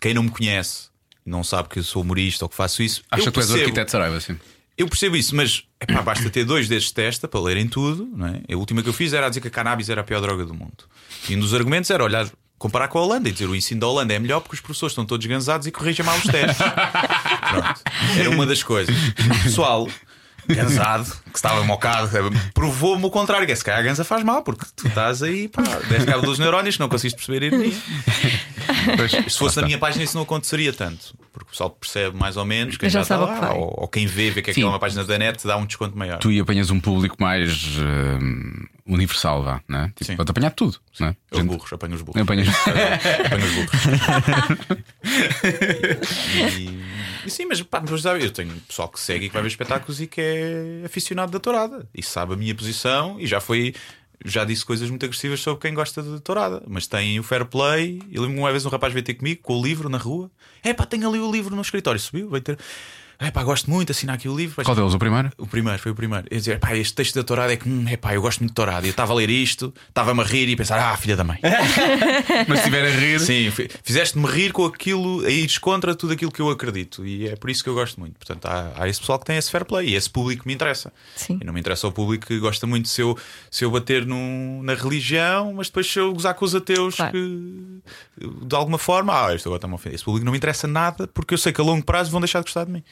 [0.00, 0.88] quem não me conhece
[1.24, 3.54] não sabe que eu sou humorista ou que faço isso, Acha que tu és o
[3.54, 4.36] arquiteto Saraiva, assim.
[4.76, 8.06] eu percebo isso, mas epá, basta ter dois destes testa para lerem tudo.
[8.14, 8.40] Não é?
[8.52, 10.52] A última que eu fiz era dizer que a cannabis era a pior droga do
[10.54, 10.84] mundo.
[11.28, 12.26] E um dos argumentos era olhar.
[12.58, 14.92] Comparar com a Holanda e dizer o ensino da Holanda é melhor porque os professores
[14.92, 16.56] estão todos gansados e corrigem mal os testes.
[17.50, 17.80] Pronto.
[18.18, 18.94] Era uma das coisas.
[18.96, 19.88] O pessoal,
[20.46, 22.08] gansado, que estava mocado,
[22.54, 25.48] provou-me o contrário: que é se calhar a gansa faz mal, porque tu estás aí,
[25.48, 27.76] pá, deste cabo dos neurónios não conseguiste perceber a ironia.
[29.28, 32.44] Se fosse na minha página, isso não aconteceria tanto, porque o pessoal percebe mais ou
[32.44, 34.60] menos, quem Já já, está sabe lá, ou, ou quem vê, vê que Sim.
[34.60, 36.18] aquilo é uma página da net, dá um desconto maior.
[36.18, 39.86] Tu e apanhas um público mais hum, universal, vá, não é?
[39.88, 40.16] Tipo, Sim.
[40.16, 41.16] pode apanhar tudo, não é?
[41.30, 42.22] Os Gente- burros, apanho os burros.
[42.22, 42.48] Apanhas.
[42.48, 43.70] Apanho os burros.
[46.58, 49.48] e, e sim, mas pá, mas eu tenho pessoal que segue e que vai ver
[49.48, 53.74] espetáculos e que é aficionado da tourada e sabe a minha posição e já foi.
[54.24, 58.02] Já disse coisas muito agressivas sobre quem gosta de tourada, mas tem o fair play.
[58.10, 60.30] Eu lembro uma vez um rapaz veio ter comigo com o livro na rua.
[60.62, 62.00] É pá, tenho ali o livro no escritório.
[62.00, 62.58] Subiu, veio ter.
[63.18, 64.62] É pá, gosto muito, assinar aqui o livro.
[64.64, 64.92] Qual deles?
[64.94, 65.30] O primeiro?
[65.38, 66.26] O primeiro, foi o primeiro.
[66.30, 68.50] Eu dizer, pá, este texto da Torada é que, hum, é pá, eu gosto muito
[68.50, 68.86] de Torada.
[68.86, 71.38] Eu estava a ler isto, estava-me a rir e a pensar, ah, filha da mãe.
[72.48, 73.20] Mas se estiver a rir.
[73.20, 77.06] Sim, fi- fizeste-me rir com aquilo, a ires contra tudo aquilo que eu acredito.
[77.06, 78.14] E é por isso que eu gosto muito.
[78.18, 80.54] Portanto, há, há esse pessoal que tem esse fair play e esse público que me
[80.54, 80.92] interessa.
[81.16, 81.38] Sim.
[81.40, 83.16] E não me interessa o público que gosta muito se eu,
[83.50, 87.12] se eu bater num- na religião, mas depois se eu gozar com os ateus Claro.
[87.12, 87.80] que
[88.46, 89.94] de alguma forma, ah, isto agora está-me a ofender.
[89.94, 92.40] Esse público não me interessa nada porque eu sei que a longo prazo vão deixar
[92.40, 92.82] de gostar de mim.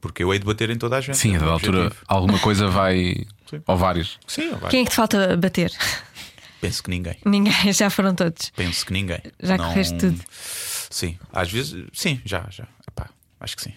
[0.00, 1.16] Porque eu hei de bater em toda a gente.
[1.18, 2.04] Sim, a É o dada altura objetivo.
[2.06, 3.14] alguma coisa vai.
[3.50, 3.62] Sim.
[3.66, 4.18] Ou vários.
[4.26, 4.70] Sim, vai.
[4.70, 5.72] Quem é que te falta bater?
[6.60, 7.16] Penso que ninguém.
[7.24, 8.50] Ninguém, já foram todos.
[8.56, 9.20] Penso que ninguém.
[9.42, 10.20] Já correste tudo.
[10.90, 12.66] Sim, às vezes, sim, já, já.
[12.88, 13.08] Epá,
[13.40, 13.74] acho que sim.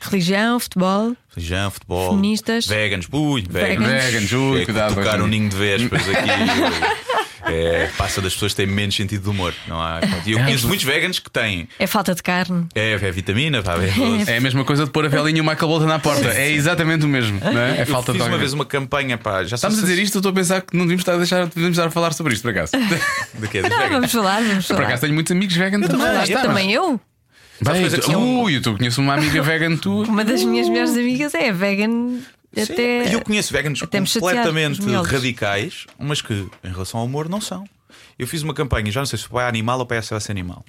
[0.00, 2.66] Religião, futebol, Religião, futebol, Feministas.
[2.66, 3.86] veganos, ui, veganos.
[3.86, 4.04] Veganos.
[4.04, 4.94] Veganos, ui, É, cuidado.
[4.94, 7.00] Tocar um ninho de vésperas aqui.
[7.52, 9.54] é, passa das pessoas que têm menos sentido de humor.
[9.66, 11.68] Não há, e eu conheço muitos veganos que têm.
[11.78, 12.66] é falta de carne.
[12.74, 14.32] É, é vitamina, pá, é.
[14.32, 16.28] É a mesma coisa de pôr a velinha e o Michael Bolton na porta.
[16.28, 17.40] É exatamente o mesmo.
[17.40, 17.78] Não é?
[17.78, 20.00] É Eu falta de fiz uma qualquer vez uma campanha, pá, já Estamos a dizer
[20.00, 22.12] isto, eu estou a pensar que não devíamos estar a, deixar, devíamos estar a falar
[22.12, 22.72] sobre isto, por acaso.
[23.34, 23.62] De quê?
[23.62, 23.90] Dos veganos?
[23.92, 24.86] vamos falar, vamos Por falar.
[24.86, 26.36] acaso tenho muitos amigos vegan também.
[26.42, 27.00] Também eu.
[27.62, 30.06] Bem, tu- Ui, eu conheço uma amiga vegan tua.
[30.06, 32.20] Uma das minhas melhores amigas é vegan
[32.54, 32.62] Sim.
[32.62, 33.08] até.
[33.10, 36.32] E eu conheço veganos até completamente radicais, mas que
[36.64, 37.64] em relação ao humor não são.
[38.18, 40.64] Eu fiz uma campanha, já não sei se foi para animal ou para SOS Animal,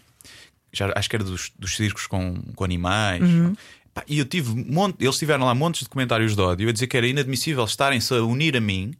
[0.71, 3.21] já, acho que era dos, dos circos com, com animais.
[3.21, 3.55] Uhum.
[3.93, 6.87] Pá, e eu tive monte, eles tiveram lá montes de comentários de ódio a dizer
[6.87, 8.93] que era inadmissível estarem-se a unir a mim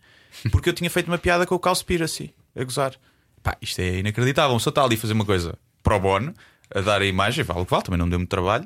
[0.51, 2.93] porque eu tinha feito uma piada com o Cowspiracy a gozar.
[3.41, 4.51] Pá, isto é inacreditável.
[4.51, 6.33] Uma pessoa está ali a fazer uma coisa pro bono,
[6.73, 8.65] a dar a imagem, vale o que vale, também não deu muito trabalho,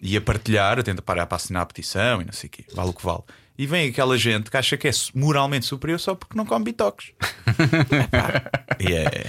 [0.00, 2.64] e a partilhar, a tentar parar para assinar a petição e não sei o quê,
[2.74, 3.22] vale o que vale.
[3.58, 7.12] E vem aquela gente que acha que é moralmente superior só porque não come bitoques.
[8.78, 9.26] é.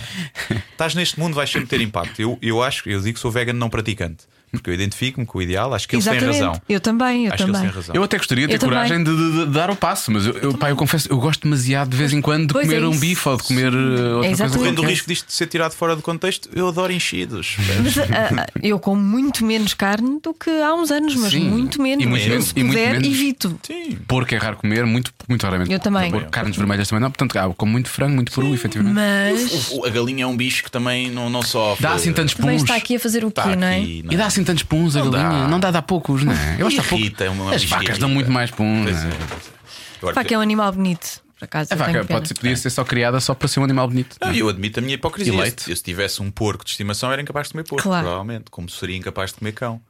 [0.72, 2.22] Estás neste mundo, vais sempre ter impacto.
[2.22, 4.26] Eu, eu acho, eu digo que sou vegan não praticante.
[4.52, 6.42] Porque eu identifico-me com o ideal, acho que eles têm Exatamente.
[6.42, 6.62] razão.
[6.70, 7.70] Eu também, eu acho que eles também.
[7.70, 7.96] têm razão.
[7.96, 8.76] Eu até gostaria de ter Eu também.
[8.76, 11.42] coragem de, de- de dar o passo, mas eu, eu, pá, eu confesso, eu gosto
[11.44, 13.78] demasiado de vez em quando de Pois comer é um bife ou de comer uh,
[13.78, 14.28] outra coisa.
[14.32, 14.58] exatamente.
[14.58, 17.58] Correndo o risco disto de ser tirado fora do contexto, eu adoro enchidos.
[17.84, 18.04] Mas, ah,
[18.38, 21.50] ah, eu como muito menos carne do que há uns anos, mas Sim.
[21.50, 22.04] muito menos.
[22.04, 23.60] E muito Eu, menos- se e muito puder, menos- evito.
[23.64, 23.98] Sim.
[24.08, 25.72] Porco é raro comer, muito, muito raramente.
[25.74, 26.10] Eu também.
[26.10, 28.94] Porco, Carnes vermelhas também não, portanto, ah, como muito frango, muito peru, efetivamente.
[28.96, 31.84] Mas O- A galinha é um bicho que também não, não sofre.
[31.84, 32.64] Dá assim tantos também puns.
[32.64, 33.82] está aqui a fazer o quê, não é?
[33.82, 35.24] E dá assim tantos puns a Não dá.
[35.24, 35.48] galinha.
[35.48, 36.56] Não dá, dá poucos, não é?
[36.60, 37.04] Eu acho que dá pouco.
[37.04, 38.00] Irrita, é uma As vacas irrita.
[38.00, 38.90] dão muito mais puns.
[38.92, 40.20] É?
[40.20, 40.24] é.
[40.24, 41.74] Que é um animal bonito, por acaso.
[41.74, 44.16] A vaca pode, podia ser só criada só para ser um animal bonito.
[44.22, 45.34] Não, eu admito a minha hipocrisia.
[45.34, 45.70] E leite?
[45.70, 48.04] Eu, se tivesse um porco de estimação, era incapaz de comer porco, Claro.
[48.06, 48.46] provavelmente.
[48.52, 49.82] Como seria incapaz de comer cão.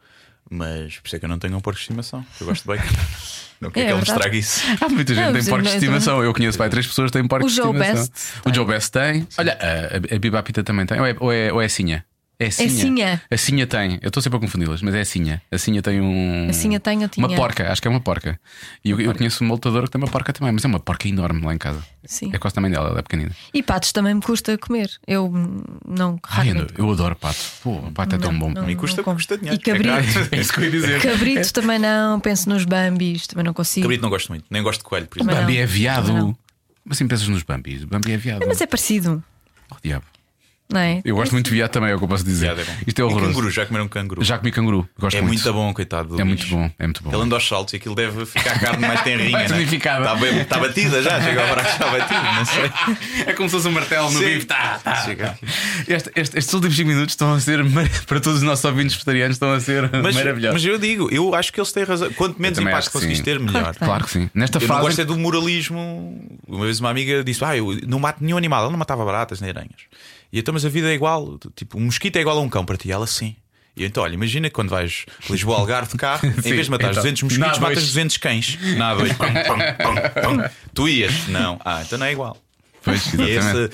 [0.50, 2.26] Mas por isso é que eu não tenho um porco de estimação.
[2.40, 2.88] Eu gosto de bacon.
[3.60, 4.62] Não quero É que ele me estrague isso.
[4.80, 6.24] Há muita gente que tem porcos de estimação.
[6.24, 7.96] Eu conheço pai, três pessoas que têm porcos de estimação.
[8.06, 8.14] Best
[8.46, 8.54] O.
[8.54, 9.28] Joe Best tem.
[9.36, 11.00] Olha, a, a, a Biba Pita também tem.
[11.00, 12.06] Ou é, ou é, ou é a Sinha?
[12.40, 12.70] É Sinha.
[12.70, 13.22] Sinha.
[13.32, 13.98] A Sinha tem.
[14.00, 15.42] Eu estou sempre a confundi-las, mas é a Sinha.
[15.52, 16.48] A Sinha tem um.
[16.48, 17.26] A Sinha tem, eu tinha.
[17.26, 18.40] Uma porca, acho que é uma porca.
[18.86, 21.08] E eu, eu conheço uma lutadora que tem uma porca também, mas é uma porca
[21.08, 21.84] enorme lá em casa.
[22.06, 22.30] Sim.
[22.32, 23.32] É quase também dela, ela é pequenina.
[23.52, 24.88] E patos também me custa comer.
[25.08, 25.32] Eu
[25.88, 26.74] não Ai, eu, raramente.
[26.78, 27.40] eu adoro pato.
[27.64, 28.52] Pô, o pato é tão bom.
[28.52, 28.66] não.
[28.68, 29.16] Me custa, como.
[29.16, 29.60] custa dinheiro.
[29.60, 29.90] E cabrito.
[30.32, 31.02] É isso que eu ia dizer.
[31.02, 33.84] Cabrito também não, penso nos bambis, também não consigo.
[33.86, 35.34] Cabrito não gosto muito, nem gosto de coelho, por exemplo.
[35.36, 35.42] não.
[35.42, 36.14] Bambi é viado.
[36.14, 36.38] Não.
[36.86, 37.84] Mas assim pensas nos Bambis.
[37.84, 38.46] Bambi é viado.
[38.48, 39.24] Mas é parecido,
[39.72, 40.06] Oh, diabo.
[40.72, 41.02] Não é?
[41.06, 42.54] Eu gosto muito de viado também, é o que eu posso dizer.
[42.54, 42.74] Viado é bom.
[42.88, 43.28] Isto é E horroroso.
[43.32, 44.24] canguru, já comeram canguru?
[44.24, 44.90] Já comi canguru.
[45.00, 45.34] Gosto É muito.
[45.44, 46.10] muito bom, coitado.
[46.16, 46.56] do É muito bicho.
[46.56, 47.12] bom, é muito bom.
[47.14, 49.46] Ele anda aos saltos e aquilo deve ficar a carne mais tenrinha.
[49.48, 50.02] Tonificada.
[50.06, 52.72] Está, bem- está batida já, chega ao braço, está batida, não sei.
[53.28, 54.26] É como se fosse um martelo no Sim.
[54.26, 54.46] bife.
[54.46, 54.96] Tá, tá.
[55.06, 55.38] Chega.
[55.88, 58.94] Este- este- estes últimos 5 minutos estão a ser, mar- para todos os nossos ouvintes
[58.96, 60.62] vegetarianos, estão a ser Mas, maravilhosos.
[60.62, 62.12] mas eu digo, eu acho que eles têm razão.
[62.14, 63.24] Quanto menos também impacto que conseguis sim.
[63.24, 63.74] ter, melhor.
[63.76, 64.30] Claro que sim.
[64.34, 64.82] Nesta Eu não fase.
[64.82, 66.38] gosto é do moralismo.
[66.48, 68.62] Uma vez uma amiga disse: Ah, eu não mato nenhum animal.
[68.62, 69.72] Ela não matava baratas nem aranhas.
[70.32, 71.40] E então, mas a vida é igual.
[71.56, 72.92] Tipo, um mosquito é igual a um cão para ti.
[72.92, 73.36] Ela sim.
[73.76, 76.72] E eu, então, olha, imagina que quando vais Lisboa Algarve de carro, em vez de
[76.72, 77.88] matar então, 200 mosquitos, matas dois.
[77.88, 78.58] 200 cães.
[78.76, 79.04] Nada.
[79.06, 80.50] Pum, pum, pum, pum.
[80.74, 81.28] Tu ias?
[81.28, 81.60] Não.
[81.64, 82.36] Ah, então não é igual.
[82.84, 83.70] Pois, E essa,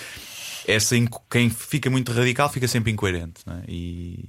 [0.68, 0.96] essa
[1.30, 3.42] quem fica muito radical fica sempre incoerente.
[3.46, 3.64] não é?
[3.68, 4.20] E,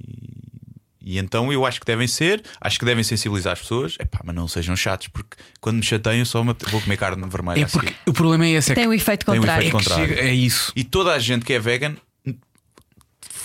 [1.03, 4.33] e então eu acho que devem ser, acho que devem sensibilizar as pessoas, Epá, mas
[4.35, 7.63] não sejam chatos, porque quando me chateiam só me- vou comer carne vermelha.
[7.63, 8.71] É porque o problema é esse.
[8.71, 9.61] É, Tem que, o efeito Tem o contrário.
[9.67, 10.15] efeito é que contrário.
[10.15, 10.71] chega- é isso.
[10.75, 11.95] E toda a gente que é vegan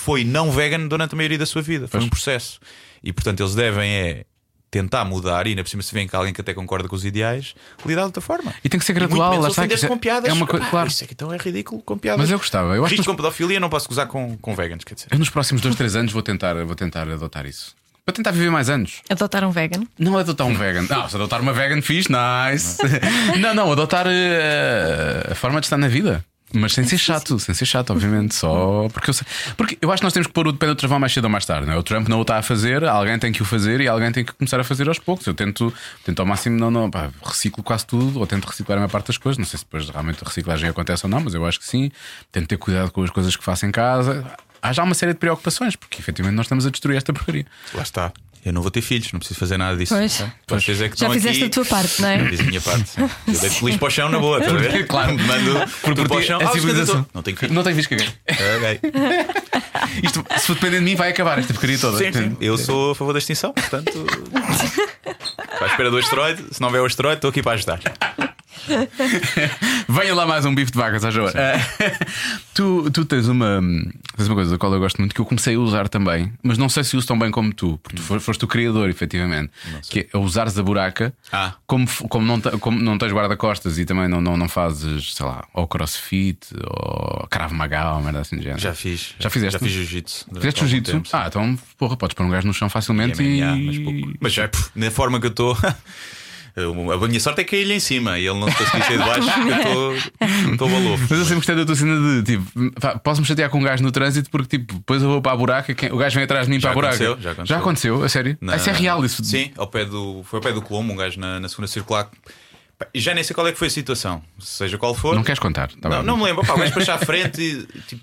[0.00, 1.86] foi não vegan durante a maioria da sua vida.
[1.86, 2.04] Foi Pois.
[2.04, 2.58] um processo.
[3.02, 4.24] E portanto eles devem é
[4.70, 7.04] tentar mudar, e ainda por cima se vem que alguém que até concorda com os
[7.04, 8.54] ideais, lidar de outra forma.
[8.64, 9.30] E tem que ser E muito gradual.
[9.32, 10.30] menos Lá está, com piadas.
[10.30, 10.64] é uma coisa.
[10.66, 10.88] Claro.
[10.88, 12.20] Isso é que então é ridículo com piadas.
[12.20, 12.76] Mas eu gostava.
[12.76, 15.08] Eu acho Risco que com pedofilia não posso gozar com, com veganos, quer dizer.
[15.10, 17.74] eu nos próximos 2, 3 anos vou tentar, vou tentar adotar isso.
[18.04, 19.02] Para tentar viver mais anos.
[19.10, 19.82] Adotar um vegan.
[19.98, 20.86] Não adotar um vegan.
[20.88, 22.78] Não, se adotar uma vegan fixe, nice.
[23.38, 26.24] Não, não, adotar eh, a forma de estar na vida.
[26.52, 28.34] Mas sem ser chato, sem ser chato, obviamente.
[28.34, 29.26] Só porque eu, sei-
[29.56, 31.24] porque eu acho que nós temos que pôr o de pé do travão mais cedo
[31.24, 31.66] ou mais tarde.
[31.66, 31.76] Não é?
[31.76, 34.24] O Trump não o está a fazer, alguém tem que o fazer e alguém tem
[34.24, 35.26] que começar a fazer aos poucos.
[35.26, 35.72] Eu tento,
[36.04, 39.06] tento ao máximo, não, não, pá, reciclo quase tudo, ou tento reciclar a maior parte
[39.06, 39.38] das coisas.
[39.38, 41.90] Não sei se depois realmente a reciclagem acontece ou não, mas eu acho que sim.
[42.32, 44.24] Tento ter cuidado com as coisas que faço em casa.
[44.62, 47.46] Há já uma série de preocupações, porque efetivamente nós estamos a destruir esta porcaria.
[47.74, 48.12] Lá está.
[48.44, 49.94] Eu não vou ter filhos, não preciso fazer nada disso.
[49.94, 50.16] Pois.
[50.18, 50.32] tá?
[50.48, 51.50] Vocês é que Já fizeste aqui.
[51.50, 52.20] a tua parte, não é?
[52.22, 52.88] Eu fiz a minha parte.
[52.88, 53.02] sim.
[53.02, 54.86] Eu deito feliz para o chão na boa, estás a ver?
[54.88, 55.18] Claro.
[55.18, 56.40] Mando Porque tudo para o por chão.
[56.40, 57.06] a Ah, civilização.
[57.12, 57.54] Não tenho filhos.
[57.54, 58.80] Não tem visto que Ok.
[60.02, 61.98] Isto, se for depender de mim, vai acabar esta porcaria toda.
[61.98, 62.36] Sim, sim.
[62.40, 63.92] Eu sou a favor da extinção, portanto.
[65.52, 66.42] Estou à espera do asteroide.
[66.52, 67.80] Se não houver o asteroide, estou aqui para ajudar.
[69.88, 71.32] Venha lá mais um bife de vacas, às horas.
[72.54, 73.60] tu, tu tens uma,
[74.16, 76.58] tens uma coisa da qual eu gosto muito que eu comecei a usar também, mas
[76.58, 79.50] não sei se uso tão bem como tu, porque tu foste, foste o criador, efetivamente.
[79.88, 81.54] Que é usares a buraca Ah.
[81.66, 85.44] como, como, não, como não tens guarda-costas e também não, não, não fazes, sei lá,
[85.54, 88.60] ou crossfit ou Krav Maga ou merda assim de género.
[88.60, 89.14] Já fiz.
[89.18, 89.52] Já fizeste?
[89.54, 90.26] Já fiz jiu-jitsu.
[90.34, 91.02] Fizeste jiu-jitsu?
[91.12, 93.42] Ah, então, porra, podes pôr um gajo no chão facilmente E e.
[93.42, 94.18] MMA, mas pouco.
[94.20, 95.56] Mas já, pff, na forma que eu estou.
[96.56, 99.30] A minha sorte é cair-lhe em cima e ele não se conseguir sair de baixo
[99.32, 101.02] porque eu estou- estou balofo.
[101.08, 103.90] Mas eu sempre gostei da tua cena de tipo, posso-me chatear com um gajo no
[103.92, 106.52] trânsito porque tipo, depois eu vou para a buraca, quem- o gajo vem atrás de
[106.52, 106.98] mim Já para a buraca.
[106.98, 107.46] já aconteceu.
[107.46, 108.36] Já aconteceu, a sério?
[108.40, 109.24] Na- Ah, Isso é real, isso.
[109.24, 112.08] Sim, ao pé do, foi ao pé do Colombo, um gajo na, na segunda circular.
[112.94, 115.14] E já nem sei qual é que foi a situação, seja qual for.
[115.14, 115.68] Não queres contar?
[115.80, 116.06] Tá não, bem.
[116.06, 118.02] não me lembro, pá, o gajo para à frente e tipo,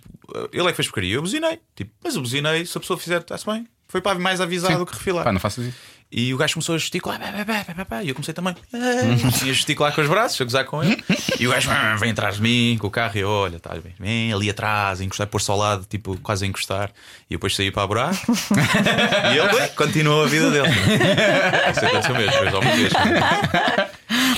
[0.54, 1.16] ele é que fez porcaria.
[1.16, 3.66] Eu buzinei, tipo, mas eu buzinei, se a pessoa fizer, está-se bem.
[3.88, 4.78] foi para mais avisar Sim.
[4.78, 5.24] do que refilar.
[5.24, 5.78] Pá, não faças isso.
[6.10, 7.20] E o gajo começou a gesticular,
[8.02, 11.04] e eu comecei também a gesticular com os braços, a gozar com ele.
[11.38, 13.72] E o gajo "Ah, vem atrás de mim com o carro e eu, olha, tá
[13.76, 16.92] bem, vem ali atrás, encostar, pôr-se ao lado, tipo, quase a encostar.
[17.30, 18.16] E depois saí para a buraco
[19.34, 20.70] e ele continuou a vida dele.
[21.72, 22.94] Isso aconteceu mesmo, depois alguma vez.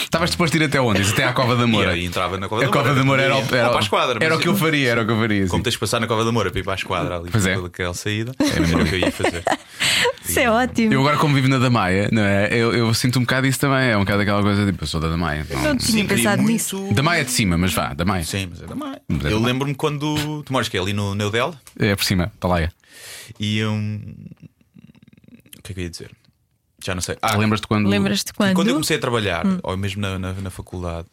[0.10, 1.02] Estavas disposto a ir até onde?
[1.04, 1.92] Até à Cova da E Moura.
[1.92, 3.82] aí entrava na Cova A da Cova da Moura era, o- Ia era, para a
[3.82, 4.26] esquadra.
[4.26, 5.48] era o que eu faria, era o que eu faria.
[5.48, 7.46] Como tens de passar na Cova da Moura para ir para a esquadra ali, Pois
[7.46, 7.54] é.
[7.54, 9.44] pela aquela saída, era o que eu ia fazer.
[10.28, 10.94] Isso é ótimo.
[10.94, 12.48] Eu agora, como vivo na Damaia, não é?
[12.52, 13.90] eu, eu sinto um bocado isso também.
[13.90, 15.46] É um bocado aquela coisa tipo, eu sou da Damaia.
[15.50, 15.62] Não...
[15.64, 16.88] Não tinha pensado muito- nisso.
[16.92, 18.24] Damaia é de cima, mas vá, Damaia.
[18.24, 19.02] Sim, mas é da Maia.
[19.08, 22.32] Mas é Eu lembro-me quando tu moras que é ali no Neudel É por cima,
[22.40, 22.62] para lá.
[22.62, 22.70] é.
[23.40, 24.02] e um...
[25.58, 26.12] o que é que eu ia dizer?
[26.84, 27.18] Já não sei.
[27.22, 27.88] Ah, Lembras-te quando.
[27.90, 28.56] Lembras-te quando?
[28.56, 29.60] quando eu comecei a trabalhar, Hum.
[29.64, 31.08] ou mesmo na, na, na faculdade,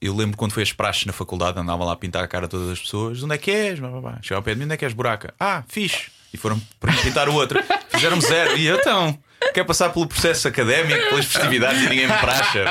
[0.00, 2.48] eu lembro quando foi as praxes na faculdade, andavam lá a pintar a cara a
[2.48, 3.22] todas as pessoas.
[3.22, 3.78] Onde é que és?
[3.78, 5.32] Chegava ao pé de mim, onde é que és, buraca?
[5.38, 6.10] Ah, fixe.
[6.34, 7.60] E foram para pintar o outro.
[7.90, 8.56] Fizeram zero.
[8.56, 9.16] E eu, então,
[9.52, 12.64] quer passar pelo processo académico, pelas festividades e ninguém me praxa.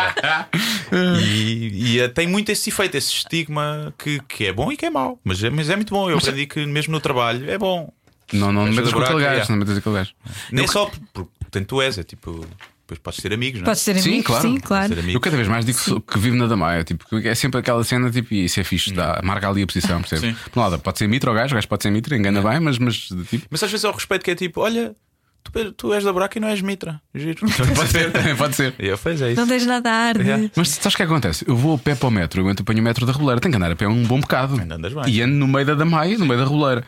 [1.24, 4.86] E, e, eh, tem muito esse efeito, esse estigma que, que é bom e que
[4.86, 5.20] é mau.
[5.24, 6.10] Mas é, mas é muito bom.
[6.10, 7.92] Eu aprendi que mesmo no trabalho é bom.
[8.34, 9.50] Não, não Mas metas com aquele gajo, é.
[9.50, 10.12] não metas aquele gajo.
[10.52, 12.46] Nem só por- porque tanto tu és, é tipo.
[12.88, 13.70] Depois podes ter amigos, não é?
[13.70, 14.24] Podes ser Sim, amigo?
[14.26, 14.42] claro.
[14.50, 14.96] Sim, claro.
[14.96, 15.10] Ser.
[15.10, 17.60] Eu cada vez mais digo que, sou- que vivo na Damaia, tipo, que é sempre
[17.62, 20.30] aquela cena, tipo, e isso é fixe, dá, marca ali a posição, percebes?
[20.36, 20.50] Sim.
[20.52, 22.60] Por um lado, pode ser mitra o gajo, o gajo pode ser mitra, engana bem,
[22.60, 22.98] mas, mas
[23.30, 23.46] tipo.
[23.50, 24.94] Mas às vezes é o respeito que é tipo: olha,
[25.42, 27.02] tu, tu és da buraca e não és mitra.
[27.16, 27.40] Giro.
[27.74, 28.76] Pode ser, pode ser.
[28.78, 29.40] E eu fiz, é isso.
[29.40, 30.24] Não tens nada a arde.
[30.24, 30.50] Yeah.
[30.54, 31.46] Mas sabes o que é que acontece?
[31.48, 33.54] Eu vou a pé para o metro, eu entro, apanho o metro da Reboleira, tenho
[33.54, 34.60] que andar a pé um bom bocado.
[34.60, 35.04] Ainda andas bem.
[35.08, 36.84] E ando no meio da Damaia, no meio da Reboleira.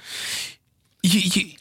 [1.01, 1.55] E, e-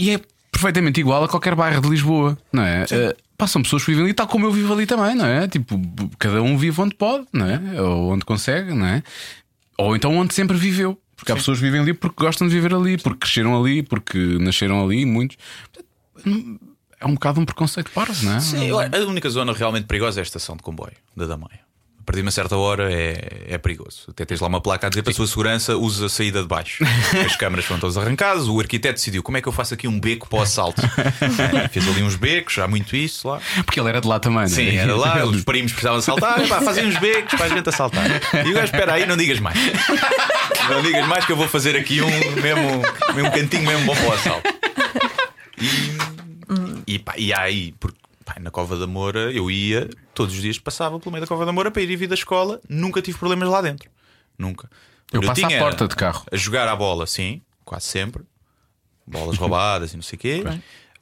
[0.00, 0.20] e é
[0.52, 2.84] perfeitamente igual a qualquer bairro de Lisboa, não é?
[2.90, 5.48] Eh, passam pessoas que vivem ali, tal como eu vivo ali também, não é?
[5.48, 5.80] Tipo,
[6.18, 7.80] cada um vive onde pode, não é?
[7.82, 9.02] Ou onde consegue, não é?
[9.78, 10.96] Ou então onde sempre viveu.
[11.16, 14.18] Porque há pessoas que vivem ali porque gostam de viver ali, porque cresceram ali, porque
[14.40, 15.36] nasceram ali, muitos.
[17.00, 18.40] É um bocado um preconceito parvo, não é?
[18.40, 21.60] Sim, eu- a única zona realmente perigosa é a estação de comboio da Damaia.
[22.02, 24.06] A partir de uma certa hora é, é perigoso.
[24.08, 26.48] Até tens lá uma placa a dizer para a sua segurança usa a saída de
[26.48, 26.82] baixo.
[27.24, 28.48] As câmaras foram todas arrancadas.
[28.48, 30.82] O arquiteto decidiu como é que eu faço aqui um beco para o assalto.
[31.62, 33.40] É, fez ali uns becos, há muito isso lá.
[33.64, 34.48] Porque ele era de lá também, é?
[34.48, 38.06] Sim, era lá, os primos precisavam assaltar, pá, fazem uns becos para a gente assaltar.
[38.44, 39.58] E o gajo, espera aí, não digas mais.
[40.68, 42.82] Não digas mais que eu vou fazer aqui um mesmo,
[43.16, 44.54] um cantinho mesmo bom para o assalto.
[46.86, 48.01] E, e, pá, e aí, porque
[48.32, 51.44] pá, na Cova da Moura eu ia, todos os dias passava pelo meio da Cova
[51.44, 53.90] da Moura para ir e vir da escola, nunca tive problemas lá dentro.
[54.38, 54.70] Nunca.
[55.12, 56.24] Eu Onde passo à porta de carro.
[56.32, 58.22] A jogar à bola, sim, quase sempre.
[59.06, 60.44] Bolas roubadas e não sei o quê.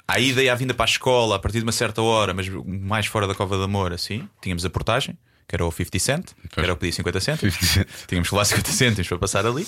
[0.06, 2.48] À ida e à vinda para a escola, a partir de uma certa hora, mas
[2.48, 4.28] mais fora da Cova da Moura, sim.
[4.42, 5.16] Tínhamos a portagem,
[5.46, 7.54] que era o 50 cent, que era o que pedia 50 cêntimos.
[7.54, 7.86] 50 cent.
[8.08, 9.66] Tínhamos que levar 50 cêntimos para passar ali.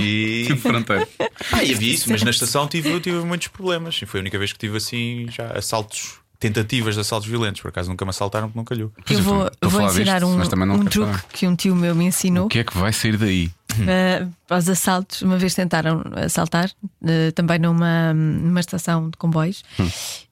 [0.00, 0.44] E.
[0.48, 1.06] Tipo fronteiro.
[1.52, 4.00] Ah, e havia isso, mas na estação tive, tive muitos problemas.
[4.00, 7.60] E foi a única vez que tive assim já assaltos, tentativas de assaltos violentos.
[7.60, 8.92] Por acaso nunca me assaltaram porque não calhou.
[9.10, 11.24] Eu eu vou, a vou ensinar disto, um, um truque falar.
[11.32, 13.46] que um tio meu me ensinou O que é que vai sair daí?
[13.76, 15.22] uh, para os assaltos.
[15.22, 19.88] Uma vez tentaram assaltar, uh, também numa, numa estação de comboios, Hum.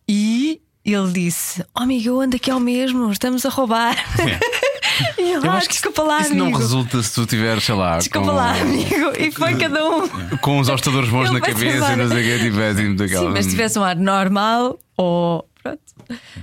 [0.09, 3.97] e ele disse: Oh, amigo, eu ando aqui ao mesmo, estamos a roubar.
[5.19, 6.51] e ele, Eu ah, acho que desculpa lá, Isso amigo.
[6.51, 9.13] não resulta se tu tiveres, sei lá, Desculpa com, lá, amigo.
[9.19, 10.09] E foi cada um.
[10.39, 13.27] com os hostadores bons na cabeça e não sei o que, tipo, é assim, daquela-
[13.27, 15.45] Sim, mas se tivesse um ar normal, ou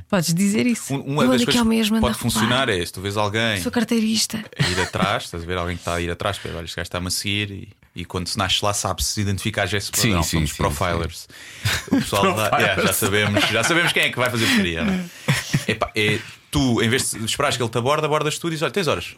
[0.10, 0.94] podes dizer isso.
[0.94, 3.72] Um- Uma das coisas mesmo, que a pode funcionar é se tu vês alguém Sou
[3.72, 4.44] carteirista.
[4.60, 6.76] a ir atrás, estás a ver alguém que está a ir atrás, para olha, este
[6.76, 10.10] gajo está-me a seguir e, e quando se nasce lá sabe-se identificar já esse Sim,
[10.10, 10.23] padrão.
[10.23, 11.28] sim, Somos sim, profilers.
[11.91, 14.82] O pessoal dá- yeah, já, sabemos, já sabemos quem é que vai fazer porcaria.
[14.82, 15.06] é?
[15.95, 16.19] É,
[16.49, 18.88] tu, em vez de esperares que ele te aborde, abordas tu e dizes: Olha, tens
[18.88, 19.15] horas.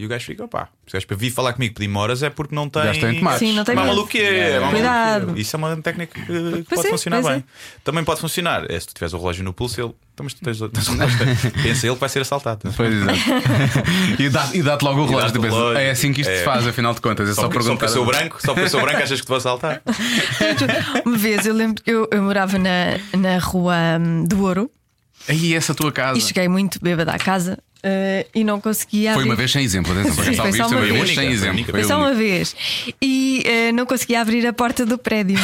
[0.00, 2.30] E o gajo fica, opá, se o gajo para vir falar comigo pedir-me horas é
[2.30, 2.84] porque não tem.
[2.94, 3.40] Já tem tomates.
[3.40, 3.88] Sim, não tem medo.
[3.88, 5.34] maluco que é, Cuidado.
[5.36, 5.40] é.
[5.40, 7.44] Isso é uma técnica que, que Pois pode é, funcionar pois bem.
[7.44, 7.80] é.
[7.82, 8.64] Também pode funcionar.
[8.70, 9.92] É se tu tiveres o relógio no pulso, ele.
[10.14, 11.18] Então, mas tu tens, tens o relógio.
[11.64, 12.72] Pensa ele que vai ser assaltado.
[12.76, 13.18] Pois, exato.
[14.22, 15.20] e dá- e dá-te logo o relógio.
[15.26, 15.78] dá-te tu o pensas, relógio.
[15.80, 16.38] é assim que isto É.
[16.38, 17.28] se faz, afinal de contas.
[17.28, 17.86] É só, Só, porque, só perguntar.
[17.86, 19.82] porque eu sou branco, só porque eu sou branco achas que te vou assaltar.
[21.04, 24.70] Uma vez eu lembro que eu, eu morava na, na rua hum, do Ouro
[25.28, 26.18] Aí, essa tua casa.
[26.18, 29.30] e cheguei muito bêbada à casa eh, e não conseguia Foi abrir.
[29.30, 30.14] uma vez sem exemplo, atenção.
[30.24, 31.08] Foi só uma vez vez.
[31.08, 31.64] sem Foi exemplo.
[31.64, 32.56] Foi Foi só uma vez
[33.00, 35.38] e eh, não conseguia abrir a porta do prédio.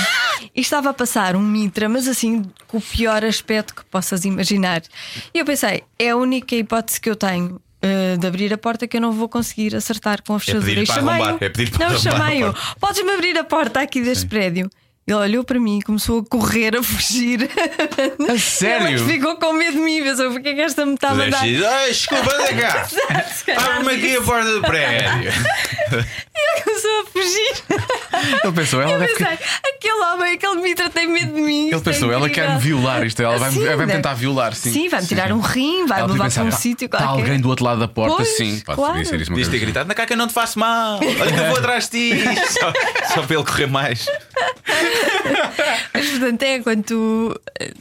[0.54, 4.82] e estava a passar um mitra, mas assim com o pior aspecto que possas imaginar.
[5.34, 7.60] E eu pensei, é a única hipótese que eu tenho.
[7.82, 10.64] eh, de abrir a porta que eu não vou conseguir acertar com a fechadura.
[10.64, 12.54] pedir E para arrombar, é pedir para não, chamei-o.
[12.80, 14.70] Podes-me abrir a porta aqui deste prédio?
[15.06, 17.40] Ele olhou para mim e começou a correr, a fugir.
[18.26, 18.88] A sério?
[18.88, 21.16] Ele ficou com medo de mim, pensou: porque é que esta me está a Tu
[21.18, 21.42] mandar?
[21.88, 22.88] desculpa, anda cá.
[23.76, 25.32] Abre-me aqui a porta do prédio.
[26.34, 27.64] Ele começou a fugir.
[28.44, 29.12] Ele pensou, ela Eu deve.
[29.14, 29.38] pensei,
[29.76, 31.66] aquele homem, aquele mitra tem medo de mim.
[31.68, 33.94] Ele é pensou, ela incrível." quer me violar isto, ela vai, Sim, vai me né?
[33.96, 34.72] tentar violar, sim.
[34.72, 37.20] Sim, vai-me tirar um rim, vai-me levar para um "Tá- sítio tá qualquer.
[37.22, 38.60] alguém do outro lado da porta, Pois, sim.
[38.64, 39.04] Pode claro.
[39.06, 41.56] ser isso Podias ter gritado: Na caca não te faço mal, olha que eu vou
[41.58, 42.24] atrás de ti.
[42.58, 42.72] Só,
[43.14, 44.06] só para ele correr mais.
[45.92, 47.72] Mas portanto é quando tu eh,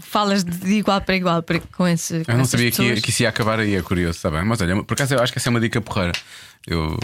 [0.00, 2.24] falas de igual para igual para- com esse.
[2.24, 3.00] com Eu não sabia que, pessoas.
[3.00, 4.44] que isso ia acabar aí, é curioso, está bem.
[4.44, 6.12] Mas olha, por acaso eu acho que essa é uma dica porreira.
[6.66, 6.96] Eu,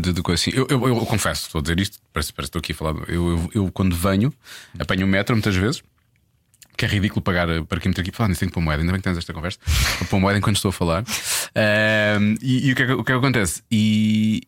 [0.00, 0.50] de, de coisa assim.
[0.52, 2.94] Eu, eu, eu confesso, estou a dizer isto, parece, parece que estou aqui a falar.
[3.08, 4.32] Eu, eu, eu, quando venho,
[4.78, 5.82] apanho o metro muitas vezes.
[6.78, 8.12] Que é ridículo pagar eh, parquímetro aqui.
[8.12, 8.80] Falar nisso, tenho que pôr moeda.
[8.82, 9.58] Ainda bem que tens esta conversa.
[10.00, 11.04] Vou pôr moeda enquanto estou a falar.
[11.54, 13.62] Ahm, e e o, que é, que- o que é que acontece?
[13.70, 14.42] E,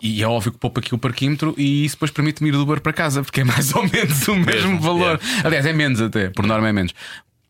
[0.00, 2.80] e é óbvio que poupa aqui o parquímetro e isso depois permite-me ir do Uber
[2.80, 5.20] para casa, porque é mais ou menos o mesmo, valor.
[5.44, 6.94] Aliás, é menos até, por norma é menos.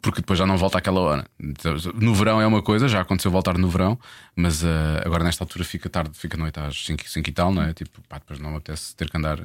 [0.01, 1.25] Porque depois já não volta àquela hora.
[1.95, 3.97] No verão é uma coisa, já aconteceu voltar no verão,
[4.35, 7.73] mas ah, agora nesta altura fica tarde, fica noite às 5, e tal, não é?
[7.73, 9.45] Tipo, pá, depois não me apetece ter que andar eh,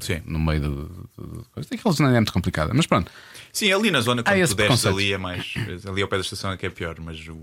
[0.00, 0.20] Sim.
[0.26, 1.08] no meio do
[1.54, 1.68] coisa.
[1.74, 3.10] Aqueles não é muito complicada, mas pronto.
[3.52, 5.54] Sim, ali na zona, quando esse tu desces ali é mais.
[5.88, 7.36] Ali ao pé da estação é que é pior, mas o.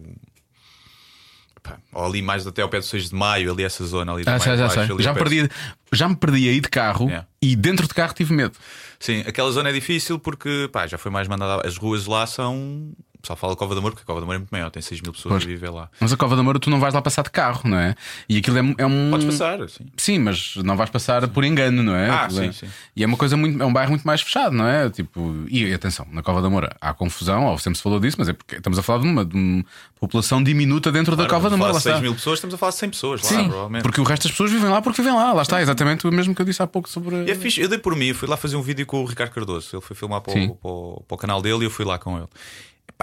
[1.61, 4.23] pá, ou ali mais até ao pé do 6 de maio, ali essa zona ali.
[4.25, 4.83] Ah, já baixo, sei.
[4.83, 5.49] ali Já, me perdi,
[5.91, 7.27] já me perdi aí de carro Yeah.
[7.41, 8.57] e dentro de carro tive medo.
[8.99, 11.67] Sim, aquela zona é difícil porque pá, já foi mais mandada.
[11.67, 12.91] As ruas lá são.
[13.17, 14.69] O pessoal fala de Cova de Amor, porque a Cova de Amor é muito maior,
[14.69, 15.43] tem 6 mil pessoas Pois.
[15.43, 15.89] a viver lá.
[15.99, 17.95] Mas a Cova da Moura tu não vais lá passar de carro, não é?
[18.29, 19.09] E aquilo é, é um.
[19.11, 19.85] Podes passar, sim.
[19.97, 22.09] Sim, mas não vais passar por engano, não é?
[22.09, 22.67] Ah, é- sim, sim.
[22.95, 23.61] E é uma coisa muito.
[23.61, 24.89] É um bairro muito mais fechado, não é?
[24.89, 28.29] Tipo, e atenção, na Cova da Moura há confusão, ou sempre se falou disso, mas
[28.29, 29.65] é porque estamos a falar de uma, de uma
[29.99, 31.73] população diminuta dentro da Cova da Moura.
[31.73, 32.01] lá 6 está.
[32.01, 33.81] mil pessoas, estamos a falar de 100 pessoas lá, Sim, provavelmente.
[33.83, 36.35] porque o resto das pessoas vivem lá porque vivem lá, lá está, exatamente o mesmo
[36.35, 37.23] que eu disse há pouco sobre.
[37.25, 39.05] E é fixe, eu dei por mim, eu fui lá fazer um vídeo com o
[39.05, 39.69] Ricardo Cardoso.
[39.73, 40.47] Ele foi filmar para Sim.
[40.49, 42.27] o, para o- para o canal dele e eu fui lá com ele.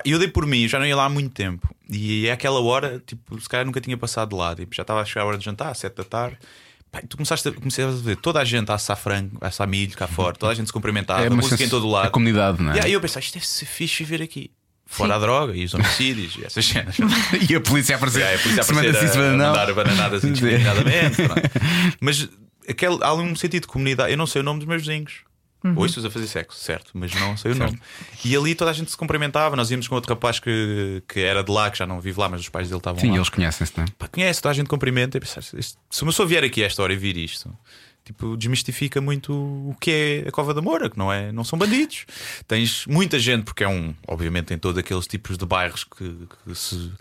[0.05, 1.69] Eu dei por mim, já não ia lá há muito tempo.
[1.89, 4.55] E é aquela hora, tipo, se calhar nunca tinha passado de lá.
[4.55, 6.39] Tipo, já estava a chegar a hora de jantar, às 7 da tarde.
[7.03, 9.67] E tu começaste a, comecei a ver toda a gente a assar frango, a assar
[9.67, 12.07] milho cá fora, toda a gente se cumprimentava, é uma música em todo o lado.
[12.07, 12.77] A comunidade, não é?
[12.77, 14.51] E aí eu pensei, isto deve ser fixe viver aqui.
[14.87, 16.97] Fora a droga e os homicídios e essas cenas.
[17.51, 18.23] E a polícia a aparecer.
[18.23, 19.47] Aí a polícia a aparecer se a, manda não.
[19.47, 21.17] mandar bananadas indiscriminadamente.
[22.01, 22.29] Mas
[22.69, 24.13] aquele, há ali um sentido de comunidade.
[24.13, 25.25] Eu não sei o nome dos meus vizinhos.
[25.77, 27.81] Ouço-os a fazer sexo, certo, mas não sei o nome.
[28.25, 29.57] E ali toda a gente se cumprimentava.
[29.57, 32.29] Nós íamos com outro rapaz que, que era de lá, que já não vive lá,
[32.29, 33.17] mas os pais dele estavam Sim, lá.
[33.17, 33.87] eles conhecem-se, não é?
[33.99, 35.19] Pá, conhece, toda a gente cumprimenta.
[35.19, 37.51] Pensar, se uma pessoa vier aqui a esta hora e vir isto,
[38.05, 39.91] tipo, desmistifica muito o que
[40.25, 42.05] é a Cova da Moura, que não, é, não são bandidos.
[42.47, 46.55] Tens muita gente, porque é um, obviamente, tem todos aqueles tipos de bairros que, que
[46.55, 46.93] se,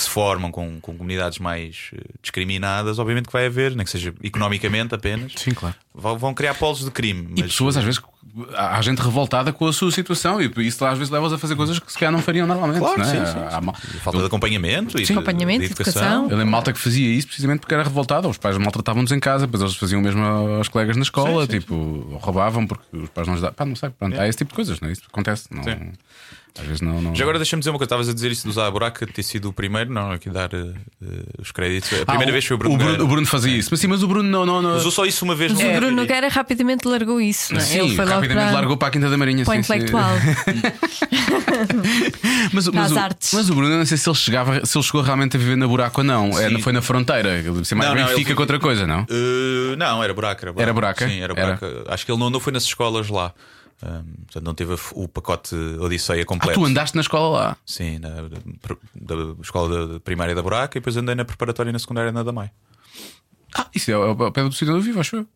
[0.00, 3.90] que se formam com, com comunidades mais eh, discriminadas, obviamente que vai haver, nem que
[3.90, 5.32] seja economicamente apenas.
[5.36, 5.74] Sim, claro.
[5.94, 7.26] Vão vão criar polos de crime.
[7.36, 8.00] E mas- pessoas, às vezes,
[8.56, 11.78] há gente revoltada com a sua situação e isso às vezes leva-os a fazer coisas
[11.78, 12.78] que se calhar não fariam normalmente.
[12.78, 13.08] Claro, não é?
[13.10, 13.38] sim, sim, sim.
[13.38, 13.60] Há
[14.00, 15.12] Falta de acompanhamento e Sim.
[15.12, 16.30] de, Acompanhamento, de educação.
[16.30, 18.26] Eu lembro malta que fazia isso precisamente porque era revoltada.
[18.28, 21.52] Os pais maltratavam-nos em casa, depois eles faziam o mesmo aos colegas na escola, Sim,
[21.52, 23.54] sim, tipo, roubavam porque os pais não ajudavam.
[23.54, 24.92] Pá, não sei, pronto, há esse tipo de coisas, não é?
[24.92, 25.46] Isso acontece.
[25.50, 25.92] Não, Sim.
[26.58, 27.00] Às vezes não.
[27.00, 27.14] não...
[27.14, 29.12] Já agora deixa-me dizer uma coisa, estavas a dizer isso de usar a buraca, de
[29.12, 30.72] ter sido o primeiro, não, aqui dar eh,
[31.38, 31.92] os créditos.
[31.92, 32.74] A Ah, primeira o- vez foi o Bruno.
[32.74, 34.44] O Bruno, o Bruno fazia isso, mas sim, mas o Bruno não.
[34.44, 34.76] não, não...
[34.76, 35.96] Usou só isso uma vez Mas no o Bruno.
[35.96, 37.64] Nogueira rapidamente largou isso, não é?
[37.64, 39.44] Sim, Ele foi rapidamente para, largou para a Quinta da Marinha.
[39.44, 40.10] para o intelectual.
[42.52, 43.32] Mas, mas, as o, artes.
[43.34, 45.56] mas o Bruno, eu não sei se ele, chegava, se ele chegou realmente a viver
[45.56, 46.38] na buraco ou não.
[46.38, 47.38] É, foi na fronteira.
[47.38, 49.00] Ele ser mais Não, não, Benfica ele- que outra coisa, não?
[49.10, 50.62] Eh, não, era buraca, era buraca.
[50.62, 51.08] Era buraca?
[51.08, 51.56] Sim, era Era.
[51.56, 51.84] buraca.
[51.92, 53.32] Acho que ele não andou, foi nas escolas lá.
[53.82, 56.60] Ahm, portanto, não teve o pacote Odisseia Ah, completo.
[56.60, 57.56] tu andaste na escola lá.
[57.64, 61.72] Sim, na, da, da escola da primária da buraca e depois andei na preparatória e
[61.72, 62.50] na secundária na Damai.
[63.56, 65.26] Ah, isso é ao ao pé do Cidadão do Vivo, acho eu.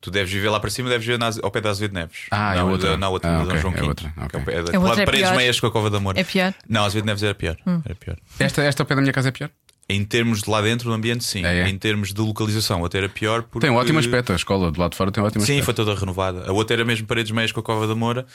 [0.00, 2.26] Tu deves viver lá para cima, deves viver na- ao pé da Azevedo Neves.
[2.30, 2.90] Ah, é não, outra.
[2.90, 4.84] da- Não, outra, Ah, da ok, Dom João é outra, que é da- É lá
[4.84, 5.36] outra, de é Paredes pior.
[5.36, 6.16] Meias com a Cova de Amor.
[6.18, 6.54] É pior?
[6.68, 7.56] Não, Azevedo Neves era pior.
[7.84, 8.16] Era pior.
[8.38, 9.50] Esta, esta ao pé da minha casa é pior.
[9.88, 11.44] Em termos de lá dentro do ambiente, sim.
[11.44, 11.68] É, é.
[11.68, 13.60] Em termos de localização, até era pior porque.
[13.66, 15.64] Tem um ótimo aspecto, a escola do lado de fora tem um ótimo Sim, aspecto.
[15.66, 16.44] foi toda renovada.
[16.48, 18.26] A outra era mesmo paredes meias com a Cova da Moura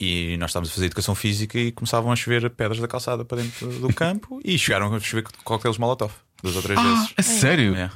[0.00, 3.42] e nós estávamos a fazer educação física e começavam a chover pedras da calçada para
[3.42, 6.12] dentro do campo e chegaram a chover coquetéis Molotov
[6.42, 7.14] duas ou três Ah, vezes.
[7.18, 7.74] a sério?
[7.76, 7.90] É.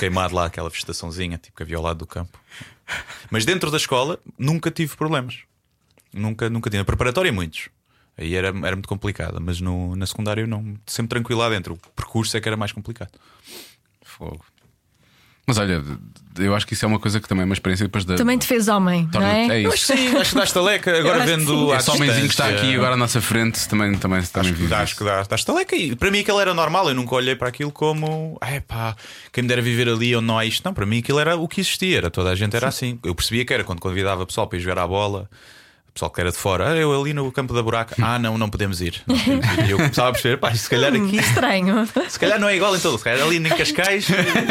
[0.00, 2.38] Queimado lá aquela vegetaçãozinha tipo que havia ao lado do campo.
[3.30, 5.40] Mas dentro da escola nunca tive problemas.
[6.12, 6.78] Nunca, nunca tive.
[6.78, 7.68] Na preparatória, muitos.
[8.16, 10.76] Aí era, era muito complicada, mas no, na secundária não.
[10.86, 11.74] Sempre tranquilo lá dentro.
[11.74, 13.12] O percurso é que era mais complicado.
[14.02, 14.44] Fogo.
[15.44, 15.82] Mas olha,
[16.38, 18.14] eu acho que isso é uma coisa que também é uma experiência depois da.
[18.14, 19.48] Também te fez homem, não é?
[19.48, 19.86] é isso.
[19.92, 20.98] Sim, acho que dá estaleca.
[20.98, 21.74] Agora acho que vendo.
[21.74, 25.04] Esse homenzinho que está aqui agora à nossa frente também, também, também Acho acho que
[25.04, 25.74] dá, dá estaleca.
[25.74, 26.88] E para mim aquilo era normal.
[26.88, 28.38] Eu nunca olhei para aquilo como.
[28.40, 28.94] É pá,
[29.32, 30.64] quem me dera viver ali onde não há isto.
[30.64, 31.98] Não, para mim aquilo era o que existia.
[31.98, 33.00] Era, toda a gente era assim.
[33.02, 35.28] Eu percebia que era quando convidava pessoal para ir jogar à bola.
[35.92, 38.38] O pessoal que era de fora, ah, eu ali no campo da buraca, ah, não,
[38.38, 39.02] não podemos ir.
[39.06, 39.66] Não podemos ir.
[39.66, 41.86] E eu começava a perceber, pá, se calhar aqui, Estranho.
[42.08, 44.06] se calhar não é igual em todo, se calhar ali em Cascais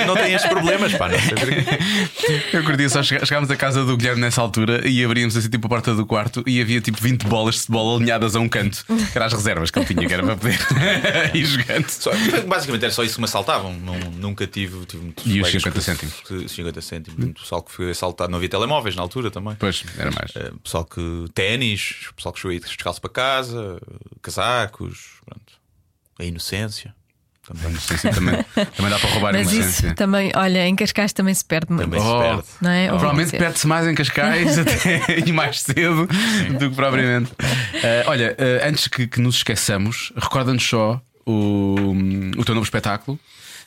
[0.06, 2.56] não tem estes problemas, pá, não sei porquê.
[2.58, 5.70] Eu curti só chegámos à casa do Guilherme nessa altura e abríamos assim tipo a
[5.70, 8.94] porta do quarto e havia tipo 20 bolas de futebol alinhadas a um canto, que
[9.18, 10.60] eram as reservas que ele tinha, que era para poder
[11.34, 11.90] ir jogando.
[11.90, 12.12] Só-
[12.48, 13.74] basicamente era só isso que me assaltavam.
[13.74, 16.14] Não- nunca tive, tive E os colegas 50 que- cêntimos?
[16.28, 17.42] que- 50 cêntimos.
[17.42, 18.30] Pessoal que foi assaltado.
[18.30, 19.56] Não havia telemóveis na altura também.
[19.58, 20.32] Pois, era mais.
[20.36, 23.80] Eh, pessoal que ténis, pessoal que chegou aí descalço para casa,
[24.22, 25.54] casacos, pronto.
[26.20, 26.94] A inocência
[27.46, 28.46] também, Sim, sim, também,
[28.76, 29.88] também dá para roubar a Mas inocência.
[29.88, 31.84] isso também, olha, em Cascais também se perde muito.
[31.90, 32.20] também se Oh.
[32.20, 32.44] perde.
[32.62, 32.80] Não é?
[32.92, 36.08] Ouvi Provavelmente perde-se mais em Cascais até, e mais cedo
[36.60, 37.32] do que propriamente.
[37.84, 41.76] Eh, olha, eh, antes que, que nos esqueçamos, recorda-nos só o,
[42.38, 43.20] o teu novo espetáculo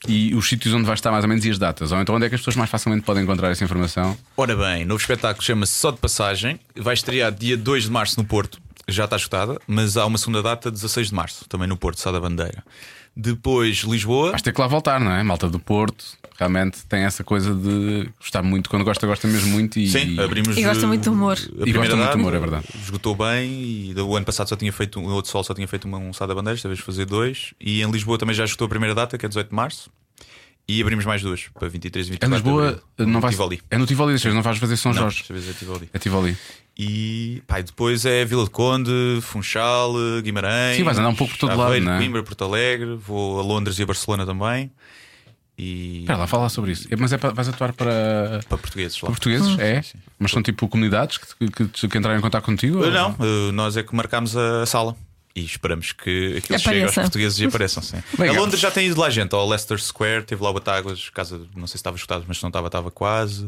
[0.07, 1.93] e os sítios onde vais estar mais ou menos e as datas.
[1.93, 4.17] Ou então onde é que as pessoas mais facilmente podem encontrar essa informação.
[4.37, 6.59] Ora bem, novo espetáculo chama-se Só de Passagem.
[6.77, 8.59] Vai estrear dia 2 de março no Porto.
[8.87, 12.13] Já está esgotada, mas há uma segunda data, 16 de março, também no Porto, Sá
[12.13, 12.63] da Bandeira.
[13.17, 14.31] Depois Lisboa.
[14.31, 15.23] Vais ter que lá voltar, não é?
[15.23, 16.05] Malta do Porto
[16.37, 18.69] realmente tem essa coisa de gostar muito.
[18.69, 19.79] Quando gosta, gosta mesmo muito.
[19.79, 20.57] E, Sim, abrimos.
[20.57, 21.39] E gosta eh, muito de humor.
[21.39, 22.67] E gosta muito de data, humor, é verdade.
[22.83, 25.87] Esgotou bem e o ano passado só tinha feito um outro sol, só tinha feito
[25.87, 27.55] uma, um Bandeira, esta vez fazer dois.
[27.61, 29.91] E em Lisboa também já esgotou a primeira data, que é 18 de março.
[30.67, 33.13] E abrimos mais duas, para 23 e 24 Em Lisboa, de abril.
[33.13, 33.35] não vais.
[33.35, 33.61] Tivoli.
[33.71, 35.19] É no Tivoli, desta vez não vais fazer São Não, Jorge.
[35.19, 35.91] desta vez é Tivoli.
[35.93, 36.37] É Tivoli.
[36.77, 38.91] E pá, e depois é Vila de Conde,
[39.21, 39.93] Funchal,
[40.23, 40.79] Guimarães.
[40.79, 41.99] Sim, vais andar um pouco por todo lado, Aveiro, não é?
[41.99, 44.73] Coimbra, Porto Alegre, vou a Londres e a Barcelona também.
[45.57, 46.89] E Espera lá, fala sobre isso.
[46.91, 49.03] É, Mas é para, vais atuar para, para portugueses lá.
[49.03, 49.57] para portugueses?
[49.59, 49.83] É?
[50.19, 52.79] Mas são tipo comunidades que, que, que, que entraram em contato contigo?
[52.81, 54.97] Uh, ou- Não, uh, nós é que marcámos a sala.
[55.37, 57.97] E esperamos que aquilo chegue aos portugueses e apareçam, sim.
[58.21, 58.31] A é.
[58.33, 61.67] Londres já tem ido lá gente, ao Leicester Square, teve lá o Batáguas, casa, não
[61.67, 63.45] sei se estava escutado, mas se não estava, estava quase.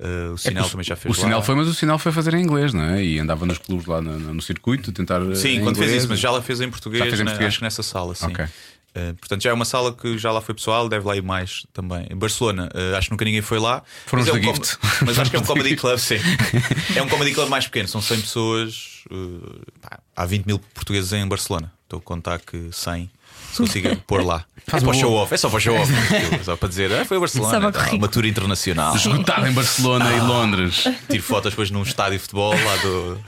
[0.00, 1.24] Uh, o sinal também já fez O lá.
[1.26, 3.04] sinal foi, mas o sinal foi fazer em inglês, não é?
[3.04, 5.20] E andava nos clubes lá no, no circuito, tentar.
[5.22, 6.02] eh, Sim, em quando fez inglês.
[6.02, 7.48] isso, mas já lá fez em português, Já fez em na- português?
[7.48, 8.26] acho que nessa sala, sim.
[8.26, 8.44] Ok.
[8.90, 11.64] Uh, portanto, já é uma sala que já lá foi pessoal, deve lá ir mais
[11.72, 12.06] também.
[12.10, 13.82] Em Barcelona, uh, acho que nunca ninguém foi lá.
[14.06, 14.76] Foram mas é um Gift.
[14.78, 16.16] com- Mas acho que é um comedy club, sim.
[16.96, 19.04] É um comedy club mais pequeno, são 100 pessoas.
[19.10, 21.72] uh, pá, há 20 mil portugueses em Barcelona.
[21.84, 23.10] Estou a contar que 100
[23.52, 24.44] se consiga pôr lá.
[24.66, 25.92] Faz é para show off, é só para o show off.
[26.44, 28.94] só para dizer, ah, foi a Barcelona, tá, uma tour internacional.
[28.94, 30.84] Esgotado em Barcelona e Londres.
[31.08, 33.20] Tiro fotos depois num estádio de futebol lá do,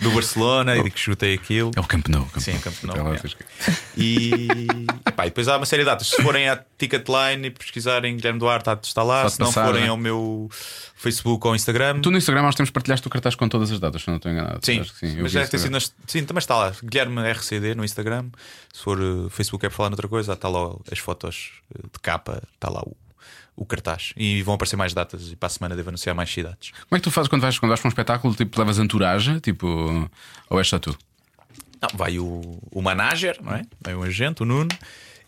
[0.00, 1.70] do Barcelona e digo que chutei aquilo.
[1.76, 2.24] É o Camp Nou.
[2.26, 2.60] Camp Sim, Nou.
[2.62, 3.20] Camp Nou, é.
[3.96, 4.66] E,
[5.06, 6.08] epá, e depois há uma série de datas.
[6.08, 9.28] Se forem à Ticketline e pesquisarem Guilherme Duarte, está lá.
[9.28, 9.88] Se não passar, forem né?
[9.88, 10.48] ao meu
[10.94, 12.00] Facebook ou Instagram.
[12.00, 14.30] Tu no Instagram nós temos partilhaste o cartaz com todas as datas, se não estou
[14.30, 14.60] enganado.
[14.62, 16.72] Sim, Acho que sim, mas deve isso ter sido nas- Sim, também está lá.
[16.82, 18.26] Guilherme RCD no Instagram.
[18.72, 21.98] Se for uh, Facebook é para falar noutra coisa, está lá as fotos uh, de
[22.00, 22.96] capa, está lá o,
[23.60, 24.14] o cartaz.
[24.16, 26.70] E vão aparecer mais datas e para a semana devo anunciar mais cidades.
[26.70, 28.34] Como é que tu fazes quando vais, quando vais para um espetáculo?
[28.34, 29.38] Tipo, levas entourage?
[29.40, 30.10] Tipo,
[30.48, 30.96] ou és só tu?
[31.80, 32.40] Não, vai o,
[32.72, 33.62] o manager, não é?
[33.82, 34.70] Vai o agente, o Nuno,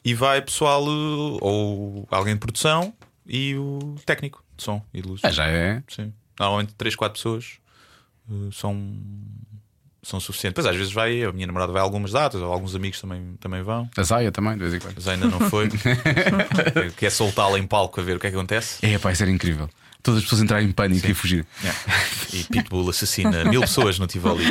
[0.02, 2.94] e vai pessoal uh, ou alguém de produção
[3.26, 5.22] e o técnico de som e de luz.
[5.22, 5.82] É, já é.
[5.86, 6.10] Sim.
[6.40, 7.58] Normalmente 3, 4 pessoas
[8.30, 8.74] uh, são,
[10.02, 10.54] são suficientes.
[10.54, 13.36] Pois às vezes vai, a minha namorada vai a algumas datas, ou alguns amigos também,
[13.40, 13.88] também vão.
[13.96, 14.94] A Zaya também, de vez em quando.
[14.96, 15.68] Mas ainda não foi.
[16.96, 18.84] Quer soltá-la em palco a ver o que é que acontece.
[18.84, 19.70] É, isso era incrível.
[20.02, 21.46] Todas as pessoas entrarem em pânico e fugir.
[21.62, 21.80] Yeah.
[22.32, 24.44] E Pitbull assassina mil pessoas no Tivoli.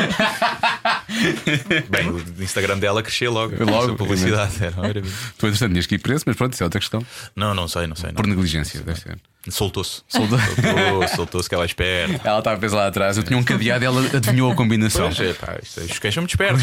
[1.89, 3.61] Bem, o Instagram dela cresceu logo.
[3.65, 4.63] Logo, a publicidade.
[4.63, 5.13] Era maravilha.
[5.37, 7.05] Tu, entretanto, tinhas que ir preso, mas pronto, isso é outra questão.
[7.35, 8.11] Não, não sei, não sei.
[8.11, 8.15] Não.
[8.15, 9.19] Por negligência, deve ser.
[9.49, 10.03] Soltou-se.
[10.07, 10.37] Soltou.
[10.39, 12.27] Soltou-se, soltou-se que ela é esperta.
[12.27, 15.07] Ela estava presa lá atrás, eu tinha um cadeado e ela adivinhou a combinação.
[15.13, 16.61] Pois é, pá, isto- os cães são muito espertos.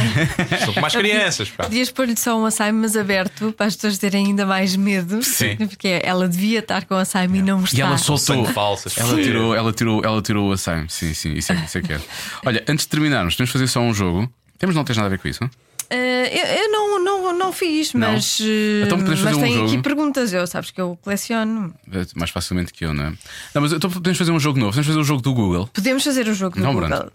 [0.65, 1.51] São como as crianças.
[1.51, 1.65] Pá.
[1.65, 5.23] Podias pôr-lhe só um açaime, mas aberto, para as pessoas terem ainda mais medo.
[5.25, 5.57] Sim.
[5.57, 7.77] Porque ela devia estar com açaime e não está.
[7.77, 8.45] E ela soltou.
[8.47, 10.87] Falso, Ela tirou, ela tirou, ela tirou o açaime.
[10.89, 12.01] Sim, sim, isso é, isso é que é.
[12.47, 14.33] Olha, antes de terminarmos, temos de fazer só um jogo.
[14.57, 15.51] Temos, não tens nada a ver com isso, não?
[15.91, 18.13] Eh, eu, eu não, não, não fiz, Não?
[18.13, 19.83] mas, eh, Então podemos mas um tem aqui jogo.
[19.83, 20.33] perguntas.
[20.33, 21.75] Eu sabes que eu coleciono.
[21.91, 23.11] É Mais facilmente que eu, não é?
[23.55, 24.71] Não, mas então podemos fazer um jogo novo.
[24.73, 25.67] Podemos fazer o jogo do Google.
[25.73, 26.89] Podemos fazer o jogo do Não, Google.
[26.89, 27.13] Bruno.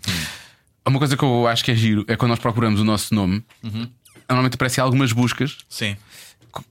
[0.88, 3.44] Uma coisa que eu acho que é giro é quando nós procuramos o nosso nome.
[4.28, 5.95] Normalmente aparecem algumas buscas Sim.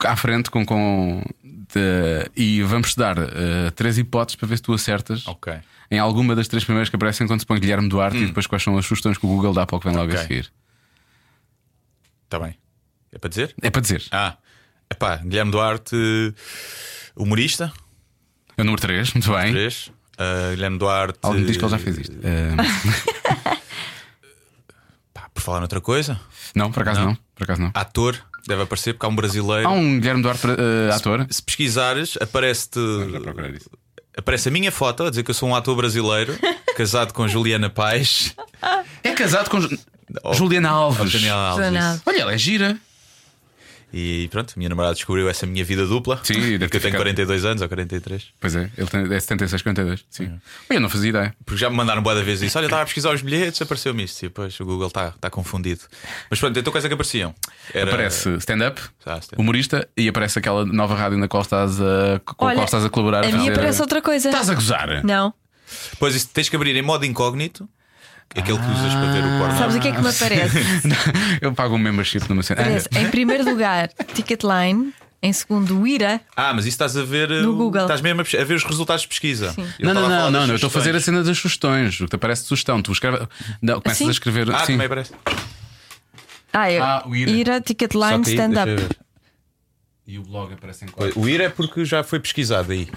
[0.01, 0.65] à frente com.
[0.67, 5.55] com de- e vamos-te dar eh, três hipóteses para ver se tu acertas Ok.
[5.91, 8.63] em alguma das três primeiras que aparecem quando se põe Guilherme Duarte e depois quais
[8.63, 10.53] são as sugestões que o Google dá para o que vem logo a seguir.
[12.33, 12.55] Está bem.
[13.13, 13.55] É para dizer?
[13.61, 14.03] É para dizer.
[14.11, 14.39] Ah,
[14.91, 15.95] epá, Guilherme Duarte,
[17.15, 17.71] humorista.
[18.57, 19.53] É o número 3, muito bem.
[19.53, 19.93] Três.
[20.17, 21.19] Ah, Guilherme Duarte.
[21.21, 22.17] Alguém diz que ele já fez isto.
[22.23, 22.57] Eh,
[25.13, 26.19] Pá, por falar noutra coisa,
[26.55, 27.09] não, por acaso não.
[27.09, 27.19] Não.
[27.35, 27.71] Por acaso não.
[27.75, 29.69] ator, deve aparecer, porque há um brasileiro.
[29.69, 31.27] Há um Guilherme Duarte eh, ator.
[31.29, 32.81] Se pesquisares, aparece-te.
[33.55, 33.71] Isso.
[34.17, 36.35] Aparece a minha foto a dizer que eu sou um ator brasileiro,
[36.79, 38.35] casado com Juliana Paz.
[39.05, 39.59] É casado com
[40.13, 41.11] Ju- Oh, Juliana Alves.
[41.11, 41.89] Juliana Alves, Juliana.
[41.89, 42.03] Alves.
[42.07, 42.77] Olha, ela é gira.
[43.95, 46.19] E pronto, a minha namorada descobriu essa minha vida dupla.
[46.23, 48.25] Sim, deve que eu tenho ficado- 42 anos ou 43.
[48.41, 50.03] Pois é, ele tem, é 76, 42.
[50.09, 50.29] Sim.
[50.71, 51.37] Olha, eu não fazia ideia.
[51.45, 52.57] Porque já me mandaram boa da vez isso.
[52.57, 54.23] Olha, estava a pesquisar os bilhetes, apareceu-me isto.
[54.23, 55.83] E depois o Google está tá confundido.
[56.31, 57.35] Mas pronto, então coisa que apareciam.
[57.75, 57.91] Era...
[57.91, 59.35] Aparece stand-up, Ah, stand-up.
[59.39, 62.85] humorista e aparece aquela nova rádio na qual estás a, com a Olha, qual estás
[62.87, 63.19] a colaborar.
[63.25, 64.31] A minha fazer- parece outra coisa.
[64.31, 65.05] Estás a gozar?
[65.05, 65.35] Não.
[65.91, 67.69] Depois isso tens que abrir em modo incógnito,
[68.31, 69.59] aquele que usas para ver o porno.
[69.59, 70.59] Sabes o que é que me aparece?
[71.41, 72.61] eu pago um membership numa cena.
[72.63, 74.93] Aparece, em primeiro lugar, Ticketline.
[75.25, 76.21] Em segundo, Ira.
[76.37, 77.83] Ah, mas isso estás a ver No o- Google.
[77.83, 79.53] Estás mesmo a, ver os resultados de pesquisa.
[79.53, 79.65] Sim.
[79.79, 81.95] Eu Não, não, não, não, eu estou a fazer a cena das sugestões.
[82.01, 82.83] O que te aparece de sugestão.
[82.83, 83.21] Tu escreves.
[83.63, 84.09] Não, começas Assim?
[84.09, 84.51] a escrever.
[84.53, 84.73] Ah, sim.
[84.73, 85.13] também parece.
[86.53, 86.79] Ah, é.
[86.81, 87.31] Ah, o Ira.
[87.31, 88.69] Ira, Ticketline, stand-up.
[88.69, 88.89] eu.
[90.09, 91.21] E o blog aparece em quatro.
[91.21, 92.89] O IR é porque já foi pesquisado aí.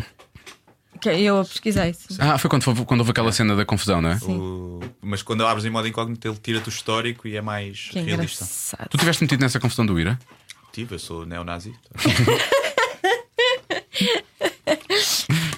[1.02, 1.94] Que Eu pesquisei.
[1.94, 2.16] sim.
[2.20, 4.18] Ah, foi quando, foi quando houve aquela cena da confusão, não é?
[4.24, 8.00] O- Mas quando abres em modo incógnito, ele tira-te o histórico e é mais Que
[8.00, 8.44] realista.
[8.44, 8.90] engraçado.
[8.90, 10.18] Tu tiveste metido nessa confusão do Ira?
[10.72, 11.74] Tive, eu sou neonazi.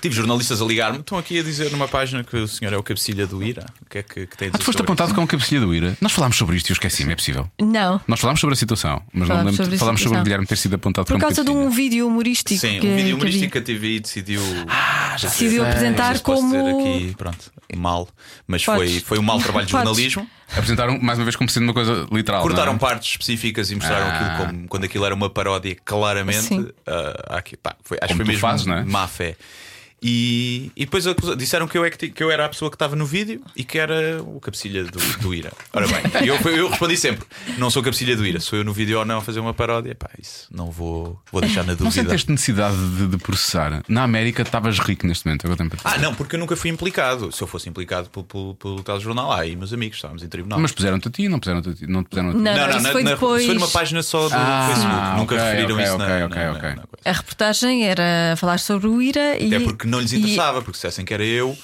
[0.08, 1.00] Tive jornalistas a ligar-me.
[1.00, 3.66] Estão aqui a dizer numa página que o senhor é o cabecilha do IRA.
[3.82, 5.76] O que é que, que tem a Ah, dizer tu foste apontado como cabecilha do
[5.76, 5.98] Ira.
[6.00, 7.50] Nós falámos sobre isto e eu esqueci-me, é possível.
[7.62, 8.00] Não.
[8.08, 10.24] Nós falámos sobre a situação, mas não Falámos lembro, sobre falámos sobre o.
[10.24, 12.60] Guilherme ter sido apontado Por como causa de um vídeo humorístico.
[12.60, 14.42] Sim, que, um vídeo humorístico que a TVI decidiu.
[15.22, 15.70] Decidiu sei.
[15.72, 16.80] apresentar não sei se posso dizer como.
[16.96, 18.08] aqui, pronto, mal.
[18.48, 18.92] Mas Podes.
[18.92, 20.28] foi, foi um mau trabalho de jornalismo.
[20.56, 22.42] Apresentaram mais uma vez como sendo uma coisa literal.
[22.42, 22.80] Cortaram não é?
[22.80, 24.10] partes específicas e mostraram Ah.
[24.16, 26.42] aquilo como quando aquilo era uma paródia, claramente.
[26.44, 26.68] Sim.
[26.88, 28.84] ah, aqui, pá, foi, acho Como que foi mesmo fazes, não é?
[28.86, 29.36] má fé.
[30.02, 32.76] E, e depois acusa- disseram que eu, é que, que eu era a pessoa que
[32.76, 35.52] estava no vídeo e que era o cabecilha do, do Ira.
[35.74, 35.98] Ora bem,
[36.28, 37.26] eu, eu respondi sempre:
[37.58, 39.96] não sou cabecilha do Ira, sou eu no vídeo ou não a fazer uma paródia.
[39.96, 41.92] Pá, isso não vou, vou deixar na Não dúvida.
[42.04, 43.82] sentiste necessidade de, de processar.
[43.88, 45.46] Na América estavas rico neste momento.
[45.46, 47.32] Agora tenho para Ah, não, porque eu nunca fui implicado.
[47.32, 50.60] Se eu fosse implicado pelo, pelo, pelo telejornal, ah, aí meus amigos, estávamos em tribunal.
[50.60, 51.88] Mas puseram-te a ti, não puseram-te a ti.
[51.88, 52.38] Não puseram a ti.
[52.38, 53.46] Não, não, não, isso na- foi na- depois.
[53.46, 55.18] foi numa página só do Ah, Facebook.
[55.18, 56.62] Nunca ok, referiram ok, isso ok, na, ok, na- ok.
[56.62, 56.88] na- na coisa.
[57.04, 59.48] A reportagem era falar sobre o Ira e.
[59.48, 61.58] Até porque não lhes e- interessava, porque se dissessem que era eu,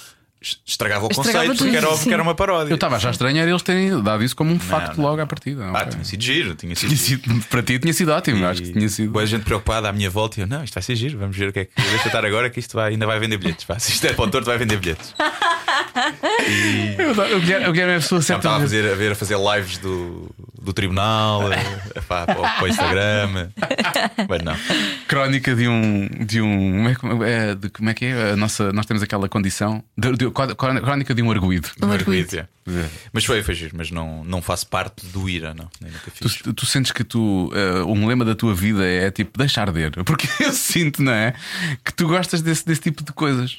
[0.66, 2.08] estragava o Estragava conceito, tudo, porque era óbvio sim.
[2.10, 2.72] que era uma paródia.
[2.72, 5.06] Eu estava já a estranhar eles terem dado isso como um facto não.
[5.06, 5.66] logo à partida.
[5.66, 5.88] Ah, Ok.
[5.92, 6.90] tinha sido giro, tinha sido.
[6.90, 7.22] Tinha giro.
[7.24, 8.44] sido- para ti tinha sido ótimo.
[8.44, 9.12] eu Acho que tinha sido.
[9.12, 11.50] Boa gente preocupada à minha volta e eu, não, isto vai ser giro, vamos ver
[11.50, 11.72] o que é que.
[11.76, 13.64] Deixa eu estar agora que isto vai, ainda vai vender bilhetes.
[13.66, 13.80] Pá.
[13.80, 15.14] Se isto é para o torto, vai vender bilhetes.
[16.98, 18.40] Eu adoro- O Guilherme, é a pessoa certa.
[18.40, 20.30] estava a, fazer, a ver a fazer lives do,
[20.62, 23.50] do tribunal, a, a, pá, para, o- para o Instagram.
[24.30, 24.56] Mas não.
[25.08, 26.08] Crónica de um.
[26.26, 28.32] De um como, é, como é- de- como é que é?
[28.32, 29.84] A nossa, nós temos aquela condição.
[29.98, 31.70] De, de- crónica de um arguído.
[31.82, 32.38] Um arguído.
[32.38, 32.48] é.
[33.12, 35.70] Mas foi, foi giro, mas não, não faço parte do IRA, não.
[35.82, 36.36] Nem nunca fiz.
[36.38, 39.80] Tu, tu sentes que tu, eh, um lema da tua vida é tipo deixar de
[39.82, 39.92] ir.
[40.04, 41.34] Porque eu sinto, não é?
[41.84, 43.58] Que tu gostas desse, desse tipo de coisas.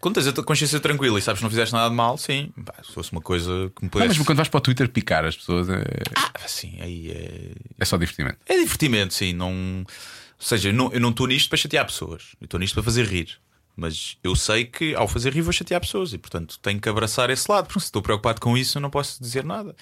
[0.00, 2.52] Quando tens a tua consciência tranquila e sabes que não fizeste nada de mal, sim.
[2.64, 4.08] Pá, se fosse uma coisa que me Não, pudesse.
[4.10, 5.82] mesmo quando vais para o Twitter picar as pessoas, é,
[6.16, 7.52] Ah, sim, aí é.
[7.78, 8.36] é só divertimento.
[8.46, 9.32] É divertimento, sim.
[9.32, 9.50] Não...
[9.50, 9.86] Ou
[10.46, 12.34] seja, eu não eu não estou nisto para chatear pessoas.
[12.40, 13.38] Eu estou nisto para fazer rir.
[13.74, 17.30] Mas eu sei que ao fazer rir vou chatear pessoas e, portanto, tenho que abraçar
[17.30, 17.66] esse lado.
[17.66, 19.74] Porque se estou preocupado com isso, eu não posso dizer nada.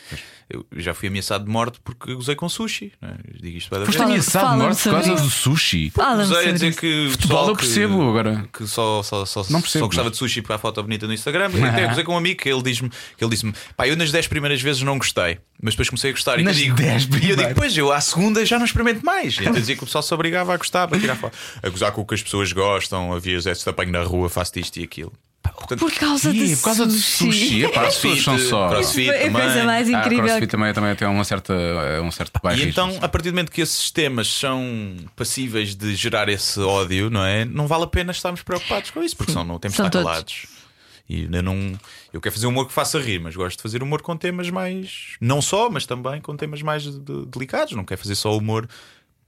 [0.49, 2.93] Eu já fui ameaçado de morte porque gozei com sushi.
[3.03, 3.17] Não é?
[3.41, 5.23] Digo isto para Foste ameaçado de morte por causa isso.
[5.25, 5.93] do sushi.
[5.97, 6.79] Gozei a dizer isso.
[6.81, 7.09] que.
[7.11, 8.49] Futebol eu percebo agora.
[8.53, 10.11] Que só, só, só, Não percebo, só gostava não.
[10.12, 11.51] de sushi para a foto bonita no Instagram.
[11.55, 14.12] E até gozei com um amigo que ele diz-me, que ele disse-me, pá, eu nas
[14.12, 16.39] 10 primeiras vezes não gostei, mas depois comecei a gostar.
[16.39, 19.05] E Nas eu digo, 10 e eu digo, pois eu à segunda já não experimento
[19.05, 19.37] mais.
[19.37, 21.37] E então dizia que o pessoal se obrigava a gostar para tirar foto.
[21.62, 24.78] A gozar com o que as pessoas gostam, havia esse apanho na rua, faço isto
[24.78, 25.12] e aquilo.
[25.43, 27.32] Portanto, Por causa de por causa de sushi.
[27.32, 27.65] sushi.
[27.65, 28.69] Epá, as pessoas são só.
[28.70, 29.43] crossfit Foi a também.
[29.43, 30.24] coisa mais Ah, incrível.
[30.24, 32.70] crossfit também, também tem uma certa, é um certo E bairrismo.
[32.70, 37.24] então, a partir do momento que esses temas são passíveis de gerar esse ódio, não
[37.24, 37.45] é?
[37.45, 39.99] Não vale a pena estarmos preocupados com isso, porque senão não temos de São estar
[39.99, 40.11] todos.
[40.12, 40.47] calados.
[41.12, 41.73] E eu não.
[42.12, 45.16] Eu quero fazer humor que faça rir, mas gosto de fazer humor com temas mais.
[45.20, 47.74] Não só, mas também com temas mais de- delicados.
[47.74, 48.69] Não quero fazer só humor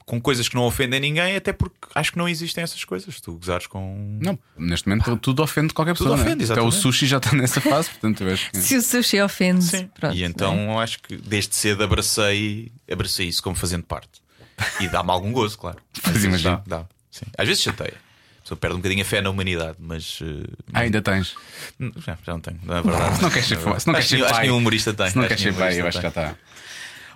[0.07, 3.21] com coisas que não ofendem ninguém, até porque acho que não existem essas coisas.
[3.21, 4.19] Tu gozares com.
[4.23, 6.17] Não, neste momento tudo ofende qualquer Tudo pessoa.
[6.19, 6.27] não é?
[6.29, 8.59] ofende, Até o sushi já está nessa fase, portanto eu acho que.
[8.59, 9.65] Se o sushi ofende.
[9.65, 9.89] Sim.
[9.99, 10.85] Pronto, e então não é?
[10.85, 14.23] acho que desde cedo abracei, abracei isso como fazendo parte.
[14.81, 15.79] E dá-me algum gozo, claro.
[16.05, 16.87] Às vezes dá, dá.
[17.11, 17.27] Sim.
[17.37, 17.95] Às vezes chateia.
[18.43, 20.19] A pessoa perde um bocadinho a fé na humanidade, mas.
[20.74, 21.36] Ah, ainda tens.
[22.05, 23.16] já, já não tenho, na verdade.
[23.16, 24.40] Se não queres ser, não queres Acho que- ser acho pai.
[24.40, 25.10] que nenhum humorista tem.
[25.10, 26.35] Se não Acho queres que ser pai, eu acho que já está.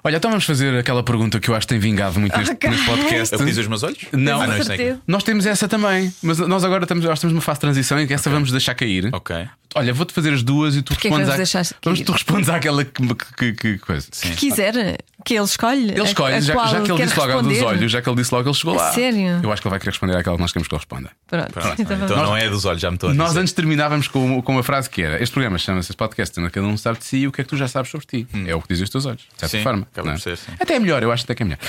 [0.05, 2.71] Olha, então vamos fazer aquela pergunta que eu acho que tem vingado muito neste, Ok.
[2.71, 3.33] neste podcast.
[3.35, 3.99] Eu fiz os meus olhos?
[4.13, 4.41] Não.
[4.43, 4.83] ah, não, isto é aqui.
[4.85, 5.01] certeza.
[5.07, 8.07] Nós temos essa também, mas nós agora estamos, nós estamos numa fase de transição em
[8.07, 9.09] que essa vamos deixar cair.
[9.13, 9.35] Ok.
[9.75, 11.27] Olha, vou-te fazer as duas e tu Porquê que respondes.
[11.27, 11.37] vamos à...
[11.61, 11.77] deixar?
[11.85, 13.03] Vamos, tu respondes àquela que,
[13.37, 14.07] que, que coisa.
[14.11, 14.31] Sim.
[14.31, 15.91] Que quiser, que ele escolhe.
[15.91, 17.67] Ele escolhe, a, a já, qual já que ele quer disse logo a dos responder.
[17.77, 18.93] olhos, já que ele disse logo, ele chegou A lá.
[18.93, 19.41] sério?
[19.43, 21.11] Eu acho que ele vai querer responder àquela que nós queremos que ele responda.
[21.27, 21.53] Pronto.
[21.53, 22.23] Pronto, Então então vamos.
[22.31, 23.41] não é dos olhos, já me estou a Nós dizer.
[23.41, 26.77] antes terminávamos com, com uma frase que era: Este programa chama-se podcast, onde cada um
[26.79, 28.27] sabe de si e o que é que tu já sabes sobre ti.
[28.47, 29.87] É o que dizem os teus olhos, de certa Sim, forma.
[30.01, 30.17] Acaba não é?
[30.19, 30.53] por ser, sim.
[30.61, 31.59] Até é melhor, eu acho até que é melhor.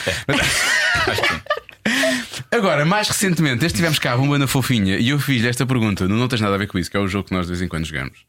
[1.08, 1.42] Que sim.
[2.52, 6.08] Agora, mais recentemente, este tivemos cá a bomba na fofinha e eu fiz-lhe esta pergunta:
[6.08, 7.52] não, não tens nada a ver com isso, que é o jogo que nós de
[7.54, 8.20] vez em quando jogamos.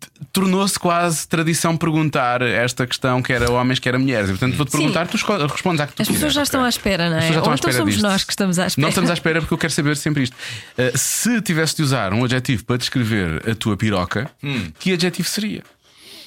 [0.00, 4.28] T- Tornou-se quase tradição perguntar esta questão que era homens, que era mulheres.
[4.30, 5.12] E portanto vou-te perguntar, tu
[5.46, 7.18] respondes à que tu As pessoas já estão à espera, não é?
[7.18, 8.02] As pessoas já estão Ou à então espera somos disto.
[8.08, 8.82] nós que estamos à espera.
[8.86, 10.34] Nós estamos à espera porque eu quero saber sempre isto.
[10.78, 14.70] Uh, se tivesse de usar um adjetivo para descrever a tua piroca, Hum.
[14.78, 15.62] que adjetivo seria?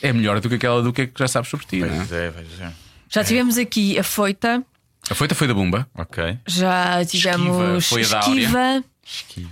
[0.02, 1.96] É melhor do que aquela do que é que já sabes sobre ti, não é?
[1.96, 2.72] Pois é, pois é.
[3.10, 4.64] Já tivemos aqui a foita,
[5.10, 5.88] A feita foi da bomba.
[5.96, 6.38] Ok.
[6.48, 8.84] já tivemos foi a da esquiva,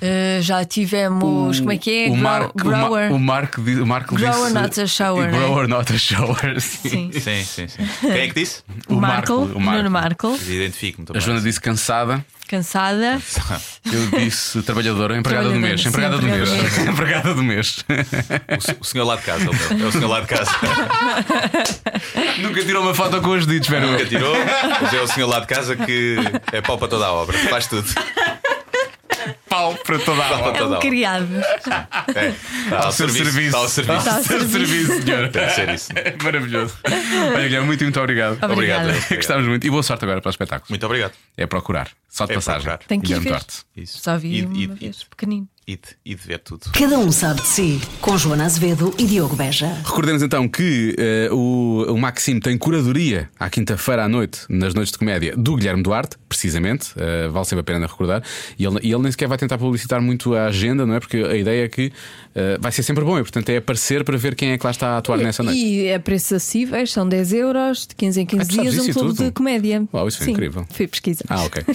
[0.01, 1.59] eh, já tivemos.
[1.59, 2.07] como é que é?
[2.09, 3.11] O Grow- Marco, o, Ma- grower.
[3.13, 4.53] o Marco, di- o Marco Grower disse.
[4.53, 5.37] not a shower, né?
[5.37, 6.59] Grower not a shower.
[6.61, 7.11] Sim.
[7.13, 7.19] Sim.
[7.19, 7.87] Sim, sim, sim.
[8.01, 8.63] Quem é que disse?
[8.87, 9.77] O Marco, o Marco.
[9.77, 11.19] Nuno Marco, Identifico-me A.
[11.19, 12.23] Joana disse cansada.
[12.47, 13.19] cansada.
[13.91, 15.85] Eu disse trabalhadora, empregada do mês.
[15.85, 16.49] Empregada do mês.
[16.87, 17.83] empregada do mês.
[18.57, 19.85] O, se- o senhor lá de casa, é o meu.
[19.85, 20.51] É o senhor lá de casa.
[22.39, 24.35] Nunca tirou uma foto com os dedos, espero Nunca tirou,
[24.81, 26.17] mas é o senhor lá de casa que
[26.51, 27.37] é pau para toda a obra.
[27.49, 27.87] Faz tudo.
[29.59, 30.57] Pau para toda a hora.
[30.57, 31.27] É um criado.
[32.15, 32.29] É.
[32.29, 33.39] Está Ao seu serviço.
[33.39, 33.97] Está ao serviço.
[33.99, 35.01] Está ao serviço.
[35.01, 35.27] senhor.
[35.29, 35.89] Deve ser isso.
[36.23, 36.77] Maravilhoso.
[36.85, 38.43] Olha, Guilherme, muito, muito obrigado.
[38.43, 38.87] Obrigado.
[39.15, 39.67] Gostávamos muito.
[39.67, 40.69] E boa sorte agora para os espetáculos.
[40.69, 41.11] Muito obrigado.
[41.35, 41.89] É procurar.
[42.07, 42.61] Só de É passagem.
[42.63, 42.87] procurar.
[42.87, 43.41] Tem que ir ver.
[43.85, 45.05] Só vi uma vez,
[45.69, 45.77] ide.
[45.77, 45.79] pequenino.
[45.79, 46.61] Ide, ide ver tudo.
[46.73, 47.79] Cada um sabe de si.
[48.01, 49.67] Com Joana Azevedo e Diogo Beja.
[49.85, 54.91] Recordemos então que eh, o, o Maxime tem curadoria à quinta-feira à noite, nas noites
[54.91, 56.89] de comédia, do Guilherme Duarte, precisamente.
[56.97, 58.23] eh, vale sempre a pena recordar.
[58.57, 60.99] E ele, e ele nem sequer vai tentar publicitar muito a agenda, não é?
[60.99, 61.91] Porque a ideia é que
[62.35, 64.71] eh, vai ser sempre bom e, portanto, é aparecer para ver quem é que lá
[64.71, 65.59] está a atuar nessa noite.
[65.59, 68.73] E é preços acessíveis, são 10 euros, de 15 em 15 Ah, tu sabes dias,
[68.75, 69.25] isso um e clube tudo?
[69.27, 69.83] de comédia.
[69.93, 70.65] Uau, isso é Sim, incrível.
[70.71, 71.23] Fui pesquisa.
[71.29, 71.63] Ah, ok.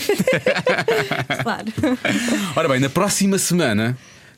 [1.42, 1.66] Claro.
[2.56, 3.83] Ora bem, na próxima semana.
[3.84, 3.94] ne?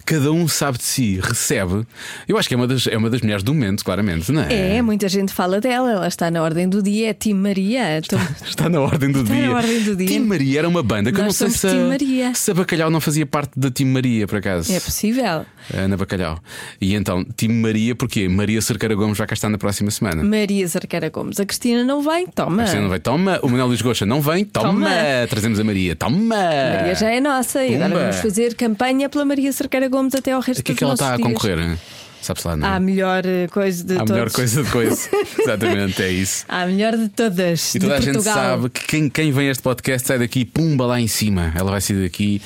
[0.07, 1.85] Cada um sabe de si, recebe.
[2.29, 4.77] Eu acho que é uma das, é uma das mulheres do momento, claramente, não é?
[4.77, 7.99] É, muita gente fala dela, ela está na ordem do dia, é Tim Maria.
[7.99, 9.49] Então, Está na ordem do Está dia.
[9.49, 10.07] na ordem do dia.
[10.07, 12.35] Tim Maria era uma banda que eu não Nós sei se, Tim a- Maria.
[12.35, 14.73] se a Bacalhau não fazia parte da Tim Maria, por acaso.
[14.73, 15.45] é possível.
[15.75, 16.39] Ana Bacalhau.
[16.81, 18.29] E então, Tim Maria, porquê?
[18.29, 20.23] Maria Cerqueira Gomes vai cá estar na próxima semana.
[20.23, 21.41] Maria Zarqueira Gomes.
[21.41, 22.55] A Cristina não vem, toma.
[22.63, 23.41] A Cristina não vem, toma.
[23.43, 24.69] O Manuel Luís Goxa não vem, toma.
[24.69, 24.91] Toma.
[25.29, 26.37] Trazemos a Maria, toma.
[26.37, 30.41] Maria já é nossa e agora vamos fazer campanha pela Maria Cerqueira Gomes até ao
[30.41, 31.29] resto A que é que ela está a dias.
[31.29, 31.77] concorrer?
[32.23, 32.67] Sabe-se lá, não?
[32.67, 34.11] À melhor eh, coisa de a todos.
[34.11, 35.09] melhor coisa de coisa.
[35.39, 36.45] Exatamente, é isso.
[36.49, 37.75] À melhor de todas.
[37.75, 40.87] E toda a gente sabe que quem, quem vem a este podcast sai daqui, pumba
[40.87, 41.53] lá em cima.
[41.55, 42.43] Ela vai sair daqui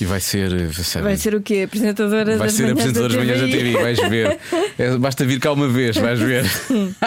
[0.00, 0.72] e vai ser.
[0.74, 1.62] Sabe, Vai ser o quê?
[1.64, 3.48] Apresentadora Vai das ser manhãs apresentador das da manhãs da.
[3.48, 4.38] TV, vais ver.
[4.76, 6.44] É, basta vir cá uma vez, vais ver.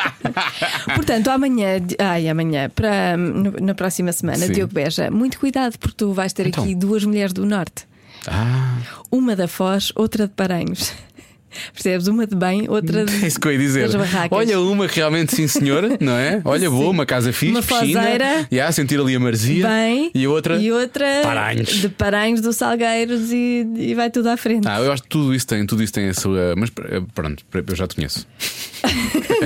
[0.96, 4.54] Portanto, amanhã, ai, amanhã, para, no- na próxima semana, Sim.
[4.54, 6.64] Diogo Beja, muito cuidado, porque tu vais ter Então.
[6.64, 7.86] aqui duas mulheres do Norte.
[8.28, 8.78] Ah,
[9.12, 10.94] Uma da Foz, outra de Paranhos.
[11.74, 12.08] Percebes?
[12.08, 13.14] Uma de bem, outra de.
[13.24, 13.90] é isso que eu ia dizer.
[14.32, 16.42] Olha, uma realmente, sim, senhora, não é?
[16.46, 18.02] Olha, boa, uma casa fixe, Uma piscina.
[18.02, 18.48] fozeira.
[18.52, 19.68] Yeah, sentir ali a marzia.
[19.68, 20.58] Bem, E a outra.
[20.58, 21.70] e outra Paranhos.
[21.82, 24.68] de Paranhos do Salgueiros e, e vai tudo à frente.
[24.68, 26.54] Ah, eu acho que tudo isso tem, tudo isso tem a sua.
[26.58, 28.28] Mas eh, pronto, eu já te conheço.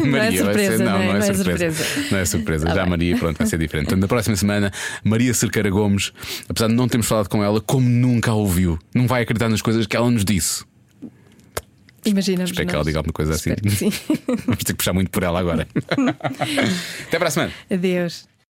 [0.02, 0.98] Não é vai surpresa, ser, não é?
[0.98, 1.84] não, é Não é surpresa.
[1.84, 2.08] surpresa.
[2.12, 2.66] Não é surpresa.
[2.68, 2.90] Tá já a bem.
[2.92, 3.86] Maria, pronto, vai ser diferente.
[3.86, 4.72] Portanto, na próxima semana,
[5.04, 6.12] Maria Cerqueira Gomes,
[6.50, 9.62] apesar de não termos falado com ela, como nunca a ouviu, não vai acreditar nas
[9.62, 10.64] coisas que ela nos disse.
[12.06, 12.44] Imagina.
[12.44, 13.52] Espero que ela diga alguma coisa assim.
[14.46, 15.68] Vamos ter que puxar muito por ela agora.
[17.08, 17.54] Até para a semana.
[17.70, 18.31] Adeus.